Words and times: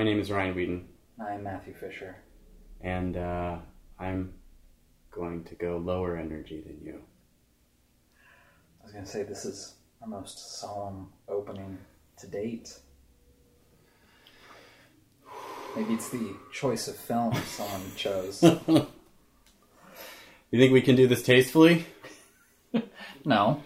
My 0.00 0.04
name 0.04 0.18
is 0.18 0.30
Ryan 0.30 0.54
Whedon, 0.54 0.88
I'm 1.20 1.42
Matthew 1.42 1.74
Fisher. 1.74 2.16
and 2.80 3.18
uh, 3.18 3.58
I'm 3.98 4.32
going 5.10 5.44
to 5.44 5.54
go 5.56 5.76
lower 5.76 6.16
energy 6.16 6.62
than 6.66 6.80
you. 6.82 7.02
I 8.80 8.84
was 8.84 8.92
going 8.94 9.04
to 9.04 9.10
say 9.10 9.24
this 9.24 9.44
is 9.44 9.74
our 10.00 10.08
most 10.08 10.58
solemn 10.58 11.08
opening 11.28 11.76
to 12.16 12.26
date. 12.26 12.78
Maybe 15.76 15.92
it's 15.92 16.08
the 16.08 16.34
choice 16.50 16.88
of 16.88 16.96
film 16.96 17.34
someone 17.44 17.82
chose. 17.94 18.42
You 20.50 20.58
think 20.58 20.72
we 20.72 20.80
can 20.80 20.96
do 20.96 21.08
this 21.08 21.22
tastefully? 21.22 21.84
No. 23.26 23.62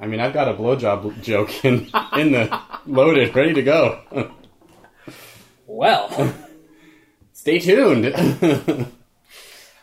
I 0.00 0.06
mean, 0.06 0.18
I've 0.18 0.34
got 0.34 0.48
a 0.48 0.54
blowjob 0.54 1.22
joke 1.22 1.64
in 1.64 1.88
in 2.16 2.32
the 2.32 2.60
loaded, 2.86 3.36
ready 3.36 3.54
to 3.54 3.62
go. 3.62 4.00
Well, 5.68 6.34
Stay 7.32 7.60
tuned. 7.60 8.06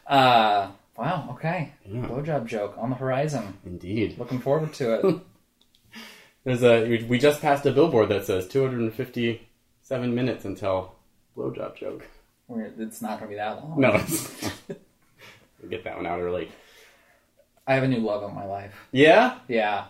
uh, 0.08 0.68
wow, 0.98 1.28
okay. 1.32 1.74
Yeah. 1.86 2.02
Blowjob 2.02 2.48
joke 2.48 2.76
on 2.78 2.90
the 2.90 2.96
horizon. 2.98 3.58
Indeed. 3.66 4.18
Looking 4.18 4.40
forward 4.40 4.74
to 4.74 4.94
it. 5.00 5.16
There's 6.44 6.64
a 6.64 7.06
we- 7.08 7.18
just 7.18 7.42
passed 7.42 7.66
a 7.66 7.72
billboard 7.72 8.10
that 8.10 8.26
says 8.26 8.48
257 8.50 10.14
minutes 10.16 10.44
until 10.44 10.96
blowjob 11.38 11.78
joke. 11.78 12.06
We're, 12.48 12.72
it's 12.78 13.02
not 13.02 13.20
going 13.20 13.30
to 13.32 13.36
be 13.36 13.36
that 13.36 13.64
long. 13.64 13.80
No, 13.80 13.94
it's, 13.94 14.52
we'll 15.62 15.70
get 15.70 15.86
that 15.86 15.96
one 15.96 16.06
out 16.06 16.20
early. 16.20 16.52
I 17.66 17.76
have 17.76 17.84
a 17.84 17.88
new 17.88 18.00
love 18.00 18.28
in 18.30 18.36
my 18.36 18.46
life. 18.46 18.74
Yeah. 18.92 19.38
Yeah. 19.48 19.86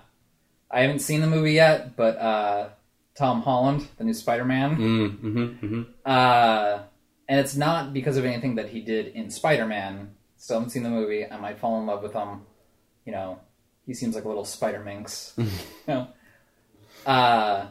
I 0.70 0.82
haven't 0.82 1.00
seen 1.00 1.22
the 1.22 1.28
movie 1.28 1.54
yet, 1.54 1.96
but 1.98 2.18
uh, 2.18 2.70
Tom 3.18 3.42
Holland, 3.42 3.88
the 3.98 4.04
new 4.04 4.14
Spider 4.14 4.46
Man, 4.46 4.76
Mm, 4.76 5.10
mm-hmm, 5.20 5.66
mm-hmm. 5.66 5.82
uh, 6.06 6.80
and 7.28 7.40
it's 7.40 7.56
not 7.56 7.94
because 7.94 8.18
of 8.18 8.26
anything 8.26 8.56
that 8.56 8.70
he 8.70 8.82
did 8.82 9.08
in 9.08 9.30
Spider 9.30 9.66
Man. 9.66 10.12
Still 10.38 10.58
haven't 10.58 10.72
seen 10.72 10.84
the 10.84 10.90
movie. 10.90 11.26
I 11.30 11.38
might 11.38 11.58
fall 11.60 11.80
in 11.80 11.86
love 11.88 12.04
with 12.04 12.14
him. 12.14 12.42
You 13.06 13.14
know, 13.14 13.40
he 13.86 13.94
seems 13.94 14.16
like 14.16 14.26
a 14.26 14.28
little 14.28 14.46
Spider 14.46 14.80
Minx. 14.84 15.34
you 15.38 15.48
know? 15.88 16.08
Uh, 17.06 17.68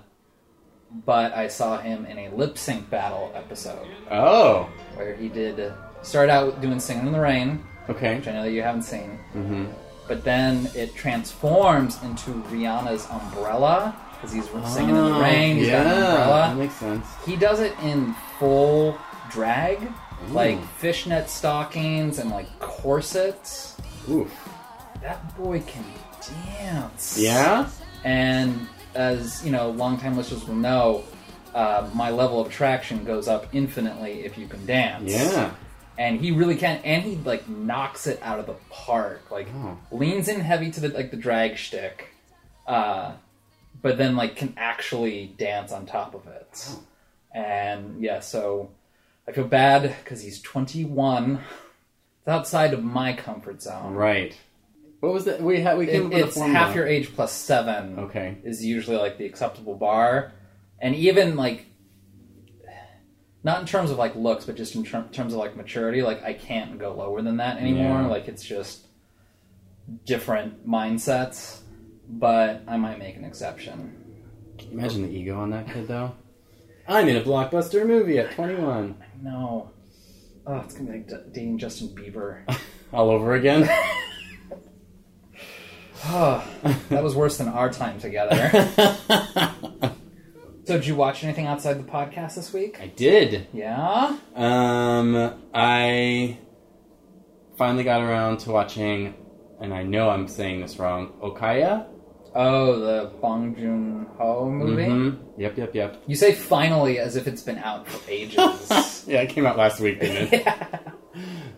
but 1.05 1.35
I 1.35 1.49
saw 1.49 1.79
him 1.79 2.07
in 2.07 2.19
a 2.19 2.29
lip 2.31 2.57
sync 2.57 2.89
battle 2.89 3.31
episode 3.35 3.87
Oh. 4.11 4.69
where 4.95 5.15
he 5.15 5.29
did 5.29 5.73
start 6.03 6.31
out 6.31 6.61
doing 6.61 6.79
Singing 6.81 7.07
in 7.07 7.13
the 7.13 7.21
Rain, 7.21 7.63
Okay. 7.89 8.17
which 8.17 8.29
I 8.29 8.33
know 8.33 8.43
that 8.45 8.53
you 8.53 8.63
haven't 8.63 8.83
seen. 8.83 9.19
Mm-hmm. 9.35 9.67
but 10.07 10.23
then 10.25 10.69
it 10.75 10.95
transforms 10.95 12.03
into 12.03 12.31
Rihanna's 12.51 13.07
umbrella 13.11 13.97
because 14.33 14.51
he's 14.53 14.73
singing 14.75 14.97
in 14.97 15.05
the 15.05 15.13
rain. 15.21 15.57
He's 15.57 15.69
Oh, 15.69 15.71
yeah, 15.71 15.85
got 15.85 16.51
an 16.51 16.57
that 16.57 16.63
makes 16.63 16.75
sense. 16.75 17.07
He 17.27 17.37
does 17.37 17.61
it 17.61 17.75
in 17.83 18.15
full 18.39 18.99
drag, 19.31 19.89
like 20.31 20.63
fishnet 20.79 21.29
stockings 21.29 22.19
and 22.19 22.31
like 22.31 22.59
corsets. 22.61 23.77
Oof. 24.11 24.31
That 25.03 25.37
boy 25.37 25.61
can 25.67 25.85
dance. 26.59 27.19
Yeah. 27.19 27.69
And 28.05 28.67
as 28.95 29.45
you 29.45 29.51
know, 29.53 29.71
longtime 29.71 30.17
listeners 30.17 30.47
will 30.47 30.55
know, 30.55 31.05
uh, 31.55 31.89
my 31.95 32.11
level 32.11 32.41
of 32.41 32.47
attraction 32.49 33.05
goes 33.05 33.29
up 33.29 33.47
infinitely 33.53 34.25
if 34.25 34.39
you 34.39 34.47
can 34.47 34.65
dance. 34.67 35.11
Yeah. 35.13 35.51
and 35.97 36.21
he 36.21 36.33
really 36.33 36.57
can 36.57 36.81
and 36.85 37.05
he 37.05 37.15
like 37.19 37.49
knocks 37.49 38.09
it 38.09 38.19
out 38.23 38.41
of 38.41 38.47
the 38.47 38.55
park 38.69 39.31
like 39.31 39.47
Oh. 39.55 39.79
leans 39.93 40.27
in 40.27 40.41
heavy 40.41 40.73
to 40.73 40.81
the 40.81 40.89
like 40.89 41.13
the 41.13 41.17
drag 41.17 41.57
shtick 41.57 42.09
uh 42.67 43.13
but 43.85 43.99
then 43.99 44.17
like 44.17 44.35
can 44.35 44.55
actually 44.57 45.35
dance 45.39 45.71
on 45.71 45.85
top 45.87 46.15
of 46.15 46.27
it 46.27 46.67
Oh. 46.71 46.83
and 47.35 48.03
yeah 48.03 48.21
so 48.21 48.71
i 49.29 49.33
feel 49.33 49.47
bad 49.47 49.95
because 50.03 50.23
he's 50.23 50.41
21 50.41 51.41
it's 52.21 52.29
outside 52.29 52.73
of 52.73 52.83
my 52.83 53.13
comfort 53.13 53.61
zone 53.63 53.95
Right. 53.95 54.35
What 55.01 55.13
was 55.13 55.27
that? 55.27 55.43
We 55.43 55.61
had 55.61 55.77
we 55.77 55.85
came 55.87 56.05
It- 56.05 56.07
up 56.07 56.13
with 56.13 56.27
it's 56.29 56.39
half 56.41 56.75
your 56.75 56.87
age 56.87 57.15
plus 57.15 57.31
seven 57.31 57.99
Okay. 58.07 58.39
is 58.43 58.65
usually 58.65 58.97
like 58.97 59.19
the 59.19 59.27
acceptable 59.27 59.75
bar 59.75 60.33
and 60.81 60.95
even 60.95 61.37
like 61.37 61.67
not 63.43 63.61
in 63.61 63.67
terms 63.67 63.91
of 63.91 63.99
like 63.99 64.15
looks 64.17 64.47
but 64.47 64.55
just 64.57 64.75
in 64.75 64.83
ter- 64.85 65.07
terms 65.13 65.35
of 65.35 65.39
like 65.39 65.55
maturity 65.57 66.01
like 66.01 66.23
i 66.25 66.33
can't 66.33 66.79
go 66.79 66.95
lower 66.95 67.21
than 67.21 67.37
that 67.37 67.59
anymore 67.59 68.01
Yeah. 68.01 68.07
like 68.07 68.29
it's 68.29 68.43
just 68.43 68.87
different 70.07 70.67
mindsets 70.67 71.59
but 72.09 72.63
i 72.69 72.77
might 72.77 72.99
make 72.99 73.17
an 73.17 73.25
exception 73.25 73.95
Can 74.59 74.73
you 74.73 74.79
imagine 74.79 75.03
the 75.03 75.09
ego 75.11 75.39
on 75.39 75.51
that 75.51 75.67
kid 75.73 75.89
though. 75.89 76.15
I'm 76.87 77.09
in 77.09 77.17
a 77.17 77.23
blockbuster 77.23 77.87
movie 77.87 78.19
at 78.19 78.33
21. 78.33 78.97
no 79.23 79.71
oh 80.47 80.57
it's 80.61 80.75
gonna 80.75 80.91
be 80.93 80.99
like 80.99 81.09
d- 81.09 81.15
dating 81.33 81.59
justin 81.59 81.89
bieber 81.89 82.43
All 82.93 83.11
over 83.11 83.35
again. 83.35 83.69
oh 86.07 86.47
that 86.91 87.03
was 87.03 87.15
worse 87.15 87.39
than 87.39 87.49
our 87.49 87.71
time 87.71 87.99
together 87.99 88.51
so 90.65 90.77
did 90.77 90.87
you 90.87 90.95
watch 90.95 91.25
anything 91.25 91.47
outside 91.47 91.79
the 91.79 91.91
podcast 91.91 92.35
this 92.37 92.53
week 92.53 92.79
I 92.81 92.87
did. 92.89 93.47
yeah 93.53 94.17
Um, 94.35 95.35
I 95.55 96.39
finally 97.57 97.85
got 97.85 98.03
around 98.03 98.39
to 98.41 98.51
watching, 98.51 99.15
and 99.61 99.73
I 99.73 99.83
know 99.85 100.11
I'm 100.11 100.27
saying 100.27 100.61
this 100.61 100.77
wrong. 100.79 101.13
Okaya. 101.23 101.87
Oh 102.35 102.79
the 102.81 103.11
bong 103.21 103.55
joon-ho 103.55 104.51
movie 104.51 104.83
Mhm. 104.85 105.19
Yep, 105.39 105.59
yep, 105.59 105.75
yep. 105.75 106.03
You 106.07 106.17
say 106.17 106.33
finally 106.33 106.99
as 106.99 107.17
if 107.17 107.27
it's 107.27 107.43
been 107.43 107.59
out 107.59 107.87
for 107.89 108.11
ages. 108.11 109.05
Yeah, 109.07 109.21
it 109.21 109.29
came 109.29 109.45
out 109.45 109.59
last 109.59 109.81
week, 109.81 110.01
didn't 110.01 110.33
it? 110.33 110.43
yeah. 110.47 110.79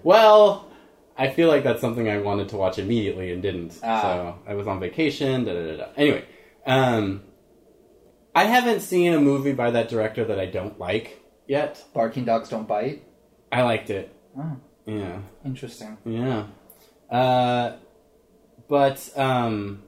well, 0.02 0.68
I 1.16 1.30
feel 1.30 1.46
like 1.48 1.62
that's 1.62 1.80
something 1.80 2.08
I 2.08 2.18
wanted 2.18 2.48
to 2.48 2.56
watch 2.56 2.78
immediately 2.80 3.32
and 3.32 3.40
didn't. 3.40 3.78
Ah. 3.84 4.02
So 4.02 4.38
I 4.50 4.54
was 4.54 4.66
on 4.66 4.80
vacation. 4.80 5.44
Da, 5.44 5.52
da, 5.54 5.66
da, 5.70 5.76
da. 5.76 5.86
Anyway, 5.96 6.24
um, 6.66 7.22
I 8.34 8.44
haven't 8.44 8.80
seen 8.80 9.12
a 9.14 9.20
movie 9.20 9.52
by 9.52 9.70
that 9.70 9.88
director 9.88 10.24
that 10.24 10.40
I 10.40 10.46
don't 10.46 10.76
like 10.80 11.22
yet. 11.46 11.82
Barking 11.94 12.24
dogs 12.24 12.48
don't 12.48 12.66
bite. 12.66 13.04
I 13.52 13.62
liked 13.62 13.90
it. 13.90 14.12
Oh, 14.36 14.56
Yeah. 14.84 15.18
interesting. 15.44 15.96
Yeah. 16.04 16.46
Uh, 17.08 17.76
but 18.68 19.08
um, 19.16 19.84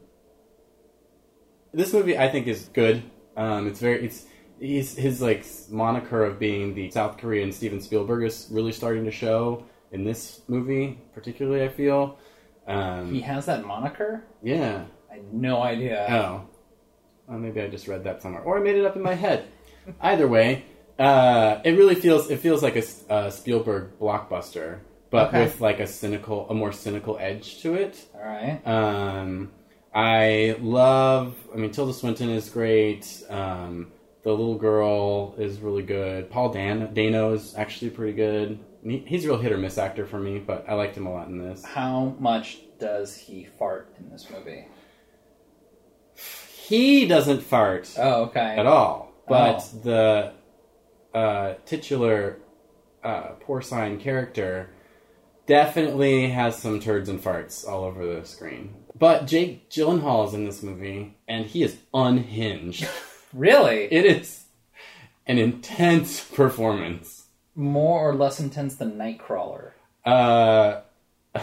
this 1.73 1.93
movie 1.93 2.17
I 2.19 2.29
think 2.29 2.47
is 2.47 2.69
good. 2.73 3.03
Um, 3.37 3.69
it's 3.69 3.81
very 3.81 4.05
it's 4.07 4.27
he's 4.61 4.97
his 4.97 5.21
like 5.23 5.45
moniker 5.71 6.25
of 6.25 6.39
being 6.39 6.75
the 6.75 6.91
South 6.91 7.19
Korean 7.19 7.53
Steven 7.53 7.81
Spielberg 7.81 8.25
is 8.25 8.49
really 8.51 8.73
starting 8.73 9.05
to 9.05 9.11
show 9.13 9.65
in 9.93 10.05
this 10.05 10.41
movie, 10.49 10.99
particularly. 11.15 11.65
I 11.65 11.69
feel. 11.69 12.19
Um, 12.67 13.13
He 13.15 13.21
has 13.23 13.47
that 13.47 13.65
moniker? 13.65 14.25
yeah. 14.43 14.85
I 15.11 15.15
had 15.15 15.33
no 15.33 15.63
idea. 15.63 16.07
Oh. 16.11 16.47
Well, 17.27 17.39
maybe 17.39 17.63
I 17.63 17.69
just 17.69 17.89
read 17.89 18.05
that 18.05 18.21
somewhere, 18.23 18.43
or 18.43 18.59
I 18.59 18.61
made 18.63 18.77
it 18.77 18.85
up 18.85 18.95
in 18.97 19.03
my 19.03 19.15
head. 19.15 19.47
Either 20.03 20.29
way, 20.29 20.65
uh, 20.99 21.61
it 21.65 21.73
really 21.73 21.95
feels 21.95 22.31
it 22.31 22.41
feels 22.41 22.63
like 22.63 22.77
a 22.77 23.31
Spielberg 23.31 23.99
blockbuster, 23.99 24.81
but 25.11 25.29
Okay. 25.29 25.45
with 25.45 25.61
like 25.63 25.81
a 25.81 25.87
cynical, 25.87 26.47
a 26.51 26.55
more 26.55 26.73
cynical 26.73 27.17
edge 27.19 27.63
to 27.63 27.73
it. 27.75 28.05
All 28.15 28.21
right. 28.21 28.61
Um, 28.67 29.51
I 29.99 30.57
love. 30.61 31.35
I 31.53 31.57
mean, 31.57 31.73
Tilda 31.73 31.93
Swinton 31.93 32.31
is 32.31 32.49
great. 32.49 33.21
Um, 33.29 33.91
the 34.23 34.31
little 34.31 34.55
girl 34.55 35.35
is 35.39 35.59
really 35.59 35.83
good. 35.83 36.31
Paul 36.31 36.53
Dan 36.53 36.95
Dano 36.95 37.33
is 37.33 37.55
actually 37.57 37.91
pretty 37.91 38.13
good. 38.13 38.61
He- 38.85 38.99
He's 39.07 39.25
a 39.25 39.29
real 39.29 39.39
hit 39.39 39.51
or 39.51 39.59
miss 39.59 39.77
actor 39.77 40.07
for 40.07 40.21
me, 40.21 40.39
but 40.39 40.65
I 40.69 40.75
liked 40.75 40.97
him 40.97 41.07
a 41.07 41.13
lot 41.13 41.27
in 41.27 41.39
this. 41.39 41.65
How 41.65 42.15
much 42.21 42.61
does 42.79 43.17
he 43.17 43.49
fart 43.59 43.93
in 43.99 44.09
this 44.11 44.29
movie? 44.31 44.67
He 46.15 47.07
doesn't 47.09 47.43
fart. 47.43 47.93
Oh, 47.99 48.25
okay. 48.27 48.57
at 48.57 48.67
all. 48.67 49.13
But 49.27 49.65
Oh. 49.75 49.81
the 49.83 50.33
uh, 51.19 51.55
titular 51.67 52.39
uh, 53.03 53.31
porcine 53.45 53.99
character 54.01 54.71
definitely 55.47 56.29
has 56.31 56.57
some 56.57 56.79
turds 56.79 57.09
and 57.09 57.21
farts 57.21 57.67
all 57.67 57.83
over 57.83 58.07
the 58.07 58.25
screen. 58.25 58.78
But 58.99 59.27
Jake 59.27 59.71
Gyllenhaal 59.71 60.27
is 60.27 60.35
in 60.35 60.45
this 60.45 60.63
movie, 60.63 61.17
and 61.29 61.47
he 61.47 61.63
is 61.63 61.77
unhinged. 61.95 62.87
Really? 63.35 63.85
it 63.93 64.07
is 64.07 64.45
an 65.27 65.37
intense 65.39 66.25
performance. 66.35 67.27
More 67.55 68.09
or 68.09 68.15
less 68.15 68.41
intense 68.41 68.77
than 68.77 68.93
Nightcrawler? 68.97 69.73
Uh, 70.03 70.81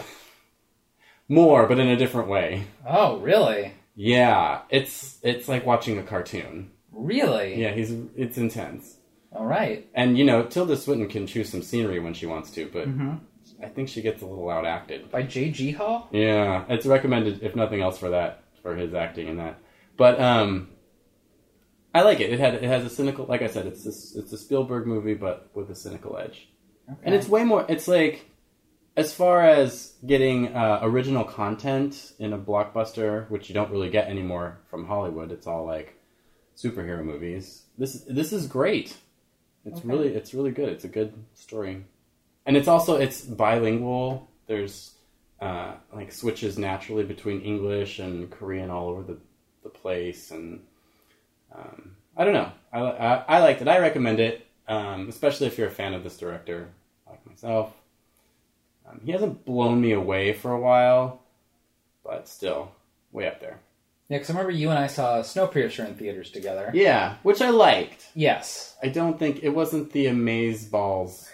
more, 1.29 1.67
but 1.67 1.77
in 1.79 1.87
a 1.87 1.95
different 1.95 2.27
way. 2.27 2.63
Oh, 2.87 3.17
really? 3.19 3.73
Yeah, 3.95 4.61
it's 4.69 5.19
it's 5.21 5.47
like 5.47 5.65
watching 5.65 5.97
a 5.97 6.03
cartoon. 6.03 6.71
Really? 6.91 7.61
Yeah, 7.61 7.71
he's 7.73 7.91
it's 8.15 8.37
intense. 8.37 8.97
All 9.31 9.45
right. 9.45 9.87
And 9.93 10.17
you 10.17 10.23
know, 10.23 10.43
Tilda 10.43 10.77
Swinton 10.77 11.07
can 11.07 11.27
choose 11.27 11.49
some 11.49 11.61
scenery 11.61 11.99
when 11.99 12.13
she 12.15 12.25
wants 12.25 12.49
to, 12.51 12.67
but 12.73 12.87
Mm-hmm. 12.87 13.15
I 13.61 13.67
think 13.67 13.89
she 13.89 14.01
gets 14.01 14.21
a 14.21 14.25
little 14.25 14.49
out 14.49 14.65
acted 14.65 15.09
By 15.11 15.23
J.G. 15.23 15.71
Hall? 15.71 16.07
Yeah, 16.11 16.65
it's 16.69 16.85
recommended 16.85 17.41
if 17.43 17.55
nothing 17.55 17.81
else 17.81 17.97
for 17.97 18.09
that 18.09 18.43
for 18.61 18.75
his 18.75 18.93
acting 18.93 19.27
in 19.27 19.37
that. 19.37 19.57
But 19.97 20.19
um, 20.19 20.69
I 21.93 22.01
like 22.01 22.19
it. 22.19 22.31
It 22.33 22.39
had 22.39 22.55
it 22.55 22.63
has 22.63 22.83
a 22.83 22.89
cynical, 22.89 23.25
like 23.25 23.41
I 23.41 23.47
said, 23.47 23.65
it's 23.67 23.85
a, 23.85 24.19
it's 24.19 24.33
a 24.33 24.37
Spielberg 24.37 24.85
movie, 24.87 25.13
but 25.13 25.49
with 25.53 25.69
a 25.69 25.75
cynical 25.75 26.17
edge, 26.17 26.49
Okay. 26.91 26.99
and 27.03 27.15
it's 27.15 27.27
way 27.29 27.43
more. 27.43 27.65
It's 27.69 27.87
like 27.87 28.29
as 28.97 29.13
far 29.13 29.41
as 29.41 29.93
getting 30.05 30.53
uh, 30.55 30.79
original 30.83 31.23
content 31.23 32.13
in 32.19 32.33
a 32.33 32.37
blockbuster, 32.37 33.29
which 33.29 33.47
you 33.49 33.55
don't 33.55 33.71
really 33.71 33.89
get 33.89 34.07
anymore 34.07 34.59
from 34.69 34.85
Hollywood. 34.87 35.31
It's 35.31 35.47
all 35.47 35.65
like 35.65 35.95
superhero 36.57 37.03
movies. 37.03 37.63
This 37.77 38.01
this 38.09 38.33
is 38.33 38.47
great. 38.47 38.97
It's 39.65 39.79
Okay. 39.79 39.87
really 39.87 40.07
it's 40.09 40.33
really 40.33 40.51
good. 40.51 40.69
It's 40.69 40.83
a 40.83 40.89
good 40.89 41.13
story, 41.33 41.85
and 42.45 42.55
it's 42.57 42.67
also 42.67 42.95
it's 42.97 43.21
bilingual. 43.21 44.29
There's 44.47 44.91
uh, 45.41 45.73
like 45.93 46.11
switches 46.11 46.57
naturally 46.57 47.03
between 47.03 47.41
English 47.41 47.99
and 47.99 48.29
Korean 48.29 48.69
all 48.69 48.89
over 48.89 49.03
the, 49.03 49.17
the 49.63 49.69
place, 49.69 50.31
and 50.31 50.61
um, 51.53 51.95
I 52.15 52.23
don't 52.23 52.33
know. 52.33 52.51
I, 52.71 52.79
I 52.79 53.25
I 53.27 53.39
liked 53.39 53.61
it. 53.61 53.67
I 53.67 53.79
recommend 53.79 54.19
it, 54.19 54.45
um, 54.67 55.09
especially 55.09 55.47
if 55.47 55.57
you're 55.57 55.67
a 55.67 55.71
fan 55.71 55.93
of 55.93 56.03
this 56.03 56.17
director, 56.17 56.69
like 57.07 57.25
myself. 57.25 57.73
Um, 58.87 59.01
he 59.03 59.11
hasn't 59.11 59.45
blown 59.45 59.81
me 59.81 59.93
away 59.93 60.33
for 60.33 60.51
a 60.51 60.59
while, 60.59 61.21
but 62.03 62.27
still 62.27 62.71
way 63.11 63.27
up 63.27 63.39
there. 63.39 63.57
yeah, 64.09 64.17
because 64.17 64.29
I 64.29 64.33
remember 64.33 64.51
you 64.51 64.69
and 64.69 64.77
I 64.77 64.85
saw 64.85 65.21
Snowpiercer 65.21 65.87
in 65.87 65.95
theaters 65.95 66.29
together. 66.29 66.69
Yeah, 66.71 67.15
which 67.23 67.41
I 67.41 67.49
liked. 67.49 68.05
Yes, 68.13 68.75
I 68.83 68.89
don't 68.89 69.17
think 69.17 69.41
it 69.41 69.49
wasn't 69.49 69.91
the 69.91 70.05
amaze 70.05 70.65
balls 70.65 71.27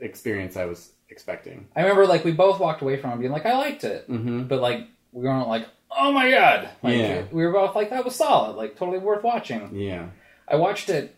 experience 0.00 0.56
I 0.56 0.64
was 0.66 0.90
expecting. 1.08 1.68
I 1.76 1.82
remember 1.82 2.06
like 2.06 2.24
we 2.24 2.32
both 2.32 2.60
walked 2.60 2.82
away 2.82 2.96
from 2.96 3.10
it 3.12 3.18
being 3.20 3.32
like, 3.32 3.46
I 3.46 3.56
liked 3.56 3.84
it, 3.84 4.08
Mm-hmm. 4.10 4.44
but 4.44 4.60
like 4.60 4.86
we 5.12 5.24
weren't 5.24 5.48
like, 5.48 5.66
oh 5.96 6.12
my 6.12 6.30
god. 6.30 6.68
Like, 6.82 6.96
Yeah. 6.96 7.24
We 7.32 7.44
were 7.44 7.52
both 7.52 7.74
like, 7.74 7.90
that 7.90 8.04
was 8.04 8.14
solid, 8.14 8.56
like 8.56 8.76
totally 8.76 8.98
worth 8.98 9.22
watching. 9.24 9.74
Yeah. 9.78 10.06
I 10.48 10.56
watched 10.56 10.88
it, 10.88 11.14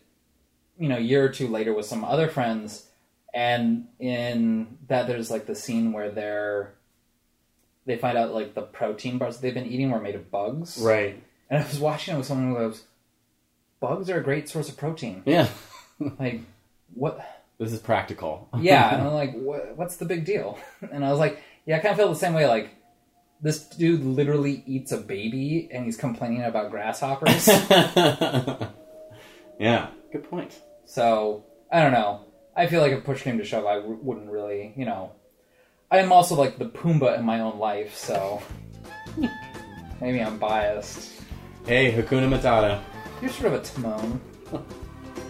you 0.77 0.89
know, 0.89 0.97
a 0.97 1.01
year 1.01 1.23
or 1.23 1.29
two 1.29 1.47
later 1.47 1.73
with 1.73 1.85
some 1.85 2.03
other 2.03 2.27
friends, 2.27 2.87
and 3.33 3.87
in 3.99 4.77
that 4.87 5.07
there's 5.07 5.31
like 5.31 5.45
the 5.47 5.55
scene 5.55 5.91
where 5.93 6.09
they're 6.11 6.73
they 7.85 7.97
find 7.97 8.17
out 8.17 8.33
like 8.33 8.53
the 8.53 8.61
protein 8.61 9.17
bars 9.17 9.35
that 9.35 9.41
they've 9.41 9.53
been 9.53 9.65
eating 9.65 9.91
were 9.91 9.99
made 9.99 10.15
of 10.15 10.29
bugs. 10.31 10.77
Right. 10.81 11.21
And 11.49 11.61
I 11.63 11.67
was 11.67 11.79
watching 11.79 12.13
it 12.15 12.17
with 12.17 12.25
someone 12.27 12.49
who 12.49 12.55
goes, 12.55 12.83
"Bugs 13.79 14.09
are 14.09 14.19
a 14.19 14.23
great 14.23 14.47
source 14.49 14.69
of 14.69 14.77
protein. 14.77 15.21
Yeah. 15.25 15.47
Like, 16.19 16.41
what? 16.95 17.42
This 17.59 17.71
is 17.71 17.79
practical. 17.79 18.49
Yeah." 18.59 18.93
and 18.95 19.03
I'm 19.07 19.13
like, 19.13 19.33
what, 19.33 19.77
"What's 19.77 19.97
the 19.97 20.05
big 20.05 20.25
deal?" 20.25 20.57
And 20.91 21.03
I 21.05 21.09
was 21.11 21.19
like, 21.19 21.41
"Yeah, 21.65 21.77
I 21.77 21.79
kind 21.79 21.91
of 21.91 21.97
feel 21.97 22.09
the 22.09 22.15
same 22.15 22.33
way. 22.33 22.47
Like, 22.47 22.69
this 23.41 23.63
dude 23.67 24.03
literally 24.03 24.63
eats 24.65 24.91
a 24.91 24.97
baby, 24.97 25.69
and 25.71 25.85
he's 25.85 25.97
complaining 25.97 26.43
about 26.43 26.71
grasshoppers." 26.71 27.47
yeah. 29.59 29.87
Good 30.11 30.29
point. 30.29 30.59
So 30.85 31.45
I 31.71 31.81
don't 31.81 31.91
know. 31.93 32.25
I 32.55 32.67
feel 32.67 32.81
like 32.81 32.91
if 32.91 33.03
push 33.03 33.23
came 33.23 33.37
to 33.39 33.43
shove, 33.43 33.65
I 33.65 33.75
w- 33.75 33.97
wouldn't 34.01 34.29
really, 34.29 34.73
you 34.77 34.85
know. 34.85 35.11
I 35.89 35.97
am 35.99 36.11
also 36.11 36.35
like 36.35 36.57
the 36.57 36.65
Pumbaa 36.65 37.17
in 37.17 37.25
my 37.25 37.39
own 37.39 37.57
life, 37.59 37.95
so 37.95 38.41
maybe 40.01 40.19
I'm 40.21 40.37
biased. 40.37 41.21
Hey, 41.65 41.91
Hakuna 41.91 42.27
Matata. 42.29 42.81
You're 43.21 43.31
sort 43.31 43.53
of 43.53 43.61
a 43.61 43.63
Timon. 43.63 44.19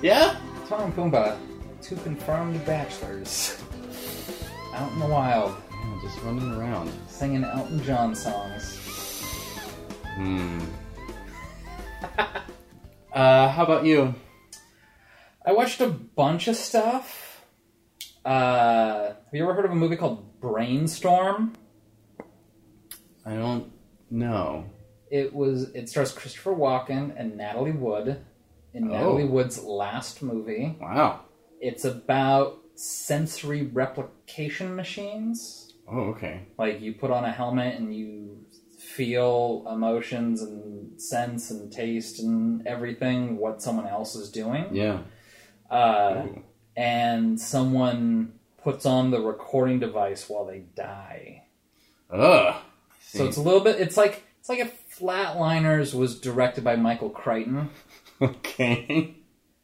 Yeah. 0.01 0.35
Timon 0.67 0.91
Pumbaa, 0.93 1.37
two 1.83 1.95
confirmed 1.97 2.63
bachelors, 2.65 3.61
out 4.73 4.91
in 4.93 4.99
the 4.99 5.05
wild, 5.07 5.55
Yeah, 5.71 5.99
just 6.01 6.21
running 6.23 6.51
around. 6.53 6.91
singing 7.07 7.43
Elton 7.43 7.83
John 7.83 8.15
songs. 8.15 8.79
Hmm. 10.15 10.59
uh, 13.13 13.49
how 13.49 13.63
about 13.63 13.85
you? 13.85 14.13
I 15.45 15.51
watched 15.51 15.81
a 15.81 15.89
bunch 15.89 16.47
of 16.47 16.55
stuff. 16.55 17.43
Uh, 18.23 19.07
have 19.07 19.17
you 19.33 19.43
ever 19.43 19.53
heard 19.53 19.65
of 19.65 19.71
a 19.71 19.75
movie 19.75 19.97
called 19.97 20.39
Brainstorm? 20.39 21.53
I 23.25 23.33
don't 23.35 23.71
know. 24.09 24.65
It 25.11 25.33
was. 25.33 25.63
It 25.75 25.89
stars 25.89 26.13
Christopher 26.13 26.53
Walken 26.55 27.13
and 27.17 27.35
Natalie 27.37 27.71
Wood 27.71 28.23
in 28.73 28.85
Oh. 28.89 28.93
Natalie 28.93 29.25
Wood's 29.25 29.61
last 29.63 30.21
movie. 30.23 30.77
Wow. 30.79 31.21
It's 31.63 31.85
about 31.85 32.59
sensory 32.75 33.63
replication 33.63 34.75
machines. 34.75 35.73
Oh, 35.89 36.09
okay. 36.09 36.47
Like 36.57 36.81
you 36.81 36.93
put 36.93 37.09
on 37.09 37.23
a 37.23 37.31
helmet 37.31 37.75
and 37.75 37.95
you 37.95 38.45
feel 38.77 39.65
emotions 39.71 40.41
and 40.41 41.01
sense 41.01 41.51
and 41.51 41.71
taste 41.71 42.19
and 42.19 42.67
everything 42.67 43.37
what 43.37 43.61
someone 43.61 43.87
else 43.87 44.13
is 44.15 44.29
doing. 44.29 44.75
Yeah. 44.75 44.99
Uh, 45.71 46.27
and 46.75 47.39
someone 47.39 48.33
puts 48.61 48.85
on 48.85 49.11
the 49.11 49.21
recording 49.21 49.79
device 49.79 50.27
while 50.27 50.45
they 50.45 50.65
die. 50.75 51.43
Ugh. 52.11 52.55
So 53.01 53.25
it's 53.25 53.37
a 53.37 53.41
little 53.41 53.61
bit. 53.61 53.79
It's 53.79 53.95
like 53.95 54.23
it's 54.39 54.49
like 54.49 54.59
if 54.59 54.97
Flatliners 54.99 55.93
was 55.93 56.19
directed 56.19 56.65
by 56.65 56.75
Michael 56.75 57.09
Crichton. 57.09 57.69
okay. 58.21 59.15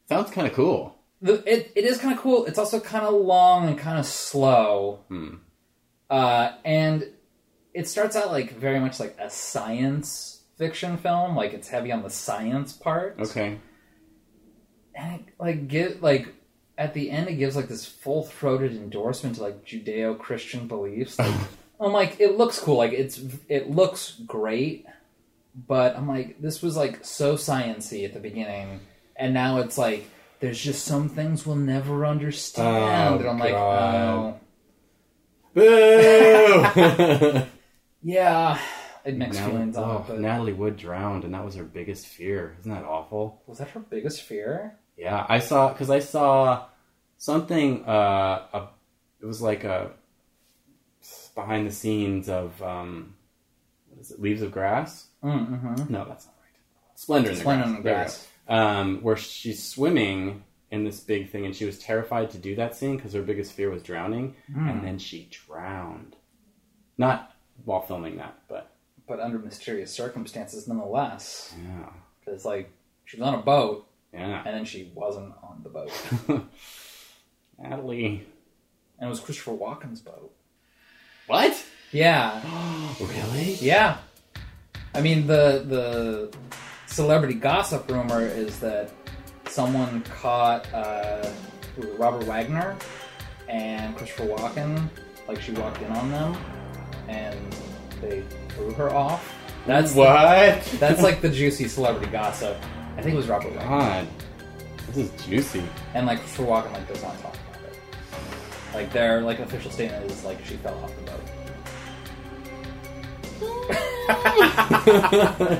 Sounds 0.07 0.31
kind 0.31 0.47
of 0.47 0.53
cool. 0.53 0.98
The, 1.21 1.43
it, 1.51 1.71
it 1.75 1.85
is 1.85 1.97
kind 1.97 2.15
of 2.15 2.21
cool. 2.21 2.45
It's 2.45 2.57
also 2.57 2.79
kind 2.79 3.05
of 3.05 3.13
long 3.13 3.67
and 3.67 3.77
kind 3.77 3.99
of 3.99 4.05
slow. 4.05 5.01
Hmm. 5.09 5.35
Uh, 6.09 6.53
and 6.63 7.07
it 7.73 7.87
starts 7.87 8.15
out 8.15 8.31
like 8.31 8.57
very 8.57 8.79
much 8.79 8.99
like 8.99 9.15
a 9.19 9.29
science 9.29 10.43
fiction 10.57 10.97
film. 10.97 11.35
Like 11.35 11.53
it's 11.53 11.67
heavy 11.67 11.91
on 11.91 12.03
the 12.03 12.09
science 12.09 12.73
part. 12.73 13.17
Okay. 13.19 13.59
And 14.95 15.21
it 15.21 15.33
like 15.39 15.67
get 15.67 16.01
like 16.01 16.33
at 16.77 16.93
the 16.93 17.11
end 17.11 17.27
it 17.27 17.35
gives 17.35 17.55
like 17.55 17.67
this 17.67 17.85
full 17.85 18.23
throated 18.23 18.71
endorsement 18.71 19.35
to 19.35 19.43
like 19.43 19.65
Judeo 19.65 20.17
Christian 20.17 20.67
beliefs. 20.67 21.17
Like, 21.79 21.87
I'm 21.87 21.93
like, 21.93 22.19
it 22.19 22.37
looks 22.37 22.59
cool. 22.59 22.75
Like 22.75 22.91
it's 22.91 23.21
it 23.47 23.69
looks 23.69 24.19
great, 24.27 24.85
but 25.55 25.95
I'm 25.95 26.09
like, 26.09 26.41
this 26.41 26.61
was 26.61 26.75
like 26.75 27.05
so 27.05 27.35
sciency 27.35 28.03
at 28.03 28.13
the 28.13 28.19
beginning, 28.19 28.81
and 29.15 29.33
now 29.33 29.59
it's 29.59 29.77
like 29.77 30.09
there's 30.39 30.59
just 30.61 30.85
some 30.85 31.09
things 31.09 31.45
we'll 31.45 31.55
never 31.55 32.05
understand. 32.05 33.15
Oh, 33.15 33.19
and 33.19 33.29
I'm 33.29 33.39
like, 33.39 33.53
oh, 33.53 34.39
Boo! 35.53 35.61
yeah. 38.03 38.59
It 39.05 39.17
mixed 39.17 39.39
Natalie, 39.39 39.57
feelings 39.57 39.77
oh. 39.77 40.05
But 40.07 40.19
Natalie 40.19 40.53
Wood 40.53 40.77
drowned, 40.77 41.23
and 41.23 41.33
that 41.33 41.43
was 41.43 41.55
her 41.55 41.63
biggest 41.63 42.07
fear. 42.07 42.55
Isn't 42.59 42.71
that 42.71 42.83
awful? 42.83 43.41
was 43.47 43.59
that 43.59 43.69
her 43.69 43.79
biggest 43.79 44.23
fear? 44.23 44.77
Yeah, 44.97 45.25
I 45.27 45.39
saw 45.39 45.69
because 45.69 45.89
I 45.89 45.99
saw 45.99 46.65
something. 47.17 47.85
Uh, 47.85 48.45
a, 48.53 48.67
it 49.21 49.25
was 49.25 49.41
like 49.41 49.63
a 49.63 49.91
behind 51.33 51.65
the 51.65 51.71
scenes 51.71 52.27
of 52.29 52.61
um, 52.61 53.15
what 53.87 54.01
is 54.01 54.11
it? 54.11 54.21
Leaves 54.21 54.41
of 54.41 54.51
Grass? 54.51 55.07
Mm-hmm. 55.23 55.91
No, 55.91 56.05
that's 56.05 56.25
not 56.25 56.35
right. 56.41 56.95
Splendor 56.95 57.29
in 57.29 57.35
the 57.35 57.41
Splendor 57.41 57.63
Grass. 57.63 57.69
in 57.69 57.75
the 57.75 57.81
Grass. 57.81 58.27
Um, 58.49 59.01
where 59.03 59.15
she's 59.15 59.63
swimming 59.63 60.43
in 60.71 60.83
this 60.83 60.99
big 60.99 61.29
thing, 61.31 61.45
and 61.45 61.55
she 61.55 61.65
was 61.65 61.77
terrified 61.79 62.31
to 62.31 62.37
do 62.39 62.55
that 62.55 62.75
scene 62.75 62.95
because 62.95 63.13
her 63.13 63.21
biggest 63.21 63.53
fear 63.53 63.69
was 63.69 63.83
drowning, 63.83 64.35
Mm. 64.51 64.69
and 64.71 64.83
then 64.83 64.97
she 64.99 65.29
drowned. 65.31 66.15
Not 66.97 67.31
while 67.65 67.81
filming 67.81 68.17
that, 68.17 68.39
but 68.47 68.71
But 69.07 69.19
under 69.19 69.39
mysterious 69.39 69.91
circumstances, 69.91 70.67
nonetheless. 70.67 71.53
yeah, 71.63 71.89
Because 72.19 72.43
like 72.45 72.71
she 73.05 73.17
was 73.17 73.27
on 73.27 73.35
a 73.35 73.41
boat, 73.41 73.87
yeah. 74.13 74.43
and 74.45 74.55
then 74.55 74.65
she 74.65 74.91
wasn't 74.95 75.33
on 75.43 75.61
the 75.63 75.69
boat. 75.69 75.91
Natalie, 77.57 78.25
And 78.99 79.07
it 79.07 79.09
was 79.09 79.19
Christopher 79.19 79.51
Walken's 79.51 80.01
boat. 80.01 80.33
what? 81.27 81.63
Yeah, 81.91 82.41
really? 83.01 83.53
yeah. 83.55 83.97
I 84.93 85.01
mean, 85.01 85.27
the 85.27 85.63
the 85.67 86.37
celebrity 86.93 87.35
gossip 87.35 87.89
rumor 87.89 88.21
is 88.21 88.59
that 88.59 88.91
someone 89.47 90.01
caught 90.03 90.71
uh, 90.73 91.25
who 91.75 91.81
was 91.81 91.89
it, 91.91 91.99
Robert 91.99 92.23
Wagner 92.25 92.75
and 93.47 93.95
Christopher 93.95 94.25
Walken. 94.25 94.89
Like 95.27 95.41
she 95.41 95.51
walked 95.53 95.81
in 95.81 95.91
on 95.91 96.09
them, 96.11 96.35
and 97.07 97.37
they 98.01 98.23
threw 98.49 98.71
her 98.73 98.91
off. 98.93 99.35
That's 99.67 99.93
the- 99.93 99.99
what? 99.99 100.63
that's 100.79 101.01
like 101.03 101.21
the 101.21 101.29
juicy 101.29 101.67
celebrity 101.67 102.11
gossip. 102.11 102.57
I 102.97 103.01
think 103.01 103.13
it 103.13 103.17
was 103.17 103.27
Robert 103.27 103.53
Wagner. 103.53 103.69
God, 103.69 104.07
this 104.87 104.97
is 104.97 105.11
juicy. 105.25 105.63
And 105.93 106.07
like 106.07 106.19
Christopher 106.19 106.43
Walken 106.45 106.73
like 106.73 106.87
does 106.87 107.03
not 107.03 107.19
talk 107.21 107.35
about 107.35 107.61
it. 107.63 107.77
Like 108.73 108.91
their 108.91 109.21
like 109.21 109.39
official 109.39 109.69
statement 109.71 110.09
is 110.11 110.23
like 110.23 110.43
she 110.45 110.55
fell 110.57 110.77
off 110.79 110.91
the 110.95 111.01
boat. 111.11 111.21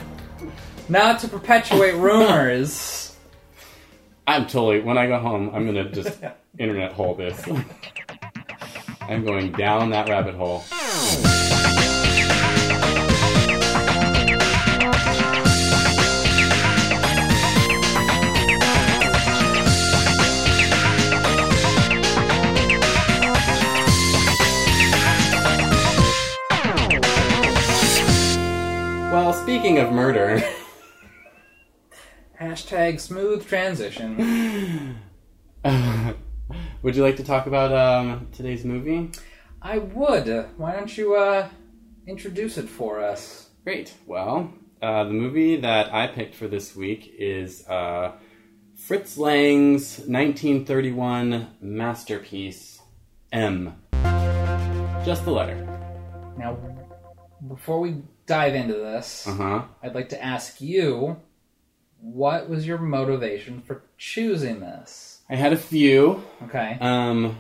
not 0.90 1.20
to 1.20 1.28
perpetuate 1.28 1.96
rumors. 1.96 3.16
I'm 4.28 4.44
totally. 4.44 4.82
When 4.82 4.98
I 4.98 5.08
go 5.08 5.20
home, 5.20 5.52
I'm 5.54 5.66
gonna 5.66 5.90
just 5.92 6.20
internet 6.58 6.92
hole 6.94 7.16
this. 7.16 7.48
I'm 9.02 9.26
going 9.26 9.52
down 9.54 9.90
that 9.90 10.08
rabbit 10.08 10.36
hole. 10.36 10.64
Well, 29.12 29.34
speaking 29.34 29.80
of 29.80 29.92
murder. 29.92 30.40
Hashtag 32.40 33.02
smooth 33.02 33.46
transition. 33.46 34.96
would 36.82 36.96
you 36.96 37.04
like 37.04 37.18
to 37.18 37.24
talk 37.24 37.48
about 37.48 37.74
um, 37.74 38.30
today's 38.32 38.64
movie? 38.64 39.12
I 39.62 39.80
would. 39.80 40.48
Why 40.56 40.72
don't 40.74 40.98
you 40.98 41.16
uh, 41.16 41.50
introduce 42.08 42.58
it 42.58 42.70
for 42.70 43.04
us? 43.04 43.50
Great. 43.66 43.94
Well, 44.08 44.54
uh, 44.82 45.04
the 45.04 45.12
movie 45.12 45.58
that 45.58 45.94
I 45.94 46.08
picked 46.08 46.34
for 46.34 46.48
this 46.48 46.78
week 46.78 47.14
is 47.20 47.68
uh, 47.68 48.14
Fritz 48.74 49.18
Lang's 49.18 49.98
1931 50.00 51.48
masterpiece, 51.60 52.80
M. 53.34 53.76
Just 55.04 55.26
the 55.26 55.32
letter. 55.32 55.58
Now, 56.38 56.58
before 57.50 57.82
we 57.82 58.02
dive 58.26 58.56
into 58.56 58.76
this, 58.76 59.28
Uh 59.28 59.34
huh. 59.34 59.64
I'd 59.84 59.94
like 59.96 60.08
to 60.10 60.24
ask 60.24 60.62
you 60.62 61.18
what 62.02 62.50
was 62.50 62.66
your 62.66 62.78
motivation 62.78 63.62
for 63.62 63.84
choosing 63.98 64.60
this? 64.60 65.22
I 65.30 65.36
had 65.36 65.54
a 65.54 65.58
few. 65.58 66.24
Okay. 66.44 66.78
Um, 66.80 67.38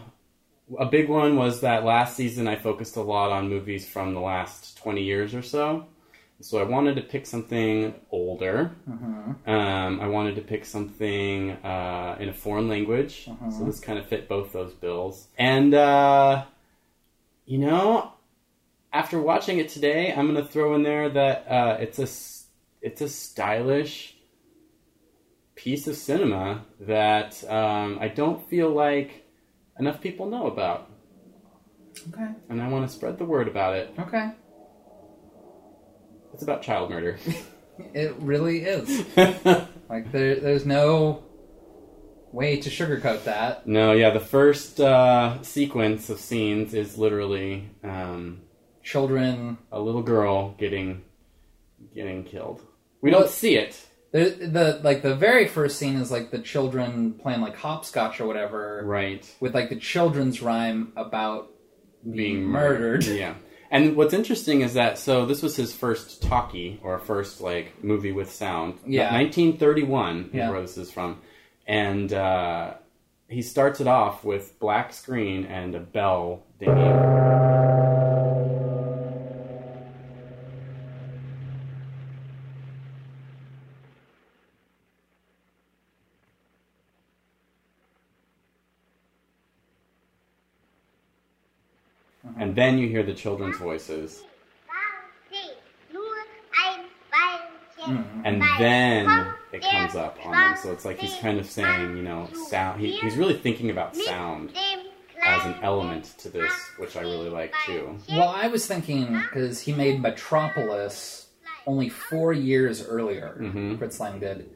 a 0.77 0.85
big 0.85 1.09
one 1.09 1.35
was 1.35 1.61
that 1.61 1.83
last 1.83 2.15
season 2.15 2.47
I 2.47 2.55
focused 2.55 2.95
a 2.95 3.01
lot 3.01 3.31
on 3.31 3.49
movies 3.49 3.87
from 3.87 4.13
the 4.13 4.19
last 4.19 4.77
20 4.77 5.03
years 5.03 5.33
or 5.33 5.41
so. 5.41 5.87
So 6.41 6.59
I 6.59 6.63
wanted 6.63 6.95
to 6.95 7.01
pick 7.01 7.25
something 7.25 7.93
older. 8.11 8.71
Mhm. 8.89 9.47
Um, 9.47 9.99
I 9.99 10.07
wanted 10.07 10.35
to 10.35 10.41
pick 10.41 10.63
something 10.63 11.51
uh, 11.51 12.15
in 12.19 12.29
a 12.29 12.33
foreign 12.33 12.69
language. 12.69 13.27
Uh-huh. 13.29 13.51
So 13.51 13.65
this 13.65 13.79
kind 13.79 13.99
of 13.99 14.05
fit 14.05 14.29
both 14.29 14.53
those 14.53 14.73
bills. 14.73 15.27
And, 15.37 15.73
uh, 15.73 16.45
you 17.45 17.57
know, 17.57 18.13
after 18.93 19.19
watching 19.19 19.57
it 19.57 19.69
today, 19.69 20.13
I'm 20.15 20.31
going 20.31 20.43
to 20.43 20.49
throw 20.49 20.75
in 20.75 20.83
there 20.83 21.09
that 21.09 21.47
uh, 21.49 21.77
it's 21.79 21.99
a 21.99 22.07
it's 22.81 23.01
a 23.01 23.09
stylish 23.09 24.15
piece 25.63 25.87
of 25.87 25.95
cinema 25.95 26.65
that 26.79 27.43
um, 27.49 27.97
I 27.99 28.07
don't 28.07 28.47
feel 28.49 28.69
like 28.69 29.25
enough 29.79 29.99
people 30.01 30.25
know 30.29 30.47
about, 30.47 30.89
Okay. 32.13 32.29
and 32.49 32.61
I 32.61 32.67
want 32.69 32.87
to 32.87 32.93
spread 32.95 33.17
the 33.17 33.25
word 33.25 33.47
about 33.47 33.75
it. 33.75 33.93
Okay. 33.99 34.31
It's 36.33 36.43
about 36.43 36.61
child 36.61 36.89
murder. 36.89 37.17
It 37.93 38.13
really 38.19 38.63
is. 38.63 39.05
Like 39.89 40.11
there, 40.11 40.35
there's 40.35 40.65
no 40.65 41.23
way 42.33 42.57
to 42.59 42.69
sugarcoat 42.69 43.23
that. 43.23 43.65
no, 43.65 43.93
yeah, 43.93 44.11
the 44.11 44.19
first 44.19 44.79
uh, 44.81 45.41
sequence 45.43 46.09
of 46.09 46.19
scenes 46.19 46.73
is 46.73 46.97
literally 46.97 47.69
um, 47.83 48.41
Children. 48.83 49.57
a 49.71 49.79
little 49.79 50.03
girl 50.03 50.55
getting 50.59 51.03
getting 51.95 52.23
killed. 52.25 52.61
We 53.01 53.11
Well- 53.11 53.21
don't 53.21 53.29
see 53.31 53.55
it. 53.55 53.73
The, 54.11 54.29
the 54.41 54.79
like 54.83 55.03
the 55.03 55.15
very 55.15 55.47
first 55.47 55.77
scene 55.77 55.95
is 55.97 56.09
like 56.11 56.31
the 56.31 56.39
children 56.39 57.13
playing 57.13 57.41
like 57.41 57.55
hopscotch 57.55 58.19
or 58.19 58.25
whatever 58.25 58.81
Right. 58.83 59.23
with 59.39 59.53
like 59.53 59.69
the 59.69 59.75
children's 59.75 60.41
rhyme 60.41 60.93
about 60.95 61.51
being 62.09 62.43
murdered. 62.43 63.05
Yeah. 63.07 63.35
And 63.71 63.95
what's 63.95 64.15
interesting 64.15 64.61
is 64.61 64.73
that 64.73 64.97
so 64.97 65.27
this 65.27 65.43
was 65.43 65.55
his 65.55 65.75
first 65.75 66.23
talkie 66.23 66.79
or 66.81 66.97
first 66.97 67.39
like 67.39 67.83
movie 67.83 68.11
with 68.11 68.31
sound. 68.31 68.79
Yeah. 68.87 69.13
1931 69.13 70.31
Yeah. 70.33 70.45
is 70.45 70.51
where 70.51 70.61
this 70.61 70.77
is 70.77 70.91
from, 70.91 71.21
and 71.67 72.11
uh, 72.11 72.73
he 73.27 73.43
starts 73.43 73.79
it 73.79 73.85
off 73.87 74.23
with 74.23 74.57
black 74.59 74.91
screen 74.91 75.45
and 75.45 75.75
a 75.75 75.79
bell 75.79 76.41
dinging. 76.59 78.08
And 92.49 92.57
then 92.57 92.79
you 92.79 92.87
hear 92.89 93.03
the 93.03 93.13
children's 93.13 93.57
voices. 93.57 94.23
Mhm. 97.81 98.21
and 98.25 98.41
then 98.59 99.33
it 99.53 99.61
comes 99.61 99.95
up 99.95 100.17
on 100.25 100.31
them. 100.33 100.55
So 100.61 100.71
it's 100.71 100.83
like 100.83 100.97
he's 100.99 101.15
kind 101.17 101.39
of 101.39 101.45
saying, 101.45 101.95
you 101.95 102.03
know, 102.03 102.27
sound. 102.49 102.81
He, 102.81 102.91
he's 102.97 103.15
really 103.15 103.35
thinking 103.37 103.69
about 103.69 103.95
sound 103.95 104.51
as 105.23 105.45
an 105.45 105.55
element 105.61 106.05
to 106.19 106.29
this, 106.29 106.51
which 106.77 106.97
I 106.97 107.01
really 107.01 107.29
like 107.29 107.53
too. 107.65 107.97
Well, 108.09 108.29
I 108.29 108.47
was 108.47 108.65
thinking 108.67 109.13
because 109.13 109.61
he 109.61 109.73
made 109.73 110.01
Metropolis 110.01 111.27
only 111.67 111.89
four 111.89 112.33
years 112.33 112.85
earlier. 112.85 113.37
Mhm. 113.39 113.77
Fritz 113.77 113.99
Lang 113.99 114.19
did, 114.19 114.49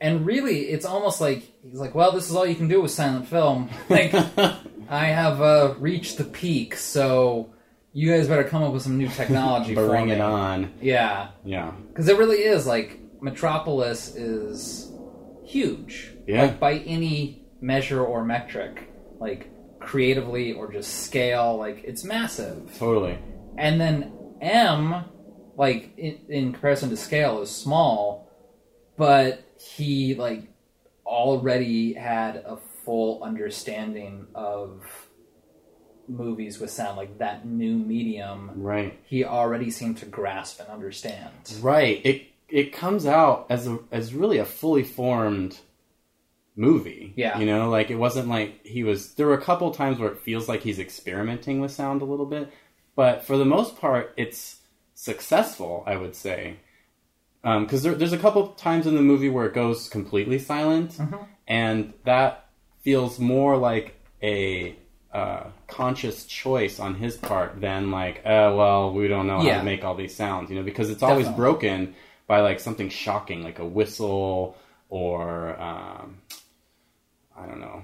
and 0.00 0.26
really, 0.26 0.62
it's 0.70 0.84
almost 0.84 1.20
like 1.20 1.44
he's 1.62 1.78
like, 1.78 1.94
"Well, 1.94 2.12
this 2.12 2.28
is 2.28 2.34
all 2.36 2.44
you 2.46 2.56
can 2.56 2.68
do 2.68 2.80
with 2.82 2.90
silent 2.90 3.28
film. 3.28 3.68
Like, 3.88 4.12
I 4.88 5.06
have 5.06 5.40
uh, 5.40 5.74
reached 5.78 6.18
the 6.18 6.24
peak, 6.24 6.76
so 6.76 7.52
you 7.92 8.10
guys 8.10 8.28
better 8.28 8.44
come 8.44 8.62
up 8.62 8.72
with 8.72 8.82
some 8.82 8.98
new 8.98 9.08
technology 9.20 9.74
for 9.74 9.86
Bring 9.88 10.06
me." 10.06 10.12
it 10.12 10.20
on. 10.20 10.72
Yeah, 10.80 11.28
Yeah. 11.44 11.72
because 11.88 12.08
it 12.08 12.18
really 12.18 12.38
is 12.38 12.66
like 12.66 13.00
Metropolis 13.20 14.14
is 14.14 14.92
huge. 15.44 16.12
Yeah. 16.26 16.42
Like 16.42 16.60
by 16.60 16.74
any 16.78 17.44
measure 17.60 18.02
or 18.04 18.24
metric, 18.24 18.88
like 19.20 19.50
creatively 19.80 20.52
or 20.52 20.72
just 20.72 21.04
scale, 21.04 21.56
like 21.56 21.82
it's 21.84 22.04
massive. 22.04 22.76
Totally. 22.78 23.18
And 23.56 23.80
then 23.80 24.12
M, 24.40 25.04
like 25.56 25.92
in, 25.96 26.18
in 26.28 26.52
comparison 26.52 26.90
to 26.90 26.96
scale, 26.96 27.40
is 27.42 27.50
small, 27.50 28.28
but 28.96 29.44
he 29.58 30.14
like 30.14 30.48
already 31.06 31.92
had 31.94 32.36
a 32.36 32.56
full 32.84 33.22
understanding 33.22 34.26
of 34.34 34.82
movies 36.08 36.58
with 36.60 36.70
sound, 36.70 36.96
like 36.96 37.18
that 37.18 37.46
new 37.46 37.74
medium. 37.74 38.50
Right. 38.56 38.98
He 39.04 39.24
already 39.24 39.70
seemed 39.70 39.98
to 39.98 40.06
grasp 40.06 40.60
and 40.60 40.68
understand. 40.68 41.32
Right. 41.60 42.00
It 42.04 42.26
it 42.48 42.72
comes 42.72 43.06
out 43.06 43.46
as 43.48 43.66
a 43.66 43.78
as 43.90 44.12
really 44.14 44.38
a 44.38 44.44
fully 44.44 44.82
formed 44.82 45.58
movie. 46.56 47.12
Yeah. 47.16 47.38
You 47.38 47.46
know, 47.46 47.70
like 47.70 47.90
it 47.90 47.96
wasn't 47.96 48.28
like 48.28 48.64
he 48.66 48.84
was 48.84 49.14
there 49.14 49.26
were 49.26 49.34
a 49.34 49.40
couple 49.42 49.70
times 49.70 49.98
where 49.98 50.10
it 50.10 50.18
feels 50.20 50.48
like 50.48 50.62
he's 50.62 50.78
experimenting 50.78 51.60
with 51.60 51.72
sound 51.72 52.02
a 52.02 52.04
little 52.04 52.26
bit, 52.26 52.52
but 52.94 53.24
for 53.24 53.36
the 53.36 53.44
most 53.46 53.76
part 53.78 54.12
it's 54.16 54.60
successful, 54.94 55.82
I 55.86 55.96
would 55.96 56.14
say. 56.14 56.56
Because 57.42 57.82
there, 57.82 57.94
there's 57.94 58.14
a 58.14 58.18
couple 58.18 58.48
times 58.52 58.86
in 58.86 58.94
the 58.94 59.02
movie 59.02 59.28
where 59.28 59.44
it 59.44 59.52
goes 59.52 59.88
completely 59.90 60.38
silent, 60.38 60.92
Mhm. 60.92 61.26
and 61.46 61.92
that 62.04 62.43
feels 62.84 63.18
more 63.18 63.56
like 63.56 63.96
a 64.22 64.76
uh, 65.12 65.44
conscious 65.66 66.24
choice 66.26 66.78
on 66.78 66.94
his 66.94 67.16
part 67.16 67.60
than 67.60 67.90
like, 67.90 68.22
oh 68.26 68.56
well, 68.56 68.92
we 68.92 69.08
don't 69.08 69.26
know 69.26 69.38
how 69.38 69.44
Yeah. 69.44 69.58
to 69.58 69.64
make 69.64 69.84
all 69.84 69.94
these 69.94 70.14
sounds, 70.14 70.50
you 70.50 70.56
know, 70.56 70.62
because 70.62 70.90
it's 70.90 71.02
always 71.02 71.26
Definitely. 71.26 71.42
broken 71.42 71.94
by 72.26 72.40
like 72.40 72.60
something 72.60 72.88
shocking, 72.88 73.42
like 73.42 73.58
a 73.58 73.64
whistle 73.66 74.56
or 74.88 75.58
um, 75.60 76.18
I 77.36 77.46
don't 77.46 77.60
know. 77.60 77.82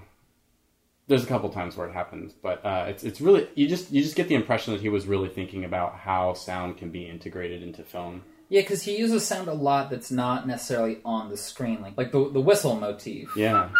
There's 1.09 1.25
a 1.25 1.27
couple 1.27 1.49
times 1.51 1.77
where 1.77 1.89
it 1.89 1.93
happens, 1.93 2.33
but 2.33 2.65
uh, 2.65 2.85
it's 2.89 3.03
it's 3.03 3.21
really 3.21 3.49
you 3.57 3.67
just 3.67 3.91
you 3.91 4.01
just 4.03 4.15
get 4.15 4.29
the 4.29 4.37
impression 4.37 4.73
that 4.75 4.81
he 4.81 4.89
was 4.89 5.07
really 5.07 5.29
thinking 5.29 5.65
about 5.65 5.95
how 5.97 6.35
sound 6.35 6.77
can 6.79 6.91
be 6.91 7.05
integrated 7.09 7.63
into 7.65 7.83
film. 7.83 8.23
Yeah, 8.49 8.61
because 8.63 8.83
he 8.83 8.97
uses 8.97 9.27
sound 9.27 9.49
a 9.49 9.53
lot 9.55 9.91
that's 9.91 10.11
not 10.13 10.47
necessarily 10.47 10.99
on 11.05 11.29
the 11.29 11.37
screen, 11.37 11.81
like 11.83 11.97
like 11.97 12.13
the 12.13 12.31
the 12.31 12.41
whistle 12.41 12.77
motif. 12.77 13.29
Yeah, 13.37 13.71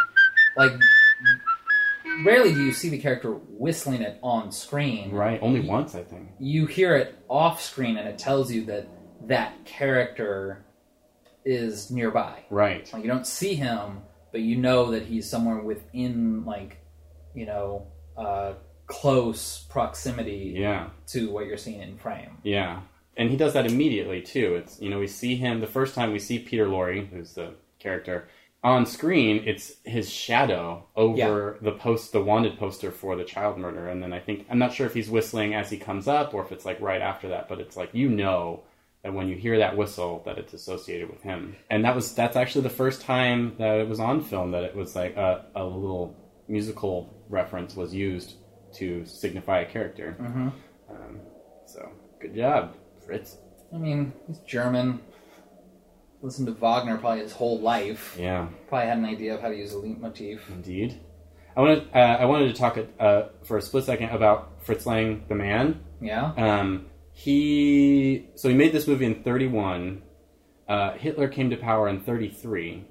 Like 0.57 0.73
rarely 2.25 2.53
do 2.53 2.65
you 2.65 2.73
see 2.73 2.89
the 2.89 2.99
character 2.99 3.33
whistling 3.33 4.03
it 4.03 4.19
on 4.23 4.53
screen. 4.53 5.11
right. 5.13 5.39
Only 5.43 5.61
once, 5.61 5.95
I 5.95 6.03
think. 6.03 6.29
You 6.39 6.67
hear 6.67 6.97
it 6.97 7.19
off 7.29 7.63
screen, 7.63 7.97
and 7.97 8.09
it 8.09 8.19
tells 8.19 8.51
you 8.53 8.65
that 8.67 8.89
that 9.27 9.65
character 9.65 10.65
is 11.45 11.91
nearby. 11.91 12.45
Right. 12.51 12.91
Like 12.93 13.03
you 13.03 13.09
don't 13.09 13.27
see 13.27 13.55
him, 13.55 14.01
but 14.33 14.41
you 14.41 14.57
know 14.57 14.91
that 14.93 15.05
he's 15.07 15.29
somewhere 15.29 15.59
within, 15.61 16.45
like 16.45 16.79
you 17.35 17.47
know, 17.47 17.87
uh, 18.17 18.55
close 18.87 19.61
proximity 19.71 20.55
Yeah. 20.59 20.89
to 21.09 21.31
what 21.31 21.47
you're 21.47 21.57
seeing 21.57 21.81
in 21.81 21.97
frame. 21.97 22.39
Yeah, 22.43 22.81
and 23.17 23.31
he 23.31 23.37
does 23.37 23.53
that 23.53 23.67
immediately 23.67 24.21
too. 24.21 24.57
It's 24.57 24.81
you 24.81 24.91
know 24.91 24.99
we 24.99 25.07
see 25.07 25.37
him 25.37 25.61
the 25.61 25.67
first 25.67 25.95
time 25.95 26.13
we 26.13 26.19
see 26.19 26.39
Peter 26.41 26.67
Lorre, 26.67 27.09
who's 27.09 27.35
the 27.35 27.55
character 27.79 28.29
on 28.63 28.85
screen. 28.87 29.43
It's 29.47 29.73
his 29.85 30.11
shadow 30.11 30.87
over 30.97 31.59
the 31.63 31.73
post, 31.73 32.13
the 32.13 32.23
wanted 32.23 32.59
poster 32.59 32.91
for 32.91 33.17
the 33.17 33.25
child 33.25 33.59
murder, 33.59 33.89
and 33.89 34.03
then 34.03 34.13
I 34.13 34.21
think 34.21 34.47
I'm 34.51 34.59
not 34.59 34.73
sure 34.73 34.87
if 34.87 34.95
he's 34.95 35.11
whistling 35.11 35.55
as 35.55 35.71
he 35.71 35.79
comes 35.79 36.07
up 36.09 36.35
or 36.35 36.45
if 36.45 36.53
it's 36.53 36.65
like 36.65 36.81
right 36.81 37.01
after 37.01 37.29
that, 37.29 37.49
but 37.49 37.61
it's 37.61 37.77
like 37.77 37.91
you 37.95 38.09
know 38.09 38.63
that 39.03 39.15
when 39.15 39.29
you 39.29 39.37
hear 39.37 39.59
that 39.59 39.77
whistle 39.77 40.23
that 40.27 40.37
it's 40.37 40.53
associated 40.53 41.11
with 41.11 41.23
him, 41.23 41.57
and 41.71 41.85
that 41.85 41.95
was 41.95 42.15
that's 42.15 42.37
actually 42.37 42.63
the 42.63 42.71
first 42.71 43.01
time 43.03 43.55
that 43.59 43.81
it 43.81 43.89
was 43.89 44.01
on 44.01 44.23
film 44.23 44.51
that 44.51 44.65
it 44.65 44.77
was 44.77 44.95
like 44.95 45.17
a, 45.17 45.47
a 45.55 45.65
little 45.65 46.15
musical 46.49 47.15
reference 47.29 47.77
was 47.77 47.95
used 47.95 48.35
to 48.75 49.05
signify 49.07 49.61
a 49.61 49.67
character. 49.67 50.17
Mm-hmm. 50.21 50.49
Um, 50.91 51.21
so 51.67 51.91
good 52.21 52.35
job, 52.35 52.75
Fritz. 53.07 53.39
I 53.73 53.79
mean, 53.79 54.13
he's 54.27 54.39
German. 54.41 55.01
Listened 56.23 56.49
to 56.49 56.53
Wagner 56.53 56.99
probably 56.99 57.21
his 57.23 57.33
whole 57.33 57.61
life. 57.61 58.17
Yeah, 58.19 58.49
Probably 58.69 58.87
had 58.89 58.99
an 58.99 59.05
idea 59.07 59.35
of 59.35 59.41
how 59.41 59.49
to 59.49 59.57
use 59.57 59.73
a 59.73 59.79
leitmotif. 59.79 60.41
indeed. 60.51 61.01
I 61.57 61.61
wanted 61.63 61.89
uh, 61.95 61.99
I 61.99 62.25
wanted 62.27 62.49
to 62.49 62.55
talk 62.55 62.79
uh, 62.99 63.23
for 63.43 63.57
a 63.57 63.63
split 63.63 63.85
second 63.85 64.11
about 64.11 64.65
Fritz 64.65 64.87
Lang, 64.87 65.25
the 65.29 65.35
man. 65.35 65.81
Yeah. 66.01 66.33
Um, 66.37 66.87
he 67.13 68.29
so 68.35 68.49
he 68.49 68.55
made 68.55 68.73
this 68.73 68.87
movie 68.87 69.07
in 69.07 69.23
31. 69.23 70.03
Uh, 70.69 70.93
Hitler 70.93 71.29
came 71.29 71.51
to 71.51 71.57
power 71.57 71.89
in 71.89 72.01
33, 72.01 72.85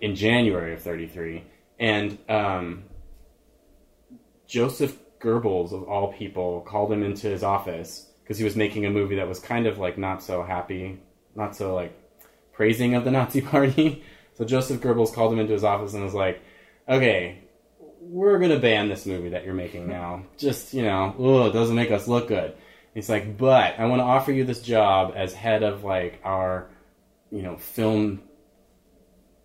in 0.00 0.14
January 0.14 0.74
of 0.74 0.80
33, 0.82 1.42
and 1.80 2.16
um, 2.28 2.84
Joseph 4.46 4.96
Goebbels 5.20 5.72
of 5.72 5.82
all 5.84 6.12
people 6.12 6.60
called 6.60 6.92
him 6.92 7.02
into 7.02 7.26
his 7.28 7.42
office 7.42 8.08
because 8.22 8.38
he 8.38 8.44
was 8.44 8.54
making 8.56 8.86
a 8.86 8.90
movie 8.90 9.16
that 9.16 9.26
was 9.26 9.38
kind 9.40 9.66
of 9.66 9.78
like 9.78 9.98
not 9.98 10.22
so 10.22 10.42
happy, 10.44 11.00
not 11.34 11.56
so 11.56 11.74
like 11.74 11.92
praising 12.52 12.94
of 12.94 13.04
the 13.04 13.10
Nazi 13.10 13.40
Party. 13.52 14.02
So 14.34 14.44
Joseph 14.44 14.80
Goebbels 14.80 15.12
called 15.14 15.32
him 15.32 15.38
into 15.38 15.52
his 15.52 15.64
office 15.64 15.94
and 15.94 16.02
was 16.04 16.14
like, 16.14 16.40
"Okay, 16.88 17.38
we're 18.00 18.38
gonna 18.38 18.58
ban 18.58 18.88
this 18.88 19.06
movie 19.06 19.28
that 19.30 19.44
you're 19.44 19.54
making 19.54 19.88
now. 19.88 20.24
Just 20.38 20.72
you 20.74 20.82
know, 20.82 21.14
ugh, 21.18 21.50
it 21.50 21.52
doesn't 21.52 21.76
make 21.76 21.90
us 21.90 22.08
look 22.08 22.28
good." 22.28 22.54
He's 22.94 23.08
like, 23.08 23.36
"But 23.38 23.78
I 23.78 23.86
want 23.86 24.00
to 24.00 24.04
offer 24.04 24.32
you 24.32 24.44
this 24.44 24.60
job 24.62 25.12
as 25.16 25.32
head 25.34 25.62
of 25.62 25.84
like 25.84 26.20
our, 26.24 26.68
you 27.30 27.42
know, 27.42 27.56
film 27.56 28.22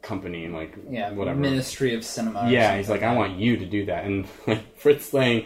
company, 0.02 0.46
and 0.46 0.54
like 0.54 0.76
Yeah. 0.90 1.12
whatever." 1.12 1.40
Ministry 1.40 1.94
of 1.96 2.04
Cinema. 2.06 2.48
yeah, 2.50 2.78
he's 2.78 2.88
something 2.88 3.02
like, 3.06 3.12
"I 3.12 3.16
want 3.18 3.38
you 3.38 3.58
to 3.58 3.66
do 3.66 3.86
that," 3.86 4.06
and 4.06 4.26
like 4.48 4.78
Fritz 4.78 5.14
Lang. 5.14 5.46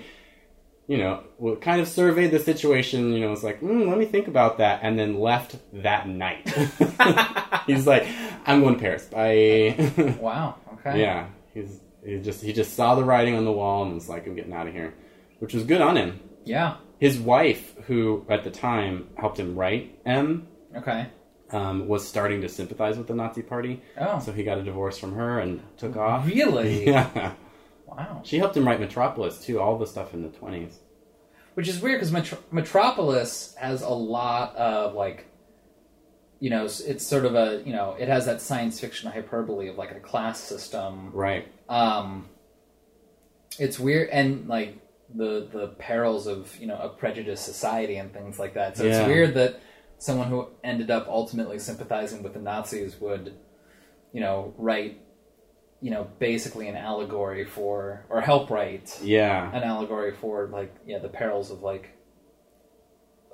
You 0.91 0.97
know, 0.97 1.55
kind 1.61 1.79
of 1.79 1.87
surveyed 1.87 2.31
the 2.31 2.39
situation. 2.39 3.13
You 3.13 3.21
know, 3.21 3.29
was 3.29 3.43
like, 3.45 3.61
mm, 3.61 3.87
"Let 3.87 3.97
me 3.97 4.05
think 4.05 4.27
about 4.27 4.57
that," 4.57 4.81
and 4.83 4.99
then 4.99 5.19
left 5.19 5.55
that 5.71 6.07
night. 6.07 6.45
he's 7.67 7.87
like, 7.87 8.05
"I'm 8.45 8.61
going 8.61 8.75
to 8.75 8.81
Paris." 8.81 9.05
Bye. 9.05 10.17
Wow. 10.19 10.55
Okay. 10.73 10.99
Yeah, 11.01 11.27
he's 11.53 11.79
he 12.05 12.19
just 12.19 12.43
he 12.43 12.51
just 12.51 12.73
saw 12.73 12.95
the 12.95 13.03
writing 13.05 13.35
on 13.35 13.45
the 13.45 13.51
wall 13.53 13.83
and 13.85 13.93
was 13.93 14.09
like, 14.09 14.27
"I'm 14.27 14.35
getting 14.35 14.51
out 14.53 14.67
of 14.67 14.73
here," 14.73 14.93
which 15.39 15.53
was 15.53 15.63
good 15.63 15.79
on 15.81 15.95
him. 15.95 16.19
Yeah. 16.43 16.75
His 16.99 17.19
wife, 17.19 17.73
who 17.87 18.25
at 18.29 18.43
the 18.43 18.51
time 18.51 19.07
helped 19.15 19.39
him 19.39 19.55
write 19.55 19.97
M, 20.05 20.47
Okay. 20.75 21.07
um, 21.51 21.87
was 21.87 22.05
starting 22.07 22.41
to 22.41 22.49
sympathize 22.49 22.97
with 22.97 23.07
the 23.07 23.15
Nazi 23.15 23.41
Party, 23.43 23.81
Oh. 23.99 24.19
so 24.19 24.31
he 24.33 24.43
got 24.43 24.57
a 24.59 24.63
divorce 24.63 24.97
from 24.99 25.15
her 25.15 25.39
and 25.39 25.61
took 25.77 25.95
off. 25.95 26.27
Really? 26.27 26.85
Yeah, 26.93 27.31
Wow. 27.91 28.21
she 28.23 28.37
helped 28.37 28.55
him 28.55 28.65
write 28.65 28.79
Metropolis 28.79 29.43
too. 29.43 29.59
All 29.59 29.77
the 29.77 29.85
stuff 29.87 30.13
in 30.13 30.21
the 30.23 30.29
twenties. 30.29 30.79
Which 31.55 31.67
is 31.67 31.81
weird 31.81 31.99
because 31.99 32.11
Metro- 32.13 32.39
Metropolis 32.51 33.53
has 33.59 33.81
a 33.81 33.89
lot 33.89 34.55
of 34.55 34.93
like, 34.93 35.27
you 36.39 36.49
know, 36.49 36.63
it's 36.65 37.05
sort 37.05 37.25
of 37.25 37.35
a 37.35 37.61
you 37.65 37.73
know, 37.73 37.95
it 37.99 38.07
has 38.07 38.25
that 38.25 38.41
science 38.41 38.79
fiction 38.79 39.11
hyperbole 39.11 39.67
of 39.67 39.77
like 39.77 39.91
a 39.91 39.99
class 39.99 40.39
system. 40.39 41.11
Right. 41.13 41.47
Um, 41.67 42.29
it's 43.59 43.77
weird 43.79 44.09
and 44.09 44.47
like 44.47 44.77
the 45.13 45.47
the 45.51 45.67
perils 45.77 46.25
of 46.27 46.57
you 46.57 46.67
know 46.67 46.77
a 46.77 46.87
prejudiced 46.87 47.43
society 47.43 47.97
and 47.97 48.13
things 48.13 48.39
like 48.39 48.53
that. 48.53 48.77
So 48.77 48.85
Yeah. 48.85 48.99
it's 49.01 49.07
weird 49.07 49.33
that 49.33 49.59
someone 49.97 50.27
who 50.29 50.47
ended 50.63 50.89
up 50.89 51.07
ultimately 51.07 51.59
sympathizing 51.59 52.23
with 52.23 52.33
the 52.33 52.39
Nazis 52.39 52.99
would, 52.99 53.35
you 54.13 54.19
know, 54.21 54.53
write, 54.57 54.99
you 55.81 55.89
know, 55.91 56.07
basically 56.19 56.67
an 56.67 56.75
allegory 56.75 57.43
for 57.43 58.05
or 58.09 58.21
help 58.21 58.49
write 58.49 58.99
Yeah. 59.03 59.49
an 59.55 59.63
allegory 59.63 60.11
for 60.13 60.47
like 60.47 60.73
yeah 60.85 60.99
the 60.99 61.09
perils 61.09 61.49
of 61.51 61.61
like 61.63 61.89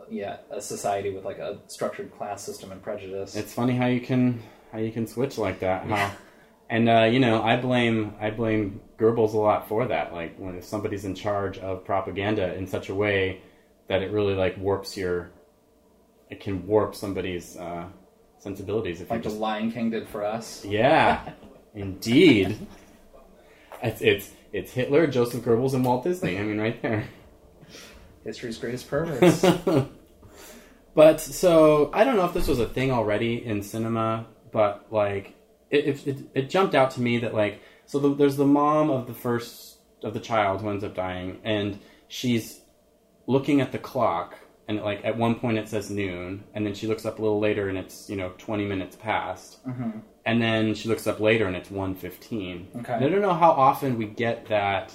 yeah 0.10 0.38
a 0.52 0.62
society 0.62 1.14
with 1.14 1.26
like 1.26 1.38
a 1.40 1.60
structured 1.68 2.12
class 2.18 2.44
system 2.44 2.72
and 2.72 2.82
prejudice. 2.82 3.36
It's 3.36 3.54
funny 3.54 3.76
how 3.76 3.88
you 3.88 4.00
can 4.02 4.42
how 4.72 4.80
you 4.80 4.92
can 4.92 5.08
switch 5.08 5.38
like 5.38 5.60
that. 5.60 5.84
How, 5.86 6.12
and 6.70 6.90
uh, 6.90 7.04
you 7.12 7.20
know, 7.20 7.42
I 7.44 7.58
blame 7.58 8.14
I 8.20 8.32
blame 8.32 8.80
Goebbels 8.98 9.34
a 9.34 9.38
lot 9.38 9.68
for 9.68 9.86
that. 9.88 10.14
Like 10.14 10.38
when 10.38 10.56
if 10.56 10.64
somebody's 10.64 11.06
in 11.06 11.16
charge 11.16 11.58
of 11.58 11.84
propaganda 11.86 12.54
in 12.56 12.68
such 12.68 12.90
a 12.90 12.96
way 12.96 13.42
that 13.90 14.02
it 14.02 14.12
really 14.12 14.34
like 14.34 14.58
warps 14.58 14.98
your, 14.98 15.32
it 16.30 16.40
can 16.42 16.66
warp 16.68 16.94
somebody's 16.96 17.56
uh, 17.58 17.86
sensibilities 18.38 19.02
if 19.02 19.10
like 19.10 19.20
you 19.20 19.24
the 19.24 19.30
just 19.30 19.40
Lion 19.42 19.72
King 19.72 19.90
did 19.90 20.08
for 20.10 20.26
us. 20.26 20.64
yeah, 20.66 21.34
indeed. 21.82 22.58
It's 23.84 24.02
it's 24.02 24.32
it's 24.52 24.72
Hitler, 24.72 25.08
Joseph 25.08 25.44
Goebbels, 25.44 25.74
and 25.74 25.86
Walt 25.86 26.04
Disney. 26.04 26.38
I 26.38 26.44
mean, 26.44 26.60
right 26.60 26.82
there. 26.82 27.06
History's 28.24 28.58
greatest 28.58 28.90
perverts. 28.90 29.46
but 30.96 31.20
so 31.22 31.92
I 31.94 32.04
don't 32.04 32.16
know 32.16 32.26
if 32.26 32.34
this 32.34 32.48
was 32.48 32.60
a 32.60 32.68
thing 32.68 32.92
already 32.92 33.46
in 33.46 33.62
cinema, 33.62 34.26
but 34.52 34.88
like 34.92 35.36
it 35.70 35.86
it, 35.88 36.08
it, 36.08 36.18
it 36.34 36.50
jumped 36.50 36.76
out 36.76 36.92
to 36.92 37.02
me 37.02 37.20
that 37.20 37.34
like 37.34 37.62
so 37.86 38.00
the, 38.00 38.14
there's 38.16 38.36
the 38.38 38.46
mom 38.46 38.90
of 38.90 39.08
the 39.08 39.14
first 39.14 39.78
of 40.04 40.14
the 40.14 40.20
child 40.20 40.62
who 40.62 40.70
ends 40.70 40.84
up 40.84 40.96
dying, 40.96 41.40
and 41.44 41.80
she's 42.08 42.62
looking 43.28 43.62
at 43.62 43.72
the 43.72 43.78
clock, 43.80 44.36
and 44.68 44.82
like 44.82 45.06
at 45.06 45.18
one 45.18 45.36
point 45.36 45.58
it 45.58 45.70
says 45.70 45.90
noon, 45.90 46.44
and 46.54 46.66
then 46.66 46.74
she 46.74 46.88
looks 46.88 47.06
up 47.06 47.20
a 47.20 47.22
little 47.22 47.40
later 47.40 47.70
and 47.70 47.78
it's 47.78 48.10
you 48.10 48.16
know 48.16 48.34
20 48.38 48.66
minutes 48.66 48.96
past, 48.96 49.66
Mhm. 49.66 50.02
And 50.28 50.42
then 50.42 50.76
she 50.76 50.90
looks 50.90 51.08
up 51.08 51.22
later 51.22 51.48
and 51.48 51.56
it's 51.56 51.70
1:15. 51.70 52.68
Okay. 52.80 52.94
And 52.94 53.06
I 53.06 53.08
don't 53.08 53.22
know 53.22 53.34
how 53.34 53.52
often 53.52 53.98
we 53.98 54.06
get 54.06 54.48
that 54.48 54.94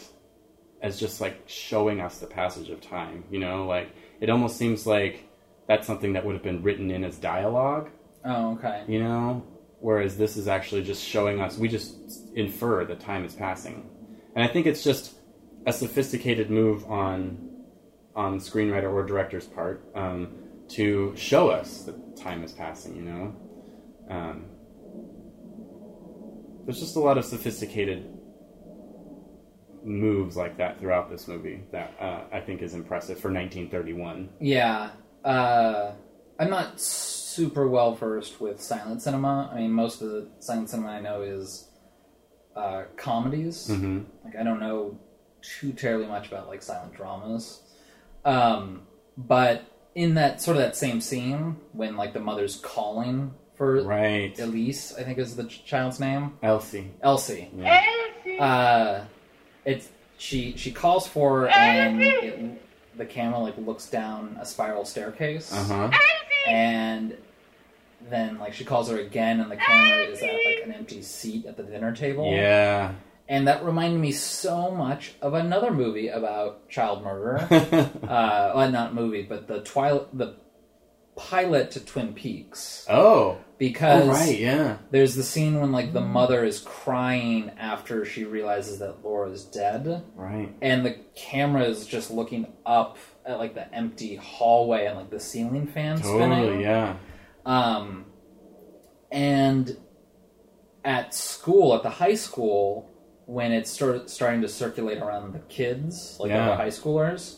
as 0.83 1.01
just 1.01 1.23
like 1.23 1.43
showing 1.47 2.03
us 2.03 2.19
the 2.19 2.27
passage 2.27 2.69
of 2.69 2.83
time. 2.83 3.25
You 3.31 3.41
know, 3.41 3.67
like 3.67 3.89
it 4.21 4.29
almost 4.29 4.59
seems 4.59 4.87
like 4.87 5.27
that's 5.67 5.87
something 5.87 6.13
that 6.13 6.27
would 6.27 6.35
have 6.35 6.43
been 6.43 6.63
written 6.63 6.91
in 6.91 7.03
as 7.03 7.17
dialogue. 7.17 7.89
Oh, 8.27 8.53
okay. 8.53 8.85
You 8.87 9.03
know, 9.03 9.43
whereas 9.81 10.19
this 10.19 10.37
is 10.37 10.49
actually 10.49 10.83
just 10.83 11.03
showing 11.03 11.41
us. 11.41 11.57
We 11.57 11.69
just 11.69 11.97
infer 12.35 12.85
that 12.85 13.01
time 13.01 13.25
is 13.25 13.33
passing, 13.33 13.89
and 14.37 14.45
I 14.45 14.49
think 14.49 14.67
it's 14.67 14.85
just 14.85 15.15
a 15.65 15.73
sophisticated 15.73 16.51
move 16.51 16.85
on 16.91 17.49
on 18.15 18.39
screenwriter 18.39 18.93
or 18.93 19.03
director's 19.07 19.47
part 19.47 19.83
um, 19.95 20.35
to 20.69 21.15
show 21.17 21.49
us 21.49 21.85
that 21.85 22.19
time 22.19 22.45
is 22.45 22.53
passing. 22.53 22.95
You 22.97 23.03
know. 23.03 23.37
Um, 24.11 24.45
there's 26.65 26.81
just 26.81 26.97
a 26.97 27.01
lot 27.01 27.19
of 27.19 27.25
sophisticated 27.25 28.07
moves 29.85 30.37
like 30.37 30.57
that 30.59 30.79
throughout 30.79 31.11
this 31.11 31.27
movie 31.27 31.65
that 31.73 31.95
uh, 32.01 32.23
I 32.33 32.41
think 32.41 32.63
is 32.63 32.75
impressive 32.75 33.19
for 33.19 33.33
1931. 33.33 34.29
Yeah. 34.41 34.91
Uh, 35.25 35.93
I'm 36.39 36.51
not 36.51 36.81
super 36.81 37.69
well 37.69 37.95
versed 37.95 38.41
with 38.41 38.61
silent 38.61 39.03
cinema. 39.03 39.51
I 39.53 39.59
mean, 39.59 39.73
most 39.73 40.03
of 40.03 40.11
the 40.11 40.29
silent 40.39 40.71
cinema 40.71 40.89
I 40.91 41.01
know 41.01 41.23
is 41.23 41.69
uh, 42.55 42.85
comedies. 42.97 43.69
Mm-hmm. 43.69 44.01
Like, 44.25 44.37
I 44.37 44.43
don't 44.43 44.61
know 44.61 44.99
too 45.41 45.73
terribly 45.73 46.07
much 46.07 46.29
about 46.29 46.49
like 46.49 46.63
silent 46.63 46.95
dramas. 46.95 47.63
Um, 48.25 48.87
but 49.17 49.65
in 49.95 50.15
that 50.15 50.41
sort 50.41 50.57
of 50.57 50.63
that 50.63 50.77
same 50.77 51.01
scene 51.01 51.57
when 51.73 51.97
like 51.97 52.13
the 52.13 52.21
mother's 52.21 52.57
calling 52.57 53.35
for 53.55 53.83
Right, 53.83 54.39
Elise, 54.39 54.95
I 54.97 55.03
think 55.03 55.19
is 55.19 55.37
the 55.37 55.45
child's 55.45 56.01
name, 56.01 56.35
Elsie. 56.43 56.91
Elsie. 57.03 57.51
Yeah. 57.57 57.83
Uh, 58.41 59.05
it's 59.65 59.89
she 60.19 60.57
she 60.57 60.71
calls 60.73 61.07
for 61.07 61.41
her 61.43 61.49
and 61.49 62.01
it, 62.03 62.63
the 62.97 63.05
camera 63.05 63.39
like 63.41 63.57
looks 63.59 63.89
down 63.91 64.37
a 64.41 64.47
spiral 64.47 64.85
staircase 64.85 65.53
Uh 65.53 65.65
huh. 65.65 65.91
and 66.49 67.17
then 68.11 68.39
like 68.39 68.53
she 68.53 68.65
calls 68.65 68.89
her 68.89 68.99
again 68.99 69.41
and 69.41 69.51
the 69.51 69.57
camera 69.57 70.05
is 70.05 70.23
at 70.23 70.33
like 70.33 70.63
an 70.65 70.73
empty 70.73 71.03
seat 71.03 71.47
at 71.47 71.57
the 71.57 71.63
dinner 71.63 71.95
table 71.95 72.31
Yeah. 72.33 72.93
and 73.29 73.47
that 73.49 73.65
reminded 73.65 74.01
me 74.01 74.13
so 74.13 74.71
much 74.71 75.15
of 75.23 75.35
another 75.35 75.71
movie 75.73 76.09
about 76.09 76.69
child 76.69 77.03
murder 77.05 77.39
uh 78.09 78.53
well, 78.55 78.71
not 78.71 78.95
movie 78.95 79.23
but 79.23 79.47
the 79.49 79.61
twilight 79.63 80.17
the 80.17 80.35
pilot 81.17 81.71
to 81.73 81.81
twin 81.85 82.15
peaks 82.15 82.87
oh. 82.89 83.37
because 83.59 84.09
Oh, 84.09 84.13
right. 84.13 84.39
Yeah. 84.39 84.79
there's 84.91 85.15
the 85.15 85.23
scene 85.23 85.61
when 85.61 85.71
like 85.71 85.93
the 85.93 86.01
mother 86.01 86.43
is 86.45 86.61
crying 86.61 87.51
after 87.59 88.05
she 88.05 88.25
realizes 88.25 88.79
that 88.79 89.05
Laura's 89.05 89.45
dead, 89.45 90.03
Right. 90.15 90.55
and 90.63 90.85
the 90.87 90.97
camera 91.15 91.65
is 91.65 91.87
just 91.87 92.11
looking 92.11 92.47
up 92.65 92.97
at 93.27 93.39
like 93.39 93.55
the 93.55 93.73
empty 93.75 94.17
hallway 94.17 94.87
and 94.87 94.97
like 94.97 95.11
the 95.11 95.21
ceiling 95.21 95.67
fan 95.67 95.99
spinning. 95.99 96.31
Totally. 96.31 96.63
Yeah. 96.63 96.97
Um, 97.45 98.07
and 99.11 99.77
at 100.85 101.15
school, 101.15 101.75
at 101.75 101.83
the 101.83 101.91
high 101.91 102.15
school, 102.15 102.89
when 103.27 103.53
it's 103.53 103.71
start, 103.71 104.11
starting 104.11 104.41
to 104.43 104.49
circulate 104.49 104.99
around 104.99 105.33
the 105.35 105.39
kids, 105.41 106.17
like 106.19 106.31
Yeah. 106.31 106.49
the 106.49 106.57
high 106.57 106.69
schoolers, 106.69 107.37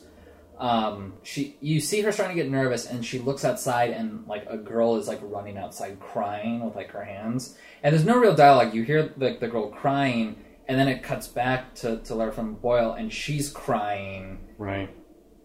um, 0.65 1.15
she 1.23 1.57
you 1.61 1.81
see 1.81 2.01
her 2.03 2.13
starting 2.13 2.37
to 2.37 2.43
get 2.43 2.51
nervous, 2.51 2.87
and 2.87 3.05
she 3.05 3.19
looks 3.19 3.45
outside, 3.45 3.91
and 3.91 4.27
like 4.27 4.47
a 4.49 4.57
girl 4.57 4.97
is 4.97 5.07
like 5.09 5.21
running 5.23 5.59
outside 5.59 6.01
crying 6.01 6.65
with 6.65 6.75
like 6.75 6.91
her 6.93 7.05
hands, 7.05 7.57
and 7.83 7.93
there's 7.93 8.05
no 8.05 8.19
real 8.19 8.35
dialogue. 8.35 8.75
You 8.75 8.83
hear 8.83 9.13
like 9.19 9.41
the 9.41 9.49
girl 9.49 9.69
crying, 9.69 10.37
and 10.67 10.79
then 10.79 10.89
it 10.89 11.03
cuts 11.03 11.27
back 11.29 11.75
to 11.77 11.99
to 11.99 12.15
Lara 12.15 12.33
Flynn 12.33 12.55
Boyle, 12.55 12.93
and 12.93 13.13
she's 13.13 13.51
crying 13.51 14.39
Right. 14.57 14.89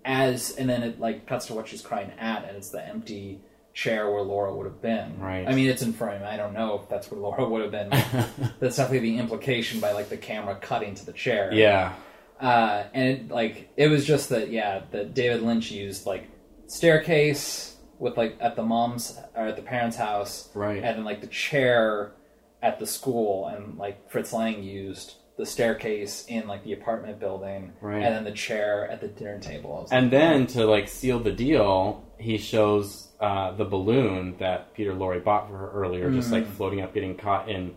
as 0.05 0.51
and 0.55 0.69
then 0.69 0.83
it 0.83 0.99
like 0.99 1.27
cuts 1.27 1.47
to 1.47 1.53
what 1.53 1.67
she's 1.67 1.81
crying 1.81 2.11
at 2.19 2.45
and 2.47 2.55
it's 2.57 2.69
the 2.69 2.85
empty 2.87 3.41
chair 3.73 4.09
where 4.11 4.21
Laura 4.23 4.55
would 4.55 4.65
have 4.65 4.81
been. 4.81 5.19
Right. 5.19 5.47
I 5.47 5.53
mean, 5.53 5.67
it's 5.69 5.81
in 5.81 5.93
frame. 5.93 6.21
I 6.23 6.37
don't 6.37 6.53
know 6.53 6.79
if 6.81 6.89
that's 6.89 7.09
where 7.11 7.19
Laura 7.19 7.47
would 7.47 7.61
have 7.61 7.71
been. 7.71 7.89
that's 8.59 8.77
definitely 8.77 9.11
the 9.11 9.17
implication 9.17 9.79
by 9.79 9.91
like 9.91 10.09
the 10.09 10.17
camera 10.17 10.55
cutting 10.55 10.95
to 10.95 11.05
the 11.05 11.13
chair. 11.13 11.51
yeah. 11.53 11.93
Uh, 12.39 12.83
and 12.93 13.07
it, 13.09 13.27
like 13.29 13.69
it 13.75 13.87
was 13.89 14.05
just 14.05 14.29
that 14.29 14.49
yeah 14.49 14.81
that 14.91 15.13
David 15.13 15.41
Lynch 15.41 15.71
used 15.71 16.05
like 16.05 16.27
staircase 16.67 17.75
with 17.99 18.15
like 18.17 18.37
at 18.39 18.55
the 18.55 18.63
mom's 18.63 19.17
or 19.35 19.47
at 19.47 19.55
the 19.57 19.61
parents' 19.61 19.97
house, 19.97 20.49
Right. 20.55 20.77
and 20.83 20.97
then 20.97 21.03
like 21.03 21.19
the 21.21 21.27
chair 21.27 22.13
at 22.61 22.79
the 22.79 22.87
school, 22.87 23.47
and 23.47 23.77
like 23.77 24.09
Fritz 24.09 24.31
Lang 24.33 24.63
used 24.63 25.15
the 25.37 25.45
staircase 25.45 26.25
in 26.27 26.47
like 26.47 26.63
the 26.63 26.73
apartment 26.73 27.19
building, 27.19 27.73
Right. 27.81 28.01
and 28.03 28.15
then 28.15 28.23
the 28.23 28.31
chair 28.31 28.89
at 28.89 29.01
the 29.01 29.07
dinner 29.09 29.39
table. 29.39 29.87
And 29.91 30.05
like, 30.05 30.11
then 30.11 30.47
to 30.47 30.65
like 30.65 30.87
seal 30.87 31.19
the 31.19 31.31
deal, 31.31 32.05
he 32.17 32.37
shows 32.37 33.07
uh, 33.19 33.51
the 33.53 33.65
balloon 33.65 34.35
that 34.39 34.73
Peter 34.73 34.93
Lorre 34.93 35.21
bought 35.23 35.49
for 35.49 35.57
her 35.57 35.71
earlier, 35.71 36.09
just 36.11 36.31
like 36.31 36.47
floating 36.47 36.79
up, 36.81 36.93
getting 36.93 37.15
caught 37.17 37.49
in 37.49 37.75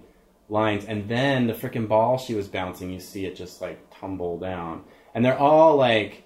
lines. 0.52 0.84
And 0.84 1.08
then 1.08 1.46
the 1.48 1.54
freaking 1.54 1.88
ball 1.88 2.18
she 2.18 2.34
was 2.34 2.46
bouncing, 2.48 2.90
you 2.90 3.00
see 3.00 3.26
it 3.26 3.34
just 3.34 3.60
like 3.60 3.78
tumble 3.98 4.38
down. 4.38 4.84
And 5.14 5.24
they're 5.24 5.38
all 5.38 5.76
like, 5.76 6.22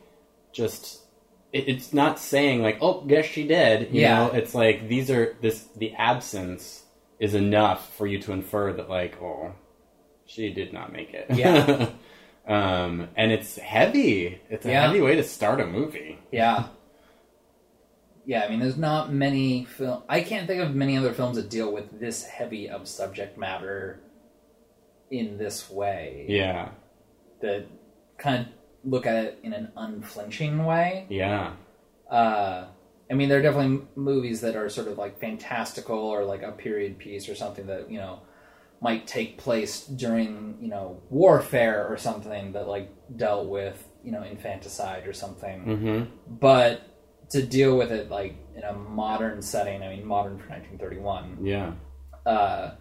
just. 0.52 1.02
It, 1.52 1.68
it's 1.68 1.94
not 1.94 2.18
saying 2.18 2.60
like, 2.62 2.78
oh, 2.80 3.02
guess 3.02 3.24
she 3.24 3.46
did. 3.46 3.94
You 3.94 4.02
Yeah. 4.02 4.26
know, 4.26 4.32
it's 4.32 4.54
like 4.54 4.88
these 4.88 5.10
are 5.10 5.36
this 5.40 5.64
the 5.76 5.94
absence 5.94 6.82
is 7.20 7.34
enough 7.34 7.94
for 7.96 8.06
you 8.06 8.18
to 8.22 8.32
infer 8.32 8.72
that 8.74 8.90
like, 8.90 9.20
oh, 9.22 9.52
she 10.26 10.52
did 10.52 10.72
not 10.72 10.92
make 10.92 11.14
it. 11.14 11.26
Yeah. 11.30 11.88
um, 12.46 13.08
and 13.16 13.32
it's 13.32 13.56
heavy. 13.56 14.40
It's 14.50 14.66
a 14.66 14.70
Yeah. 14.70 14.86
heavy 14.88 15.00
way 15.00 15.14
to 15.16 15.22
start 15.22 15.60
a 15.60 15.66
movie. 15.66 16.18
yeah. 16.32 16.68
Yeah, 18.28 18.42
I 18.42 18.48
mean, 18.48 18.58
there's 18.58 18.76
not 18.76 19.12
many 19.12 19.64
film. 19.66 20.02
I 20.08 20.20
can't 20.20 20.48
think 20.48 20.60
of 20.60 20.74
many 20.74 20.98
other 20.98 21.12
films 21.12 21.36
that 21.36 21.48
deal 21.48 21.72
with 21.72 22.00
this 22.00 22.24
heavy 22.24 22.68
of 22.68 22.88
subject 22.88 23.38
matter 23.38 24.00
in 25.10 25.38
this 25.38 25.70
way. 25.70 26.26
Yeah, 26.28 26.70
that 27.40 27.66
kind 28.18 28.46
of 28.46 28.52
look 28.84 29.06
at 29.06 29.16
it 29.24 29.38
in 29.42 29.52
an 29.52 29.72
unflinching 29.76 30.64
way. 30.64 31.06
yeah, 31.08 31.52
Uh, 32.10 32.66
I 33.10 33.14
mean, 33.14 33.28
there 33.28 33.38
are 33.38 33.42
definitely 33.42 33.86
movies 33.94 34.40
that 34.40 34.56
are 34.56 34.68
sort 34.68 34.88
of 34.88 34.98
like 34.98 35.18
fantastical 35.20 35.98
or 35.98 36.24
like 36.24 36.42
a 36.42 36.52
period 36.52 36.98
piece 36.98 37.28
or 37.28 37.34
something 37.34 37.66
that 37.66 37.90
you 37.90 37.98
know 37.98 38.20
might 38.80 39.06
take 39.06 39.38
place 39.38 39.86
during 39.86 40.58
you 40.60 40.68
know 40.68 41.00
warfare 41.10 41.86
or 41.88 41.96
something 41.96 42.52
that 42.52 42.68
like 42.68 42.90
dealt 43.16 43.48
with 43.48 43.88
you 44.04 44.12
know 44.12 44.22
infanticide 44.22 45.06
or 45.06 45.12
something. 45.12 45.62
hmm 45.62 46.02
But 46.28 46.82
to 47.30 47.42
deal 47.44 47.76
with 47.76 47.90
it 47.90 48.08
like 48.10 48.36
in 48.54 48.62
a 48.62 48.72
modern 48.72 49.42
setting, 49.42 49.82
I 49.82 49.88
mean, 49.96 50.04
modern 50.04 50.38
for 50.38 50.48
1931 50.48 51.44
yeah, 51.44 51.72
uh, 52.24 52.72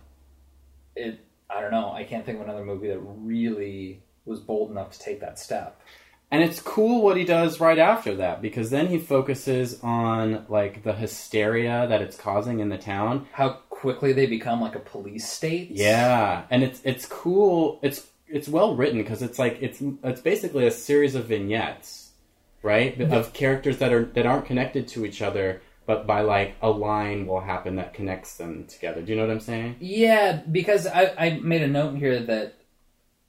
it 0.95 1.24
I 1.49 1.61
don't 1.61 1.71
know. 1.71 1.91
I 1.91 2.03
can't 2.03 2.25
think 2.25 2.39
of 2.39 2.45
another 2.45 2.65
movie 2.65 2.87
that 2.87 2.99
really 2.99 4.01
was 4.25 4.39
bold 4.39 4.71
enough 4.71 4.91
to 4.91 4.99
take 4.99 5.19
that 5.21 5.37
step. 5.39 5.79
and 6.31 6.43
it's 6.43 6.59
cool 6.59 7.03
what 7.03 7.15
he 7.17 7.23
does 7.23 7.59
right 7.59 7.77
after 7.77 8.15
that 8.15 8.41
because 8.41 8.71
then 8.71 8.87
he 8.87 8.97
focuses 8.97 9.79
on 9.83 10.45
like 10.49 10.83
the 10.83 10.93
hysteria 10.93 11.85
that 11.87 12.01
it's 12.01 12.17
causing 12.17 12.59
in 12.59 12.69
the 12.69 12.77
town. 12.77 13.27
How 13.31 13.49
quickly 13.69 14.11
they 14.13 14.25
become 14.25 14.59
like 14.61 14.75
a 14.75 14.79
police 14.79 15.29
state. 15.29 15.69
Yeah, 15.71 16.43
and 16.49 16.63
it's 16.63 16.81
it's 16.83 17.05
cool. 17.05 17.79
It's 17.83 18.07
it's 18.27 18.47
well 18.49 18.75
written 18.75 18.97
because 18.97 19.21
it's 19.21 19.37
like 19.37 19.59
it's 19.61 19.81
it's 20.03 20.21
basically 20.21 20.65
a 20.65 20.71
series 20.71 21.13
of 21.13 21.25
vignettes, 21.25 22.09
right, 22.63 22.99
of 22.99 23.33
characters 23.33 23.77
that 23.77 23.93
are 23.93 24.05
that 24.05 24.25
aren't 24.25 24.45
connected 24.47 24.87
to 24.89 25.05
each 25.05 25.21
other, 25.21 25.61
but 25.85 26.07
by 26.07 26.21
like 26.21 26.55
a 26.61 26.69
line 26.69 27.27
will 27.27 27.41
happen 27.41 27.75
that 27.75 27.93
connects 27.93 28.37
them 28.37 28.65
together. 28.65 29.01
Do 29.01 29.11
you 29.11 29.15
know 29.17 29.25
what 29.27 29.31
I'm 29.31 29.39
saying? 29.39 29.75
Yeah, 29.79 30.41
because 30.51 30.87
I, 30.87 31.13
I 31.17 31.39
made 31.41 31.61
a 31.61 31.67
note 31.67 31.95
here 31.95 32.19
that 32.21 32.55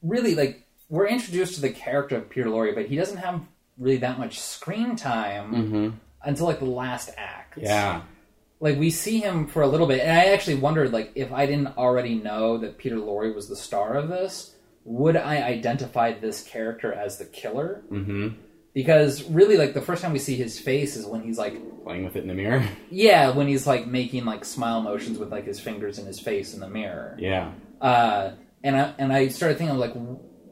really 0.03 0.35
like 0.35 0.67
we're 0.89 1.07
introduced 1.09 1.55
to 1.57 1.61
the 1.61 1.71
character 1.71 2.17
of 2.17 2.31
Peter 2.31 2.49
Lorre, 2.49 2.75
but 2.75 2.87
he 2.87 2.97
doesn't 2.97 3.19
have 3.19 3.41
really 3.79 3.99
that 3.99 4.19
much 4.19 4.39
screen 4.41 4.97
time 4.97 5.53
Mm-hmm. 5.53 5.89
until 6.25 6.47
like 6.47 6.61
the 6.61 6.65
last 6.65 7.11
act. 7.17 7.59
Yeah. 7.61 8.03
Like 8.59 8.79
we 8.79 8.89
see 8.91 9.21
him 9.21 9.47
for 9.49 9.61
a 9.63 9.67
little 9.67 9.87
bit, 9.87 10.01
and 10.01 10.13
I 10.19 10.27
actually 10.33 10.55
wondered 10.57 10.93
like 10.93 11.13
if 11.15 11.33
I 11.33 11.45
didn't 11.47 11.77
already 11.77 12.15
know 12.15 12.57
that 12.59 12.79
Peter 12.79 12.97
Lorre 12.97 13.35
was 13.35 13.49
the 13.49 13.57
star 13.57 13.95
of 13.95 14.09
this, 14.09 14.55
would 14.85 15.17
I 15.17 15.43
identify 15.43 16.13
this 16.19 16.43
character 16.43 16.93
as 16.93 17.19
the 17.19 17.27
killer? 17.27 17.83
Mm-hmm. 17.93 18.29
Because 18.77 19.25
really, 19.31 19.57
like 19.57 19.73
the 19.73 19.81
first 19.81 20.03
time 20.03 20.13
we 20.13 20.19
see 20.19 20.37
his 20.37 20.61
face 20.61 20.97
is 20.97 21.07
when 21.07 21.23
he's 21.23 21.39
like, 21.39 21.55
Playing 21.83 22.05
with 22.05 22.15
it 22.15 22.23
in 22.23 22.29
the 22.29 22.35
mirror. 22.35 22.63
yeah, 22.91 23.31
when 23.31 23.49
he's 23.49 23.67
like 23.67 23.87
making 23.87 24.27
like 24.27 24.45
smile 24.45 24.83
motions 24.83 25.17
with 25.17 25.31
like 25.33 25.47
his 25.47 25.59
fingers 25.59 25.99
in 25.99 26.05
his 26.05 26.21
face 26.21 26.53
in 26.53 26.61
the 26.61 26.69
mirror. 26.69 27.17
yeah. 27.19 27.53
Uh, 27.81 28.33
and 28.63 28.77
I 28.77 28.95
and 28.99 29.13
I 29.15 29.29
started 29.29 29.57
thinking 29.57 29.79
like, 29.79 29.95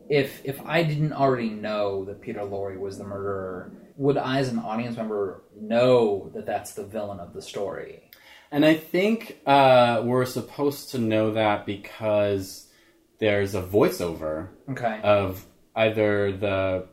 if 0.09 0.41
if 0.43 0.59
I 0.65 0.85
didn't 0.85 1.13
already 1.13 1.51
know 1.51 2.07
that 2.07 2.23
Peter 2.23 2.41
Lorre 2.41 2.79
was 2.79 2.97
the 2.97 3.05
murderer, 3.05 3.73
would 3.99 4.17
I 4.17 4.39
as 4.39 4.49
an 4.49 4.59
audience 4.59 4.97
member 4.97 5.43
know 5.55 6.31
that 6.35 6.47
that's 6.47 6.73
the 6.73 6.85
villain 6.85 7.21
of 7.21 7.35
the 7.35 7.43
story? 7.43 8.11
And 8.51 8.65
I 8.65 8.73
think 8.75 9.39
uh, 9.45 10.01
we're 10.03 10.25
supposed 10.25 10.93
to 10.93 10.99
know 10.99 11.33
that 11.35 11.67
because 11.67 12.71
there's 13.19 13.55
a 13.55 13.63
voiceover 13.63 14.49
Okay. 14.71 15.01
of 15.03 15.45
either 15.77 16.33
the 16.33 16.87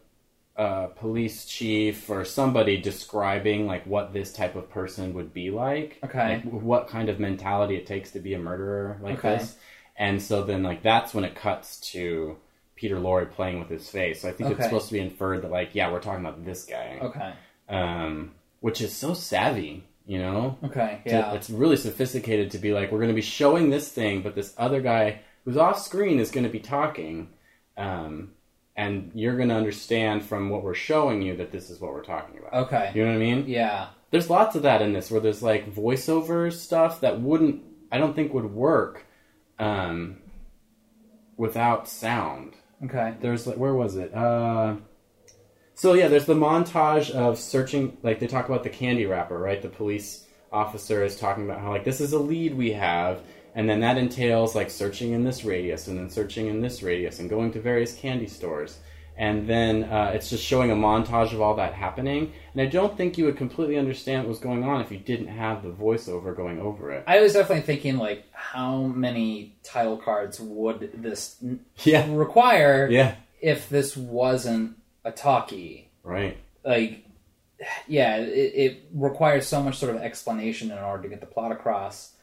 uh, 0.57 0.87
police 0.87 1.45
chief 1.45 2.09
or 2.09 2.25
somebody 2.25 2.77
describing 2.77 3.65
like 3.67 3.85
what 3.85 4.13
this 4.13 4.33
type 4.33 4.55
of 4.55 4.69
person 4.69 5.13
would 5.13 5.33
be 5.33 5.49
like. 5.49 5.97
Okay. 6.03 6.35
Like, 6.35 6.43
what 6.43 6.87
kind 6.89 7.09
of 7.09 7.19
mentality 7.19 7.75
it 7.77 7.85
takes 7.87 8.11
to 8.11 8.19
be 8.19 8.33
a 8.33 8.39
murderer 8.39 8.97
like 9.01 9.19
Okay. 9.19 9.37
this. 9.37 9.55
And 9.97 10.21
so 10.21 10.43
then 10.43 10.61
like 10.63 10.83
that's 10.83 11.13
when 11.13 11.23
it 11.23 11.35
cuts 11.35 11.79
to 11.91 12.37
Peter 12.75 12.97
Lorre 12.97 13.29
playing 13.31 13.59
with 13.59 13.69
his 13.69 13.89
face. 13.89 14.21
So 14.21 14.29
I 14.29 14.33
think 14.33 14.51
it's 14.51 14.63
supposed 14.63 14.87
to 14.87 14.93
be 14.93 14.99
inferred 14.99 15.43
that 15.43 15.51
like 15.51 15.73
yeah 15.73 15.91
we're 15.91 16.01
talking 16.01 16.25
about 16.25 16.43
this 16.43 16.65
guy, 16.65 16.99
okay. 17.01 17.33
um, 17.69 18.31
which 18.59 18.81
is 18.81 18.95
so 18.95 19.13
savvy, 19.13 19.83
you 20.05 20.17
know. 20.19 20.57
Okay. 20.65 21.01
To- 21.05 21.09
Yeah. 21.11 21.33
It's 21.33 21.49
really 21.49 21.77
sophisticated 21.77 22.51
to 22.51 22.57
be 22.57 22.73
like, 22.73 22.91
we're 22.91 22.97
going 22.99 23.09
to 23.09 23.15
be 23.15 23.21
showing 23.21 23.69
this 23.69 23.89
thing, 23.89 24.21
but 24.21 24.35
this 24.35 24.53
other 24.57 24.81
guy 24.81 25.19
who's 25.45 25.57
off 25.57 25.79
screen 25.79 26.19
is 26.19 26.29
going 26.31 26.43
to 26.43 26.49
be 26.51 26.59
talking. 26.59 27.29
Um, 27.77 28.31
and 28.75 29.12
you're 29.13 29.36
going 29.36 29.49
to 29.49 29.55
understand 29.55 30.23
from 30.23 30.49
what 30.49 30.63
we're 30.63 30.73
showing 30.73 31.21
you 31.21 31.36
that 31.38 31.51
this 31.51 31.69
is 31.69 31.79
what 31.79 31.93
we're 31.93 32.03
talking 32.03 32.39
about. 32.39 32.53
Okay. 32.67 32.91
You 32.95 33.03
know 33.03 33.10
what 33.12 33.15
I 33.17 33.19
mean? 33.19 33.45
Yeah. 33.47 33.88
There's 34.12 34.29
lots 34.29 34.55
of 34.55 34.63
that 34.63 34.81
in 34.81 34.93
this 34.93 35.12
where 35.12 35.21
there's 35.21 35.43
like 35.43 35.73
voiceover 35.73 36.51
stuff 36.51 37.01
that 37.01 37.21
wouldn't, 37.21 37.63
I 37.91 37.97
don't 37.97 38.15
think 38.15 38.34
would 38.34 38.51
work 38.53 39.05
um, 39.60 40.17
without 41.38 41.88
sound 41.88 42.53
Okay. 42.84 43.13
there's 43.21 43.45
like 43.45 43.57
where 43.57 43.73
was 43.75 43.95
it 43.95 44.13
uh 44.13 44.75
so 45.75 45.93
yeah 45.93 46.07
there's 46.07 46.25
the 46.25 46.34
montage 46.34 47.12
of 47.12 47.38
searching 47.38 47.97
like 48.01 48.19
they 48.19 48.27
talk 48.27 48.47
about 48.49 48.63
the 48.63 48.69
candy 48.69 49.05
wrapper 49.05 49.38
right 49.38 49.62
the 49.62 49.69
police 49.69 50.25
officer 50.51 51.03
is 51.03 51.15
talking 51.15 51.45
about 51.45 51.62
how 51.62 51.69
like 51.69 51.84
this 51.84 52.01
is 52.01 52.13
a 52.13 52.19
lead 52.19 52.55
we 52.55 52.71
have 52.71 53.21
and 53.53 53.69
then 53.69 53.81
that 53.81 53.97
entails 53.97 54.55
like 54.55 54.69
searching 54.69 55.11
in 55.11 55.23
this 55.23 55.43
radius 55.43 55.87
and 55.87 55.97
then 55.97 56.09
searching 56.09 56.47
in 56.47 56.61
this 56.61 56.81
radius 56.81 57.19
and 57.19 57.29
going 57.29 57.51
to 57.53 57.61
various 57.61 57.93
candy 57.93 58.27
stores. 58.27 58.79
And 59.17 59.47
then 59.47 59.83
uh, 59.83 60.11
it's 60.15 60.29
just 60.29 60.43
showing 60.43 60.71
a 60.71 60.75
montage 60.75 61.33
of 61.33 61.41
all 61.41 61.55
that 61.57 61.73
happening. 61.73 62.31
And 62.53 62.61
i 62.61 62.65
don't 62.65 62.95
think 62.95 63.17
you 63.17 63.25
would 63.25 63.37
completely 63.37 63.77
understand 63.77 64.23
what 64.23 64.29
was 64.29 64.39
going 64.39 64.63
on 64.63 64.81
if 64.81 64.91
you 64.91 64.97
didn't 64.97 65.27
have 65.27 65.63
the 65.63 65.69
voiceover 65.69 66.35
going 66.35 66.59
over 66.59 66.91
it. 66.91 67.03
I 67.07 67.19
was 67.19 67.33
definitely 67.33 67.63
thinking 67.63 67.97
like, 67.97 68.25
how 68.31 68.83
many 68.83 69.57
title 69.63 69.97
cards 69.97 70.39
would 70.39 70.91
this 71.01 71.43
yeah. 71.83 72.07
require 72.09 72.87
yeah. 72.89 73.15
if 73.41 73.69
this 73.69 73.97
wasn't 73.97 74.77
a 75.03 75.11
talkie? 75.11 75.91
right. 76.03 76.37
Like 76.63 77.05
yeah 77.87 78.17
it, 78.17 78.53
it 78.55 78.83
requires 78.91 79.45
so 79.45 79.61
much 79.61 79.77
sort 79.77 79.95
of 79.95 80.01
explanation 80.01 80.71
in 80.71 80.77
order 80.79 81.03
to 81.03 81.09
get 81.09 81.19
the 81.19 81.27
plot 81.27 81.51
across 81.51 82.13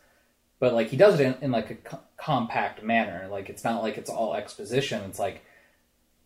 but 0.61 0.75
like 0.75 0.89
he 0.89 0.97
does 0.97 1.19
it 1.19 1.25
in, 1.27 1.35
in 1.43 1.51
like 1.51 1.71
a 1.71 1.75
co- 1.77 2.01
compact 2.17 2.83
manner. 2.83 3.29
Like 3.31 3.49
it's 3.49 3.65
not 3.65 3.83
like 3.83 3.97
it's 3.99 4.11
all 4.11 4.35
exposition. 4.35 5.03
It's 5.05 5.19
like 5.19 5.43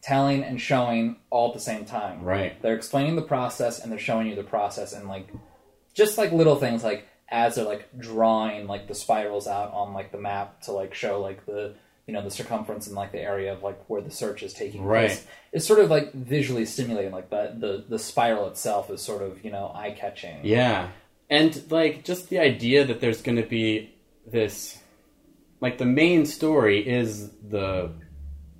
telling 0.02 0.42
and 0.42 0.60
showing 0.60 1.16
all 1.30 1.48
at 1.48 1.54
the 1.54 1.60
same 1.60 1.84
time. 1.84 2.22
Right. 2.22 2.60
They're 2.62 2.74
explaining 2.76 3.16
the 3.16 3.22
process 3.22 3.80
and 3.80 3.90
they're 3.92 3.98
showing 3.98 4.26
you 4.26 4.34
the 4.34 4.42
process 4.42 4.92
and 4.92 5.08
like 5.08 5.28
just 5.94 6.18
like 6.18 6.32
little 6.32 6.56
things 6.56 6.82
like 6.82 7.06
as 7.30 7.54
they're 7.54 7.64
like 7.64 7.88
drawing 7.98 8.66
like 8.66 8.88
the 8.88 8.94
spirals 8.94 9.46
out 9.46 9.72
on 9.72 9.94
like 9.94 10.10
the 10.12 10.18
map 10.18 10.60
to 10.62 10.72
like 10.72 10.92
show 10.94 11.20
like 11.20 11.46
the 11.46 11.74
you 12.06 12.12
know 12.12 12.22
the 12.22 12.30
circumference 12.30 12.88
and 12.88 12.96
like 12.96 13.12
the 13.12 13.20
area 13.20 13.52
of 13.52 13.62
like 13.62 13.78
where 13.88 14.00
the 14.02 14.10
search 14.10 14.42
is 14.42 14.52
taking 14.52 14.82
Right. 14.84 15.06
place. 15.08 15.26
It's 15.52 15.66
sort 15.66 15.78
of 15.78 15.88
like 15.88 16.12
visually 16.12 16.64
stimulating. 16.64 17.12
Like 17.12 17.30
the 17.30 17.54
the, 17.56 17.84
the 17.88 17.98
spiral 17.98 18.48
itself 18.48 18.90
is 18.90 19.00
sort 19.00 19.22
of 19.22 19.44
you 19.44 19.50
know 19.52 19.70
eye 19.74 19.92
catching 19.96 20.40
Yeah. 20.42 20.88
And 21.30 21.62
like 21.70 22.02
just 22.04 22.28
the 22.28 22.40
idea 22.40 22.84
that 22.84 23.00
there's 23.00 23.22
going 23.22 23.36
to 23.36 23.46
be 23.46 23.91
this 24.26 24.78
like 25.60 25.78
the 25.78 25.84
main 25.86 26.26
story 26.26 26.86
is 26.86 27.30
the 27.48 27.90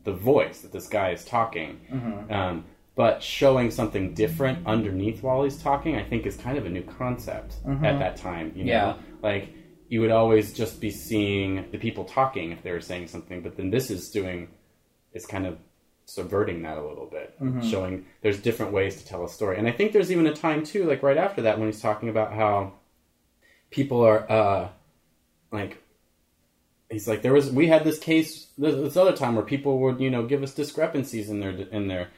the 0.05 0.13
voice 0.13 0.61
that 0.61 0.73
this 0.73 0.89
guy 0.89 1.11
is 1.11 1.25
talking. 1.25 1.81
Mm-hmm. 1.91 2.33
Um 2.33 2.65
but 2.95 3.23
showing 3.23 3.71
something 3.71 4.13
different 4.13 4.67
underneath 4.67 5.23
while 5.23 5.43
he's 5.45 5.57
talking, 5.57 5.97
I 5.97 6.05
think 6.05 6.27
is 6.27 6.37
kind 6.37 6.59
of 6.59 6.67
a 6.67 6.69
new 6.69 6.83
concept 6.83 7.55
at 7.67 7.99
that 7.99 8.17
time. 8.19 8.53
You 8.55 8.65
know, 8.65 8.71
Yeah. 8.73 8.95
like 9.23 9.49
you 9.89 10.01
would 10.03 10.11
always 10.11 10.53
just 10.53 10.81
be 10.81 10.91
seeing 10.91 11.71
the 11.71 11.79
people 11.79 12.05
talking 12.05 12.53
if 12.53 12.63
they 12.63 12.71
were 12.71 12.81
saying 12.83 13.07
something, 13.09 13.41
but 13.43 13.57
then 13.57 13.71
this 13.71 13.91
is 13.91 14.11
doing 14.11 14.49
is 15.15 15.25
kind 15.27 15.47
of 15.47 15.59
subverting 16.05 16.63
that 16.63 16.77
a 16.79 16.83
little 16.87 17.07
bit, 17.07 17.35
showing 17.63 18.05
there's 18.23 18.39
different 18.41 18.73
ways 18.73 18.97
to 19.01 19.07
tell 19.07 19.25
a 19.25 19.29
story. 19.29 19.57
And 19.59 19.67
I 19.69 19.73
think 19.73 19.93
there's 19.93 20.11
even 20.11 20.27
a 20.27 20.35
time 20.35 20.65
too, 20.65 20.85
like 20.85 21.03
right 21.03 21.17
after 21.17 21.43
that, 21.43 21.59
when 21.59 21.69
he's 21.69 21.81
talking 21.81 22.09
about 22.11 22.33
how 22.35 22.73
people 23.71 24.01
are 24.03 24.31
uh, 24.31 24.69
like 25.53 25.83
he's 26.91 27.07
like 27.09 27.23
there 27.23 27.33
was 27.33 27.51
we 27.51 27.69
had 27.69 27.85
this 27.85 27.99
case 27.99 28.47
this, 28.59 28.75
this 28.75 28.97
other 28.97 29.13
time 29.17 29.35
where 29.37 29.45
people 29.45 29.79
would 29.81 30.01
you 30.01 30.11
know 30.11 30.27
give 30.27 30.43
us 30.43 30.53
discrepancies 30.55 31.31
in 31.31 31.41
their 31.41 31.51
in 31.51 31.89
their 31.89 32.09